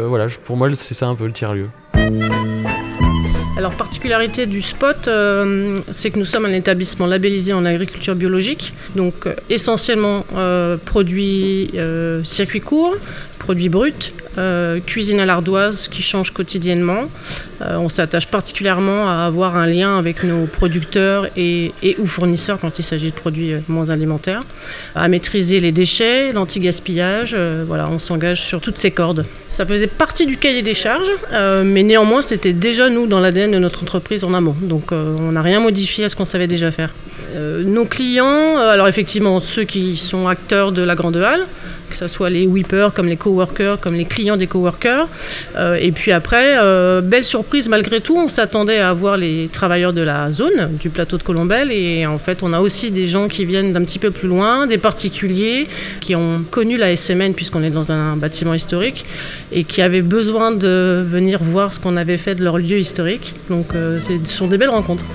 voilà, 0.07 0.27
pour 0.43 0.57
moi, 0.57 0.67
c'est 0.73 0.93
ça 0.93 1.07
un 1.07 1.15
peu 1.15 1.25
le 1.25 1.33
tiers-lieu. 1.33 1.69
Alors, 3.57 3.73
particularité 3.73 4.45
du 4.45 4.61
spot, 4.61 5.07
euh, 5.07 5.79
c'est 5.89 6.11
que 6.11 6.19
nous 6.19 6.25
sommes 6.25 6.45
un 6.45 6.53
établissement 6.53 7.07
labellisé 7.07 7.53
en 7.53 7.65
agriculture 7.65 8.13
biologique, 8.13 8.71
donc 8.95 9.25
euh, 9.25 9.33
essentiellement 9.49 10.27
euh, 10.35 10.77
produits 10.77 11.71
circuits 12.23 12.61
courts, 12.61 12.97
produits 13.39 13.69
bruts, 13.69 14.13
euh, 14.37 14.79
cuisine 14.79 15.19
à 15.19 15.25
l'ardoise 15.25 15.87
qui 15.87 16.01
change 16.01 16.31
quotidiennement. 16.31 17.09
Euh, 17.61 17.77
on 17.77 17.89
s'attache 17.89 18.27
particulièrement 18.27 19.09
à 19.09 19.25
avoir 19.25 19.55
un 19.55 19.65
lien 19.65 19.97
avec 19.97 20.23
nos 20.23 20.45
producteurs 20.45 21.27
et, 21.35 21.73
ou 21.97 22.05
fournisseurs 22.05 22.59
quand 22.59 22.79
il 22.79 22.83
s'agit 22.83 23.11
de 23.11 23.15
produits 23.15 23.53
euh, 23.53 23.59
moins 23.67 23.89
alimentaires, 23.89 24.43
à 24.95 25.07
maîtriser 25.07 25.59
les 25.59 25.71
déchets, 25.71 26.31
l'anti-gaspillage. 26.31 27.35
voilà, 27.65 27.89
on 27.89 27.99
s'engage 27.99 28.41
sur 28.41 28.61
toutes 28.61 28.77
ces 28.77 28.91
cordes. 28.91 29.25
Ça 29.49 29.65
faisait 29.65 29.87
partie 29.87 30.25
du 30.25 30.37
cahier 30.37 30.61
des 30.61 30.73
charges, 30.73 31.11
mais 31.31 31.83
néanmoins 31.83 32.21
c'était 32.21 32.53
déjà 32.53 32.89
nous 32.89 33.07
dans 33.07 33.19
l'ADN 33.19 33.51
de 33.51 33.59
notre 33.59 33.81
entreprise 33.83 34.23
en 34.23 34.33
amont. 34.33 34.55
Donc 34.61 34.91
on 34.91 35.31
n'a 35.31 35.41
rien 35.41 35.59
modifié 35.59 36.05
à 36.05 36.09
ce 36.09 36.15
qu'on 36.15 36.25
savait 36.25 36.47
déjà 36.47 36.71
faire. 36.71 36.91
Nos 37.37 37.85
clients, 37.85 38.57
alors 38.57 38.87
effectivement 38.87 39.39
ceux 39.39 39.63
qui 39.63 39.95
sont 39.95 40.27
acteurs 40.27 40.71
de 40.71 40.81
la 40.81 40.95
Grande 40.95 41.17
Halle, 41.17 41.45
que 41.89 41.95
ce 41.95 42.07
soit 42.07 42.29
les 42.29 42.45
whippers, 42.47 42.93
comme 42.93 43.07
les 43.07 43.17
coworkers, 43.17 43.79
comme 43.79 43.95
les 43.95 44.05
clients 44.05 44.37
des 44.37 44.47
coworkers. 44.47 45.07
Euh, 45.55 45.77
et 45.79 45.91
puis 45.91 46.11
après, 46.11 46.57
euh, 46.57 47.01
belle 47.01 47.23
surprise 47.23 47.69
malgré 47.69 48.01
tout, 48.01 48.17
on 48.17 48.27
s'attendait 48.27 48.79
à 48.79 48.89
avoir 48.89 49.17
les 49.17 49.49
travailleurs 49.51 49.93
de 49.93 50.01
la 50.01 50.31
zone, 50.31 50.77
du 50.79 50.89
plateau 50.89 51.17
de 51.17 51.23
Colombelle. 51.23 51.71
Et 51.71 52.05
en 52.05 52.17
fait, 52.17 52.43
on 52.43 52.53
a 52.53 52.59
aussi 52.59 52.91
des 52.91 53.07
gens 53.07 53.27
qui 53.27 53.45
viennent 53.45 53.73
d'un 53.73 53.83
petit 53.83 53.99
peu 53.99 54.11
plus 54.11 54.27
loin, 54.27 54.67
des 54.67 54.77
particuliers 54.77 55.67
qui 56.01 56.15
ont 56.15 56.43
connu 56.49 56.77
la 56.77 56.95
SMN 56.95 57.33
puisqu'on 57.33 57.63
est 57.63 57.69
dans 57.69 57.91
un 57.91 58.15
bâtiment 58.15 58.53
historique 58.53 59.05
et 59.51 59.63
qui 59.63 59.81
avaient 59.81 60.01
besoin 60.01 60.51
de 60.51 61.05
venir 61.07 61.39
voir 61.41 61.73
ce 61.73 61.79
qu'on 61.79 61.97
avait 61.97 62.17
fait 62.17 62.35
de 62.35 62.43
leur 62.43 62.57
lieu 62.57 62.79
historique. 62.79 63.33
Donc 63.49 63.73
euh, 63.75 63.99
ce 63.99 64.31
sont 64.31 64.47
des 64.47 64.57
belles 64.57 64.69
rencontres. 64.69 65.05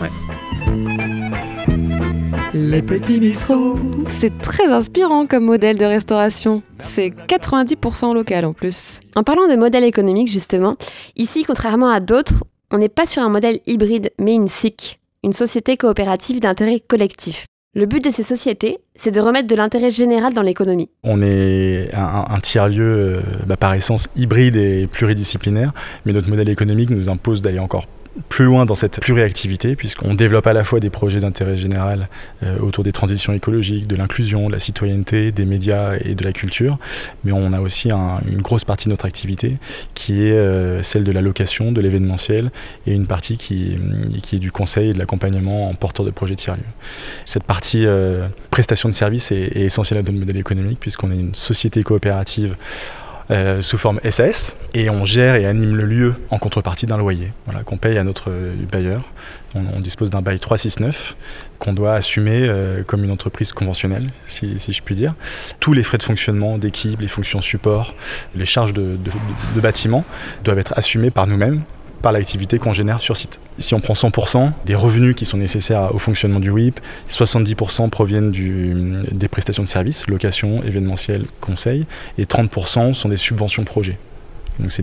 Les 2.55 2.83
petits 2.83 3.19
bistrots. 3.19 3.79
C'est 4.09 4.37
très 4.37 4.67
inspirant 4.67 5.27
comme 5.27 5.45
modèle 5.45 5.79
de 5.79 5.87
restauration. 5.87 6.63
C'est 6.81 7.09
90% 7.09 8.13
local 8.13 8.45
en 8.45 8.53
plus. 8.53 9.01
En 9.15 9.23
parlant 9.23 9.49
de 9.49 9.57
modèle 9.57 9.85
économique 9.85 10.29
justement, 10.29 10.77
ici, 11.17 11.45
contrairement 11.45 11.89
à 11.89 12.01
d'autres, 12.01 12.45
on 12.71 12.77
n'est 12.77 12.91
pas 12.91 13.07
sur 13.07 13.23
un 13.23 13.31
modèle 13.31 13.61
hybride, 13.67 14.11
mais 14.19 14.35
une 14.35 14.49
SIC, 14.49 15.01
une 15.25 15.33
société 15.33 15.79
coopérative 15.79 16.41
d'intérêt 16.41 16.81
collectif. 16.81 17.47
Le 17.75 17.87
but 17.87 18.05
de 18.05 18.11
ces 18.11 18.23
sociétés, 18.23 18.81
c'est 18.97 19.13
de 19.13 19.21
remettre 19.21 19.49
de 19.49 19.57
l'intérêt 19.57 19.91
général 19.91 20.35
dans 20.35 20.43
l'économie. 20.43 20.91
On 21.05 21.23
est 21.23 21.89
un, 21.95 22.39
tiers-lieu 22.41 22.85
euh, 22.85 23.23
bah, 23.47 23.57
par 23.57 23.73
essence 23.73 24.09
hybride 24.15 24.57
et 24.57 24.87
pluridisciplinaire, 24.87 25.73
mais 26.05 26.13
notre 26.13 26.29
modèle 26.29 26.51
économique 26.51 26.91
nous 26.91 27.09
impose 27.09 27.41
d'aller 27.41 27.61
encore 27.61 27.87
plus 28.29 28.45
loin 28.45 28.67
dans 28.67 28.75
cette 28.75 29.01
pluriactivité, 29.01 29.77
puisqu'on 29.77 30.15
développe 30.15 30.47
à 30.47 30.53
la 30.53 30.65
fois 30.65 30.81
des 30.81 30.91
projets 30.91 31.21
d'intérêt 31.21 31.57
général 31.57 32.09
euh, 32.43 32.59
autour 32.59 32.85
des 32.85 32.93
transitions 32.93 33.33
écologiques, 33.33 33.87
de 33.87 33.97
l'inclusion, 33.97 34.49
de 34.49 34.53
la 34.53 34.59
citoyenneté, 34.59 35.33
des 35.33 35.45
médias 35.45 35.97
et 36.05 36.15
de 36.15 36.25
la 36.25 36.33
culture, 36.33 36.79
mais 37.25 37.33
on 37.33 37.53
a 37.53 37.61
aussi 37.61 37.91
une 37.91 38.43
grosse 38.43 38.65
partie 38.65 38.87
de 38.87 38.91
notre 38.91 39.07
activité 39.07 39.57
qui 39.95 40.25
est 40.25 40.33
euh, 40.33 40.83
celle 40.83 41.05
de 41.05 41.13
la 41.13 41.23
location, 41.23 41.73
de 41.73 41.81
l'événementiel, 41.81 42.51
et 42.87 42.93
une 42.93 43.07
partie 43.07 43.39
qui, 43.39 43.77
qui, 44.23 44.37
est 44.37 44.41
du 44.41 44.53
conseil 44.53 44.91
et 44.91 44.93
de 44.93 44.99
l'accompagnement 44.99 45.69
en 45.69 45.75
porteur 45.75 46.05
de 46.05 46.11
projets 46.11 46.37
tiers-lieux. 46.37 46.63
Cette 47.25 47.45
partie 47.45 47.87
euh, 47.87 48.29
prestation 48.51 48.89
de 48.89 48.95
services 48.95 49.33
est 49.33 49.57
essentielle 49.57 49.99
à 49.99 50.03
notre 50.03 50.19
modèle 50.19 50.37
économique, 50.37 50.81
puisqu'on 50.81 51.11
est 51.11 51.19
une 51.19 51.35
société 51.35 51.83
coopérative 51.83 52.57
euh, 53.31 53.63
sous 53.63 53.79
forme 53.79 54.01
SAS 54.11 54.57
et 54.75 54.91
on 54.91 55.05
gère 55.05 55.37
et 55.37 55.47
anime 55.47 55.77
le 55.77 55.85
lieu 55.85 56.15
en 56.31 56.39
contrepartie 56.39 56.87
d'un 56.87 56.97
loyer 56.97 57.33
voilà, 57.47 57.63
qu'on 57.63 57.77
paye 57.77 57.99
à 57.99 58.05
notre 58.05 58.31
euh, 58.31 58.55
bailleur. 58.71 59.03
On, 59.55 59.81
dispose 59.81 60.11
d'un 60.11 60.23
bail 60.23 60.39
369 60.39 61.15
qu'on 61.59 61.75
doit 61.75 61.93
assumer 61.93 62.47
euh, 62.49 62.83
comme 62.85 63.05
une 63.05 63.11
entreprise 63.11 63.53
conventionnelle, 63.53 64.11
si, 64.27 64.57
je 64.57 64.83
puis 64.83 64.95
dire. 64.95 65.15
Tous 65.61 65.75
les 65.75 65.83
frais 65.83 65.99
de 65.99 66.03
fonctionnement 66.03 66.57
d'équipe, 66.57 66.99
les 66.99 67.09
fonctions 67.09 67.43
support, 67.43 67.95
les 68.35 68.47
charges 68.47 68.73
de, 68.73 68.97
de 69.55 69.61
bâtiment 69.61 70.07
doivent 70.43 70.59
être 70.59 70.73
assumés 70.77 71.11
par 71.11 71.27
nous-mêmes 71.27 71.65
par 72.03 72.13
l'activité 72.13 72.59
qu'on 72.59 72.73
génère 72.73 73.01
sur 73.01 73.17
site. 73.17 73.41
Si 73.59 73.75
on 73.75 73.81
prend 73.81 73.95
100% 73.95 74.53
des 74.67 74.75
revenus 74.75 75.15
qui 75.15 75.25
sont 75.25 75.37
nécessaires 75.37 75.95
au 75.95 75.99
fonctionnement 75.99 76.41
du 76.41 76.51
WIP, 76.51 76.81
70% 77.09 77.89
proviennent 77.91 78.31
des 78.31 79.29
prestations 79.29 79.63
de 79.63 79.69
services, 79.69 80.07
location, 80.09 80.63
événementiel, 80.63 81.25
conseil, 81.41 81.87
et 82.19 82.25
30% 82.25 82.95
sont 82.95 83.09
des 83.09 83.17
subventions 83.17 83.65
projets. 83.65 83.99
Donc 84.59 84.71
c'est 84.71 84.83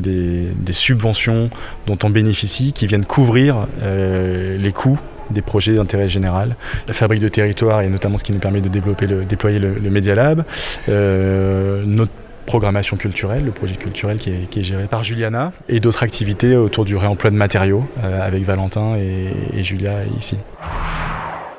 des, 0.00 0.72
subventions 0.72 1.50
dont 1.86 1.98
on 2.02 2.10
bénéficie 2.10 2.72
qui 2.72 2.86
viennent 2.86 3.04
couvrir 3.04 3.66
euh, 3.82 4.56
les 4.56 4.72
coûts 4.72 4.98
des 5.30 5.42
projets 5.42 5.74
d'intérêt 5.74 6.08
général, 6.08 6.56
la 6.86 6.94
fabrique 6.94 7.20
de 7.20 7.28
territoire 7.28 7.82
et 7.82 7.88
notamment 7.88 8.16
ce 8.16 8.24
qui 8.24 8.32
nous 8.32 8.38
permet 8.38 8.60
de 8.60 8.68
déployer 8.68 9.58
le, 9.58 9.90
Media 9.90 10.14
Lab, 10.14 10.44
euh, 10.88 11.82
notre 11.84 12.12
programmation 12.46 12.96
culturelle, 12.96 13.44
le 13.44 13.50
projet 13.50 13.76
culturel 13.76 14.18
qui 14.18 14.30
est, 14.30 14.62
géré 14.62 14.86
par 14.86 15.04
Juliana, 15.04 15.52
et 15.68 15.80
d'autres 15.80 16.02
activités 16.02 16.56
autour 16.56 16.84
du 16.84 16.96
réemploi 16.96 17.30
de 17.30 17.36
matériaux 17.36 17.86
euh, 18.02 18.26
avec 18.26 18.42
Valentin 18.44 18.96
et, 18.96 19.58
et 19.58 19.64
Julia 19.64 20.04
ici. 20.16 20.36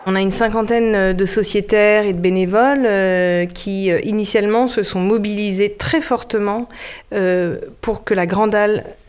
On 0.10 0.16
a 0.16 0.22
une 0.22 0.32
cinquantaine 0.32 0.96
euh, 0.96 1.12
de 1.12 1.26
sociétaires 1.26 2.06
et 2.06 2.14
de 2.14 2.18
bénévoles 2.18 2.86
euh, 2.86 3.46
qui 3.46 3.88
initialement 4.04 4.66
se 4.68 4.82
sont 4.82 5.02
mobilisés 5.02 5.76
très 5.78 6.00
fortement 6.00 6.70
pour 7.82 8.06
que 8.06 8.14
la 8.14 8.26
Grande 8.26 8.56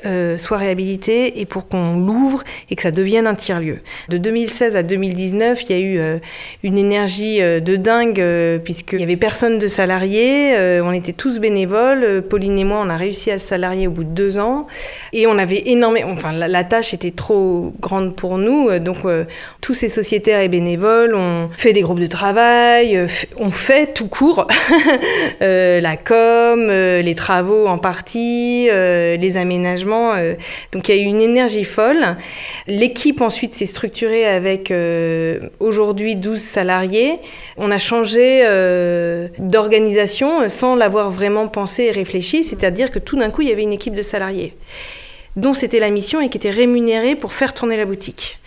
euh, 0.06 0.38
soit 0.38 0.58
réhabilité 0.58 1.40
et 1.40 1.44
pour 1.44 1.66
qu'on 1.66 1.98
l'ouvre 1.98 2.44
et 2.70 2.76
que 2.76 2.82
ça 2.82 2.92
devienne 2.92 3.26
un 3.26 3.34
tiers-lieu. 3.34 3.80
De 4.08 4.16
2016 4.16 4.76
à 4.76 4.84
2019, 4.84 5.64
il 5.64 5.70
y 5.70 5.72
a 5.72 5.82
eu 5.82 5.98
euh, 5.98 6.18
une 6.62 6.78
énergie 6.78 7.42
euh, 7.42 7.58
de 7.58 7.74
dingue 7.74 8.24
puisqu'il 8.62 8.98
n'y 8.98 9.02
avait 9.02 9.16
personne 9.16 9.58
de 9.58 9.66
salariés, 9.66 10.54
on 10.84 10.92
était 10.92 11.12
tous 11.12 11.40
bénévoles. 11.40 12.22
Pauline 12.22 12.56
et 12.58 12.64
moi, 12.64 12.80
on 12.80 12.90
a 12.90 12.96
réussi 12.96 13.32
à 13.32 13.40
se 13.40 13.48
salarier 13.48 13.88
au 13.88 13.90
bout 13.90 14.04
de 14.04 14.10
deux 14.10 14.38
ans 14.38 14.68
et 15.12 15.26
on 15.26 15.36
avait 15.36 15.64
énormément, 15.66 16.12
enfin 16.12 16.32
la, 16.32 16.64
tâche 16.64 16.94
était 16.94 17.10
trop 17.10 17.72
grande 17.80 18.14
pour 18.14 18.38
nous, 18.38 18.78
donc 18.78 18.98
tous 19.60 19.74
ces 19.74 19.88
sociétaires 19.88 20.40
et 20.40 20.48
bénévoles 20.48 20.87
ont 21.14 21.50
fait 21.56 21.72
des 21.72 21.82
groupes 21.82 22.00
de 22.00 22.06
travail, 22.06 23.06
on 23.36 23.50
fait 23.50 23.92
tout 23.94 24.08
court 24.08 24.46
la 25.40 25.96
com, 25.96 26.68
les 26.68 27.14
travaux 27.14 27.66
en 27.66 27.78
partie, 27.78 28.68
les 28.68 29.36
aménagements 29.36 30.14
euh, 30.18 30.34
donc 30.72 30.88
il 30.88 30.96
y 30.96 30.98
a 30.98 31.02
eu 31.02 31.06
une 31.06 31.20
énergie 31.20 31.64
folle. 31.64 32.16
L'équipe 32.66 33.20
ensuite 33.20 33.54
s'est 33.54 33.66
structurée 33.66 34.26
avec 34.26 34.70
euh, 34.70 35.40
aujourd'hui 35.60 36.16
12 36.16 36.40
salariés. 36.40 37.18
On 37.56 37.70
a 37.70 37.78
changé 37.78 38.42
euh, 38.44 39.28
d'organisation 39.38 40.48
sans 40.48 40.76
l'avoir 40.76 41.10
vraiment 41.10 41.48
pensé 41.48 41.84
et 41.84 41.90
réfléchi, 41.90 42.44
c'est-à-dire 42.44 42.90
que 42.90 42.98
tout 42.98 43.16
d'un 43.16 43.30
coup 43.30 43.42
il 43.42 43.48
y 43.48 43.52
avait 43.52 43.62
une 43.62 43.72
équipe 43.72 43.94
de 43.94 44.02
salariés 44.02 44.54
dont 45.36 45.54
c'était 45.54 45.78
la 45.78 45.90
mission 45.90 46.20
et 46.20 46.30
qui 46.30 46.38
était 46.38 46.50
rémunérée 46.50 47.14
pour 47.14 47.32
faire 47.32 47.54
tourner 47.54 47.76
la 47.76 47.84
boutique 47.84 48.38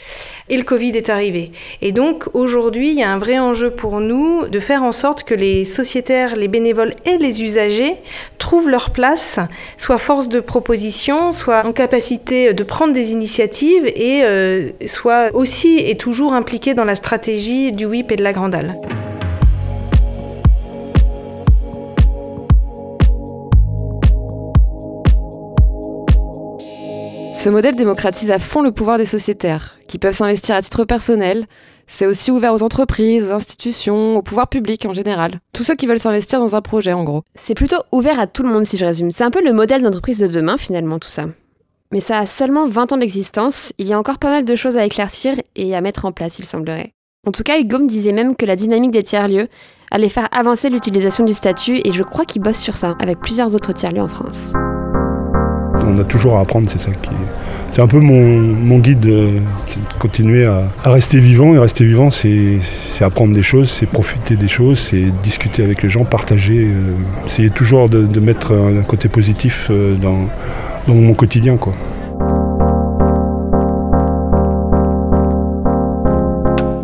et 0.49 0.57
le 0.57 0.63
Covid 0.63 0.91
est 0.91 1.09
arrivé. 1.09 1.51
Et 1.81 1.91
donc 1.91 2.25
aujourd'hui, 2.33 2.89
il 2.89 2.95
y 2.99 3.03
a 3.03 3.11
un 3.11 3.19
vrai 3.19 3.39
enjeu 3.39 3.71
pour 3.71 3.99
nous 3.99 4.47
de 4.47 4.59
faire 4.59 4.83
en 4.83 4.91
sorte 4.91 5.23
que 5.23 5.33
les 5.33 5.65
sociétaires, 5.65 6.35
les 6.35 6.47
bénévoles 6.47 6.93
et 7.05 7.17
les 7.17 7.43
usagers 7.43 7.97
trouvent 8.37 8.69
leur 8.69 8.91
place, 8.91 9.39
soit 9.77 9.97
force 9.97 10.29
de 10.29 10.39
proposition, 10.39 11.31
soit 11.31 11.65
en 11.65 11.71
capacité 11.71 12.53
de 12.53 12.63
prendre 12.63 12.93
des 12.93 13.11
initiatives 13.11 13.85
et 13.87 14.23
euh, 14.23 14.69
soit 14.85 15.33
aussi 15.33 15.79
et 15.79 15.95
toujours 15.95 16.33
impliqués 16.33 16.73
dans 16.73 16.85
la 16.85 16.95
stratégie 16.95 17.71
du 17.71 17.85
WIP 17.85 18.11
et 18.11 18.15
de 18.15 18.23
la 18.23 18.33
Grande 18.33 18.51
Ce 27.41 27.49
modèle 27.49 27.75
démocratise 27.75 28.29
à 28.29 28.37
fond 28.37 28.61
le 28.61 28.71
pouvoir 28.71 28.99
des 28.99 29.07
sociétaires, 29.07 29.79
qui 29.87 29.97
peuvent 29.97 30.15
s'investir 30.15 30.53
à 30.53 30.61
titre 30.61 30.85
personnel. 30.85 31.47
C'est 31.87 32.05
aussi 32.05 32.29
ouvert 32.29 32.53
aux 32.53 32.61
entreprises, 32.61 33.31
aux 33.31 33.33
institutions, 33.33 34.15
au 34.15 34.21
pouvoir 34.21 34.47
public 34.47 34.85
en 34.85 34.93
général. 34.93 35.39
Tous 35.51 35.63
ceux 35.63 35.73
qui 35.73 35.87
veulent 35.87 35.97
s'investir 35.97 36.39
dans 36.39 36.55
un 36.55 36.61
projet, 36.61 36.93
en 36.93 37.03
gros. 37.03 37.23
C'est 37.33 37.55
plutôt 37.55 37.81
ouvert 37.91 38.19
à 38.19 38.27
tout 38.27 38.43
le 38.43 38.49
monde, 38.49 38.65
si 38.65 38.77
je 38.77 38.85
résume. 38.85 39.09
C'est 39.09 39.23
un 39.23 39.31
peu 39.31 39.43
le 39.43 39.53
modèle 39.53 39.81
d'entreprise 39.81 40.19
de 40.19 40.27
demain, 40.27 40.57
finalement, 40.59 40.99
tout 40.99 41.09
ça. 41.09 41.25
Mais 41.91 41.99
ça 41.99 42.19
a 42.19 42.27
seulement 42.27 42.67
20 42.67 42.91
ans 42.91 42.97
d'existence, 42.97 43.73
il 43.79 43.87
y 43.87 43.93
a 43.93 43.97
encore 43.97 44.19
pas 44.19 44.29
mal 44.29 44.45
de 44.45 44.53
choses 44.53 44.77
à 44.77 44.85
éclaircir 44.85 45.33
et 45.55 45.75
à 45.75 45.81
mettre 45.81 46.05
en 46.05 46.11
place, 46.11 46.37
il 46.37 46.45
semblerait. 46.45 46.93
En 47.25 47.31
tout 47.31 47.41
cas, 47.41 47.59
Hugo 47.59 47.79
me 47.79 47.87
disait 47.87 48.11
même 48.13 48.35
que 48.35 48.45
la 48.45 48.55
dynamique 48.55 48.91
des 48.91 49.01
tiers-lieux 49.01 49.47
allait 49.89 50.09
faire 50.09 50.29
avancer 50.31 50.69
l'utilisation 50.69 51.25
du 51.25 51.33
statut 51.33 51.81
et 51.83 51.91
je 51.91 52.03
crois 52.03 52.25
qu'il 52.25 52.43
bosse 52.43 52.59
sur 52.59 52.77
ça 52.77 52.95
avec 52.99 53.19
plusieurs 53.19 53.55
autres 53.55 53.73
tiers-lieux 53.73 54.03
en 54.03 54.07
France. 54.07 54.53
On 55.86 55.97
a 55.97 56.03
toujours 56.03 56.38
à 56.38 56.41
apprendre, 56.41 56.69
c'est 56.69 56.79
ça 56.79 56.91
qui 56.91 57.09
est... 57.09 57.51
C'est 57.71 57.82
un 57.82 57.88
peu 57.88 57.99
mon, 58.01 58.79
guide, 58.79 59.05
euh, 59.05 59.39
de 59.39 59.97
continuer 59.97 60.45
à, 60.45 60.63
rester 60.84 61.19
vivant. 61.19 61.55
Et 61.55 61.59
rester 61.59 61.86
vivant, 61.86 62.09
c'est 62.09 62.59
apprendre 62.99 63.34
des 63.34 63.43
choses, 63.43 63.71
c'est 63.71 63.86
profiter 63.86 64.36
des 64.36 64.49
choses, 64.49 64.77
c'est 64.77 65.05
discuter 65.21 65.63
avec 65.63 65.82
les 65.82 65.89
gens, 65.89 66.03
partager. 66.03 66.65
Euh, 66.65 66.95
essayer 67.25 67.49
toujours 67.49 67.88
de, 67.88 68.19
mettre 68.19 68.51
un 68.51 68.82
côté 68.82 69.07
positif 69.07 69.69
euh, 69.71 69.95
dans, 69.95 70.27
dans 70.88 70.93
mon 70.93 71.13
quotidien. 71.13 71.55
quoi. 71.55 71.73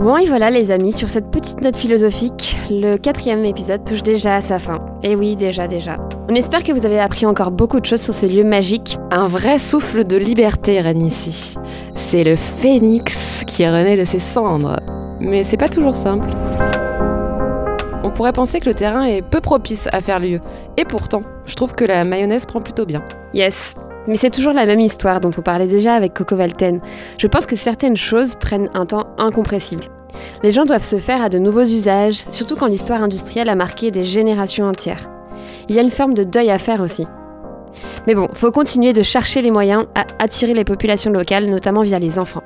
Bon 0.08 0.16
et 0.16 0.26
voilà 0.26 0.50
les 0.50 0.72
amis, 0.72 0.94
sur 0.94 1.10
cette 1.10 1.30
petite 1.32 1.60
note 1.60 1.76
philosophique, 1.76 2.56
le 2.70 2.96
quatrième 2.96 3.44
épisode 3.44 3.84
touche 3.84 4.04
déjà 4.04 4.38
à 4.38 4.42
sa 4.42 4.58
fin. 4.58 4.80
Et 5.04 5.18
oui, 5.18 5.36
déjà, 5.36 5.68
déjà. 5.68 5.98
On 6.30 6.34
espère 6.34 6.64
que 6.64 6.72
vous 6.72 6.86
avez 6.86 6.98
appris 6.98 7.26
encore 7.26 7.52
beaucoup 7.52 7.82
de 7.82 7.86
choses 7.86 8.00
sur 8.00 8.14
ces 8.14 8.30
lieux 8.30 8.46
magiques. 8.46 8.98
Un 9.12 9.28
vrai 9.28 9.60
souffle 9.60 10.06
de 10.06 10.16
liberté 10.16 10.80
règne 10.80 11.08
ici. 11.08 11.56
C'est 11.94 12.24
le 12.24 12.38
phénix 12.38 13.44
qui 13.48 13.68
renaît 13.68 13.98
de 13.98 14.06
ses 14.06 14.20
cendres. 14.20 14.80
Mais 15.20 15.44
c'est 15.44 15.58
pas 15.58 15.68
toujours 15.68 15.98
simple. 15.98 16.30
On 18.06 18.10
pourrait 18.10 18.32
penser 18.32 18.62
que 18.62 18.70
le 18.70 18.76
terrain 18.76 19.04
est 19.04 19.22
peu 19.22 19.42
propice 19.42 19.90
à 19.92 20.00
faire 20.00 20.22
lieu. 20.22 20.40
Et 20.78 20.86
pourtant, 20.86 21.24
je 21.46 21.56
trouve 21.56 21.74
que 21.74 21.84
la 21.84 22.06
mayonnaise 22.06 22.46
prend 22.46 22.62
plutôt 22.62 22.86
bien. 22.86 23.04
Yes, 23.34 23.74
mais 24.08 24.16
c'est 24.16 24.30
toujours 24.30 24.54
la 24.54 24.66
même 24.66 24.80
histoire 24.80 25.20
dont 25.20 25.32
on 25.38 25.42
parlait 25.42 25.68
déjà 25.68 25.96
avec 25.96 26.14
Coco 26.14 26.38
Valten. 26.38 26.80
Je 27.18 27.28
pense 27.28 27.46
que 27.46 27.58
certaines 27.58 27.98
choses 27.98 28.36
prennent 28.36 28.70
un 28.74 28.86
temps 28.86 29.08
incompressible. 29.18 29.90
Les 30.44 30.52
gens 30.52 30.66
doivent 30.66 30.86
se 30.86 30.98
faire 30.98 31.22
à 31.22 31.30
de 31.30 31.40
nouveaux 31.40 31.66
usages, 31.66 32.26
surtout 32.32 32.56
quand 32.56 32.68
l'histoire 32.68 33.04
industrielle 33.04 33.50
a 33.50 33.56
marqué 33.56 33.92
des 33.92 34.06
générations 34.06 34.68
entières. 34.68 35.10
Il 35.70 35.76
y 35.76 35.80
a 35.80 35.84
une 35.84 35.92
forme 35.92 36.14
de 36.14 36.24
deuil 36.24 36.50
à 36.50 36.60
faire 36.60 36.82
aussi. 36.82 37.06
Mais 38.06 38.16
bon, 38.16 38.30
faut 38.34 38.52
continuer 38.52 38.94
de 38.94 39.02
chercher 39.02 39.42
les 39.42 39.52
moyens 39.52 39.86
à 39.96 40.06
attirer 40.20 40.54
les 40.54 40.64
populations 40.64 41.12
locales, 41.12 41.50
notamment 41.50 41.82
via 41.82 42.00
les 42.00 42.20
enfants. 42.20 42.44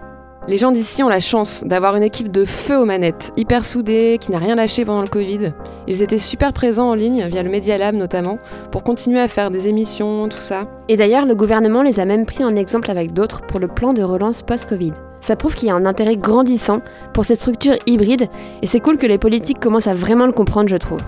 Les 0.47 0.57
gens 0.57 0.71
d'ici 0.71 1.03
ont 1.03 1.07
la 1.07 1.19
chance 1.19 1.63
d'avoir 1.63 1.95
une 1.95 2.01
équipe 2.01 2.31
de 2.31 2.45
feu 2.45 2.75
aux 2.75 2.85
manettes, 2.85 3.31
hyper 3.37 3.63
soudée, 3.63 4.17
qui 4.19 4.31
n'a 4.31 4.39
rien 4.39 4.55
lâché 4.55 4.83
pendant 4.85 5.03
le 5.03 5.07
Covid. 5.07 5.53
Ils 5.87 6.01
étaient 6.01 6.17
super 6.17 6.51
présents 6.51 6.89
en 6.89 6.95
ligne, 6.95 7.23
via 7.27 7.43
le 7.43 7.49
Media 7.49 7.77
Lab 7.77 7.93
notamment, 7.93 8.39
pour 8.71 8.83
continuer 8.83 9.19
à 9.19 9.27
faire 9.27 9.51
des 9.51 9.67
émissions, 9.67 10.27
tout 10.29 10.41
ça. 10.41 10.65
Et 10.89 10.97
d'ailleurs, 10.97 11.27
le 11.27 11.35
gouvernement 11.35 11.83
les 11.83 11.99
a 11.99 12.05
même 12.05 12.25
pris 12.25 12.43
en 12.43 12.55
exemple 12.55 12.89
avec 12.89 13.13
d'autres 13.13 13.41
pour 13.41 13.59
le 13.59 13.67
plan 13.67 13.93
de 13.93 14.01
relance 14.01 14.41
post-Covid. 14.41 14.93
Ça 15.21 15.35
prouve 15.35 15.53
qu'il 15.53 15.67
y 15.67 15.71
a 15.71 15.75
un 15.75 15.85
intérêt 15.85 16.17
grandissant 16.17 16.81
pour 17.13 17.23
ces 17.23 17.35
structures 17.35 17.77
hybrides 17.85 18.27
et 18.63 18.65
c'est 18.65 18.79
cool 18.79 18.97
que 18.97 19.05
les 19.05 19.19
politiques 19.19 19.59
commencent 19.59 19.85
à 19.85 19.93
vraiment 19.93 20.25
le 20.25 20.33
comprendre, 20.33 20.69
je 20.69 20.77
trouve. 20.77 21.01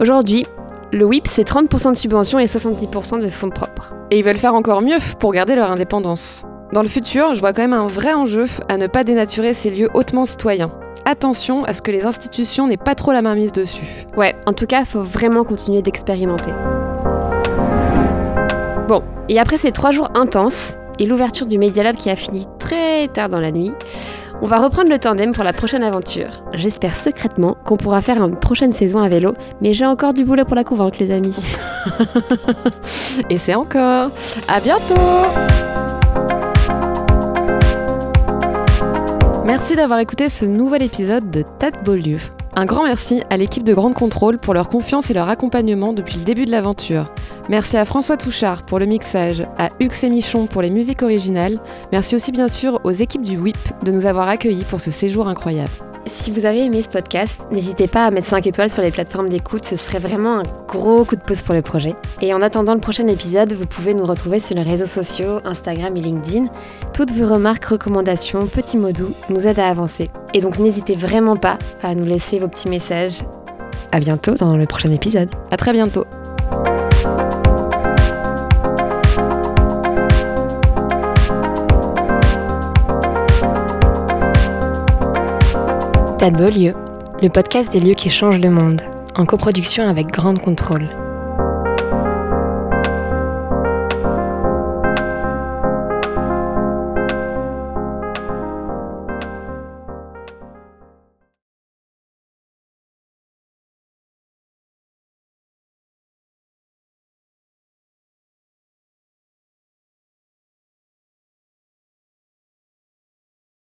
Aujourd'hui, 0.00 0.46
le 0.90 1.04
WIP, 1.04 1.26
c'est 1.26 1.46
30% 1.46 1.92
de 1.92 1.96
subventions 1.98 2.38
et 2.38 2.46
70% 2.46 3.20
de 3.20 3.28
fonds 3.28 3.50
propres. 3.50 3.92
Et 4.10 4.18
ils 4.18 4.24
veulent 4.24 4.36
faire 4.36 4.54
encore 4.54 4.80
mieux 4.80 4.96
pour 5.18 5.32
garder 5.32 5.54
leur 5.54 5.70
indépendance. 5.70 6.46
Dans 6.72 6.82
le 6.82 6.88
futur, 6.88 7.34
je 7.34 7.40
vois 7.40 7.52
quand 7.52 7.62
même 7.62 7.72
un 7.72 7.88
vrai 7.88 8.14
enjeu 8.14 8.46
à 8.68 8.76
ne 8.76 8.86
pas 8.86 9.02
dénaturer 9.02 9.54
ces 9.54 9.70
lieux 9.70 9.88
hautement 9.92 10.24
citoyens. 10.24 10.70
Attention 11.04 11.64
à 11.64 11.72
ce 11.72 11.82
que 11.82 11.90
les 11.90 12.06
institutions 12.06 12.68
n'aient 12.68 12.76
pas 12.76 12.94
trop 12.94 13.10
la 13.10 13.22
main 13.22 13.34
mise 13.34 13.50
dessus. 13.50 14.06
Ouais, 14.16 14.36
en 14.46 14.52
tout 14.52 14.66
cas, 14.66 14.84
faut 14.84 15.02
vraiment 15.02 15.42
continuer 15.42 15.82
d'expérimenter. 15.82 16.52
Bon, 18.86 19.02
et 19.28 19.40
après 19.40 19.58
ces 19.58 19.72
trois 19.72 19.90
jours 19.90 20.10
intenses, 20.14 20.76
et 21.00 21.06
l'ouverture 21.06 21.46
du 21.46 21.58
Media 21.58 21.82
Lab 21.82 21.96
qui 21.96 22.08
a 22.08 22.14
fini 22.14 22.46
très 22.60 23.08
tard 23.08 23.28
dans 23.28 23.40
la 23.40 23.50
nuit, 23.50 23.72
on 24.40 24.46
va 24.46 24.58
reprendre 24.58 24.90
le 24.90 24.98
tandem 24.98 25.34
pour 25.34 25.42
la 25.42 25.52
prochaine 25.52 25.82
aventure. 25.82 26.44
J'espère 26.54 26.96
secrètement 26.96 27.56
qu'on 27.64 27.78
pourra 27.78 28.00
faire 28.00 28.22
une 28.22 28.36
prochaine 28.36 28.72
saison 28.72 29.00
à 29.00 29.08
vélo, 29.08 29.34
mais 29.60 29.74
j'ai 29.74 29.86
encore 29.86 30.14
du 30.14 30.24
boulot 30.24 30.44
pour 30.44 30.54
la 30.54 30.64
convaincre, 30.64 30.98
les 31.00 31.10
amis. 31.10 31.34
Et 33.30 33.38
c'est 33.38 33.54
encore. 33.54 34.10
À 34.46 34.60
bientôt 34.60 34.94
Merci 39.50 39.74
d'avoir 39.74 39.98
écouté 39.98 40.28
ce 40.28 40.44
nouvel 40.44 40.80
épisode 40.80 41.28
de 41.32 41.42
Tas 41.58 41.72
Beaulieu. 41.72 42.18
Un 42.54 42.66
grand 42.66 42.84
merci 42.84 43.24
à 43.30 43.36
l'équipe 43.36 43.64
de 43.64 43.74
Grande 43.74 43.94
Contrôle 43.94 44.38
pour 44.38 44.54
leur 44.54 44.68
confiance 44.68 45.10
et 45.10 45.12
leur 45.12 45.28
accompagnement 45.28 45.92
depuis 45.92 46.18
le 46.18 46.24
début 46.24 46.46
de 46.46 46.52
l'aventure. 46.52 47.12
Merci 47.48 47.76
à 47.76 47.84
François 47.84 48.16
Touchard 48.16 48.62
pour 48.62 48.78
le 48.78 48.86
mixage, 48.86 49.44
à 49.58 49.70
Hux 49.80 50.04
et 50.04 50.08
Michon 50.08 50.46
pour 50.46 50.62
les 50.62 50.70
musiques 50.70 51.02
originales. 51.02 51.58
Merci 51.90 52.14
aussi 52.14 52.30
bien 52.30 52.46
sûr 52.46 52.78
aux 52.84 52.92
équipes 52.92 53.24
du 53.24 53.38
WIP 53.38 53.58
de 53.82 53.90
nous 53.90 54.06
avoir 54.06 54.28
accueillis 54.28 54.62
pour 54.62 54.80
ce 54.80 54.92
séjour 54.92 55.26
incroyable. 55.26 55.89
Si 56.18 56.30
vous 56.30 56.44
avez 56.44 56.64
aimé 56.64 56.82
ce 56.82 56.88
podcast, 56.88 57.32
n'hésitez 57.50 57.88
pas 57.88 58.04
à 58.04 58.10
mettre 58.10 58.28
5 58.28 58.46
étoiles 58.46 58.70
sur 58.70 58.82
les 58.82 58.90
plateformes 58.90 59.28
d'écoute, 59.28 59.64
ce 59.64 59.76
serait 59.76 59.98
vraiment 59.98 60.40
un 60.40 60.42
gros 60.68 61.04
coup 61.04 61.16
de 61.16 61.22
pouce 61.22 61.42
pour 61.42 61.54
le 61.54 61.62
projet. 61.62 61.94
Et 62.20 62.34
en 62.34 62.42
attendant 62.42 62.74
le 62.74 62.80
prochain 62.80 63.06
épisode, 63.06 63.52
vous 63.52 63.66
pouvez 63.66 63.94
nous 63.94 64.04
retrouver 64.04 64.40
sur 64.40 64.54
les 64.54 64.62
réseaux 64.62 64.86
sociaux, 64.86 65.40
Instagram 65.44 65.96
et 65.96 66.00
LinkedIn. 66.00 66.46
Toutes 66.92 67.12
vos 67.12 67.32
remarques, 67.32 67.64
recommandations, 67.64 68.46
petits 68.46 68.76
mots 68.76 68.92
doux 68.92 69.14
nous 69.30 69.46
aident 69.46 69.60
à 69.60 69.68
avancer. 69.68 70.10
Et 70.34 70.40
donc 70.40 70.58
n'hésitez 70.58 70.94
vraiment 70.94 71.36
pas 71.36 71.58
à 71.82 71.94
nous 71.94 72.04
laisser 72.04 72.38
vos 72.38 72.48
petits 72.48 72.68
messages. 72.68 73.22
À 73.92 74.00
bientôt 74.00 74.34
dans 74.34 74.56
le 74.56 74.66
prochain 74.66 74.92
épisode. 74.92 75.30
À 75.50 75.56
très 75.56 75.72
bientôt. 75.72 76.04
Tas 86.20 86.30
de 86.30 86.36
beaux 86.36 86.50
lieux, 86.50 86.74
le 87.22 87.30
podcast 87.30 87.72
des 87.72 87.80
lieux 87.80 87.94
qui 87.94 88.10
changent 88.10 88.40
le 88.40 88.50
monde, 88.50 88.82
en 89.14 89.24
coproduction 89.24 89.88
avec 89.88 90.08
Grande 90.08 90.38
Contrôle. 90.38 90.86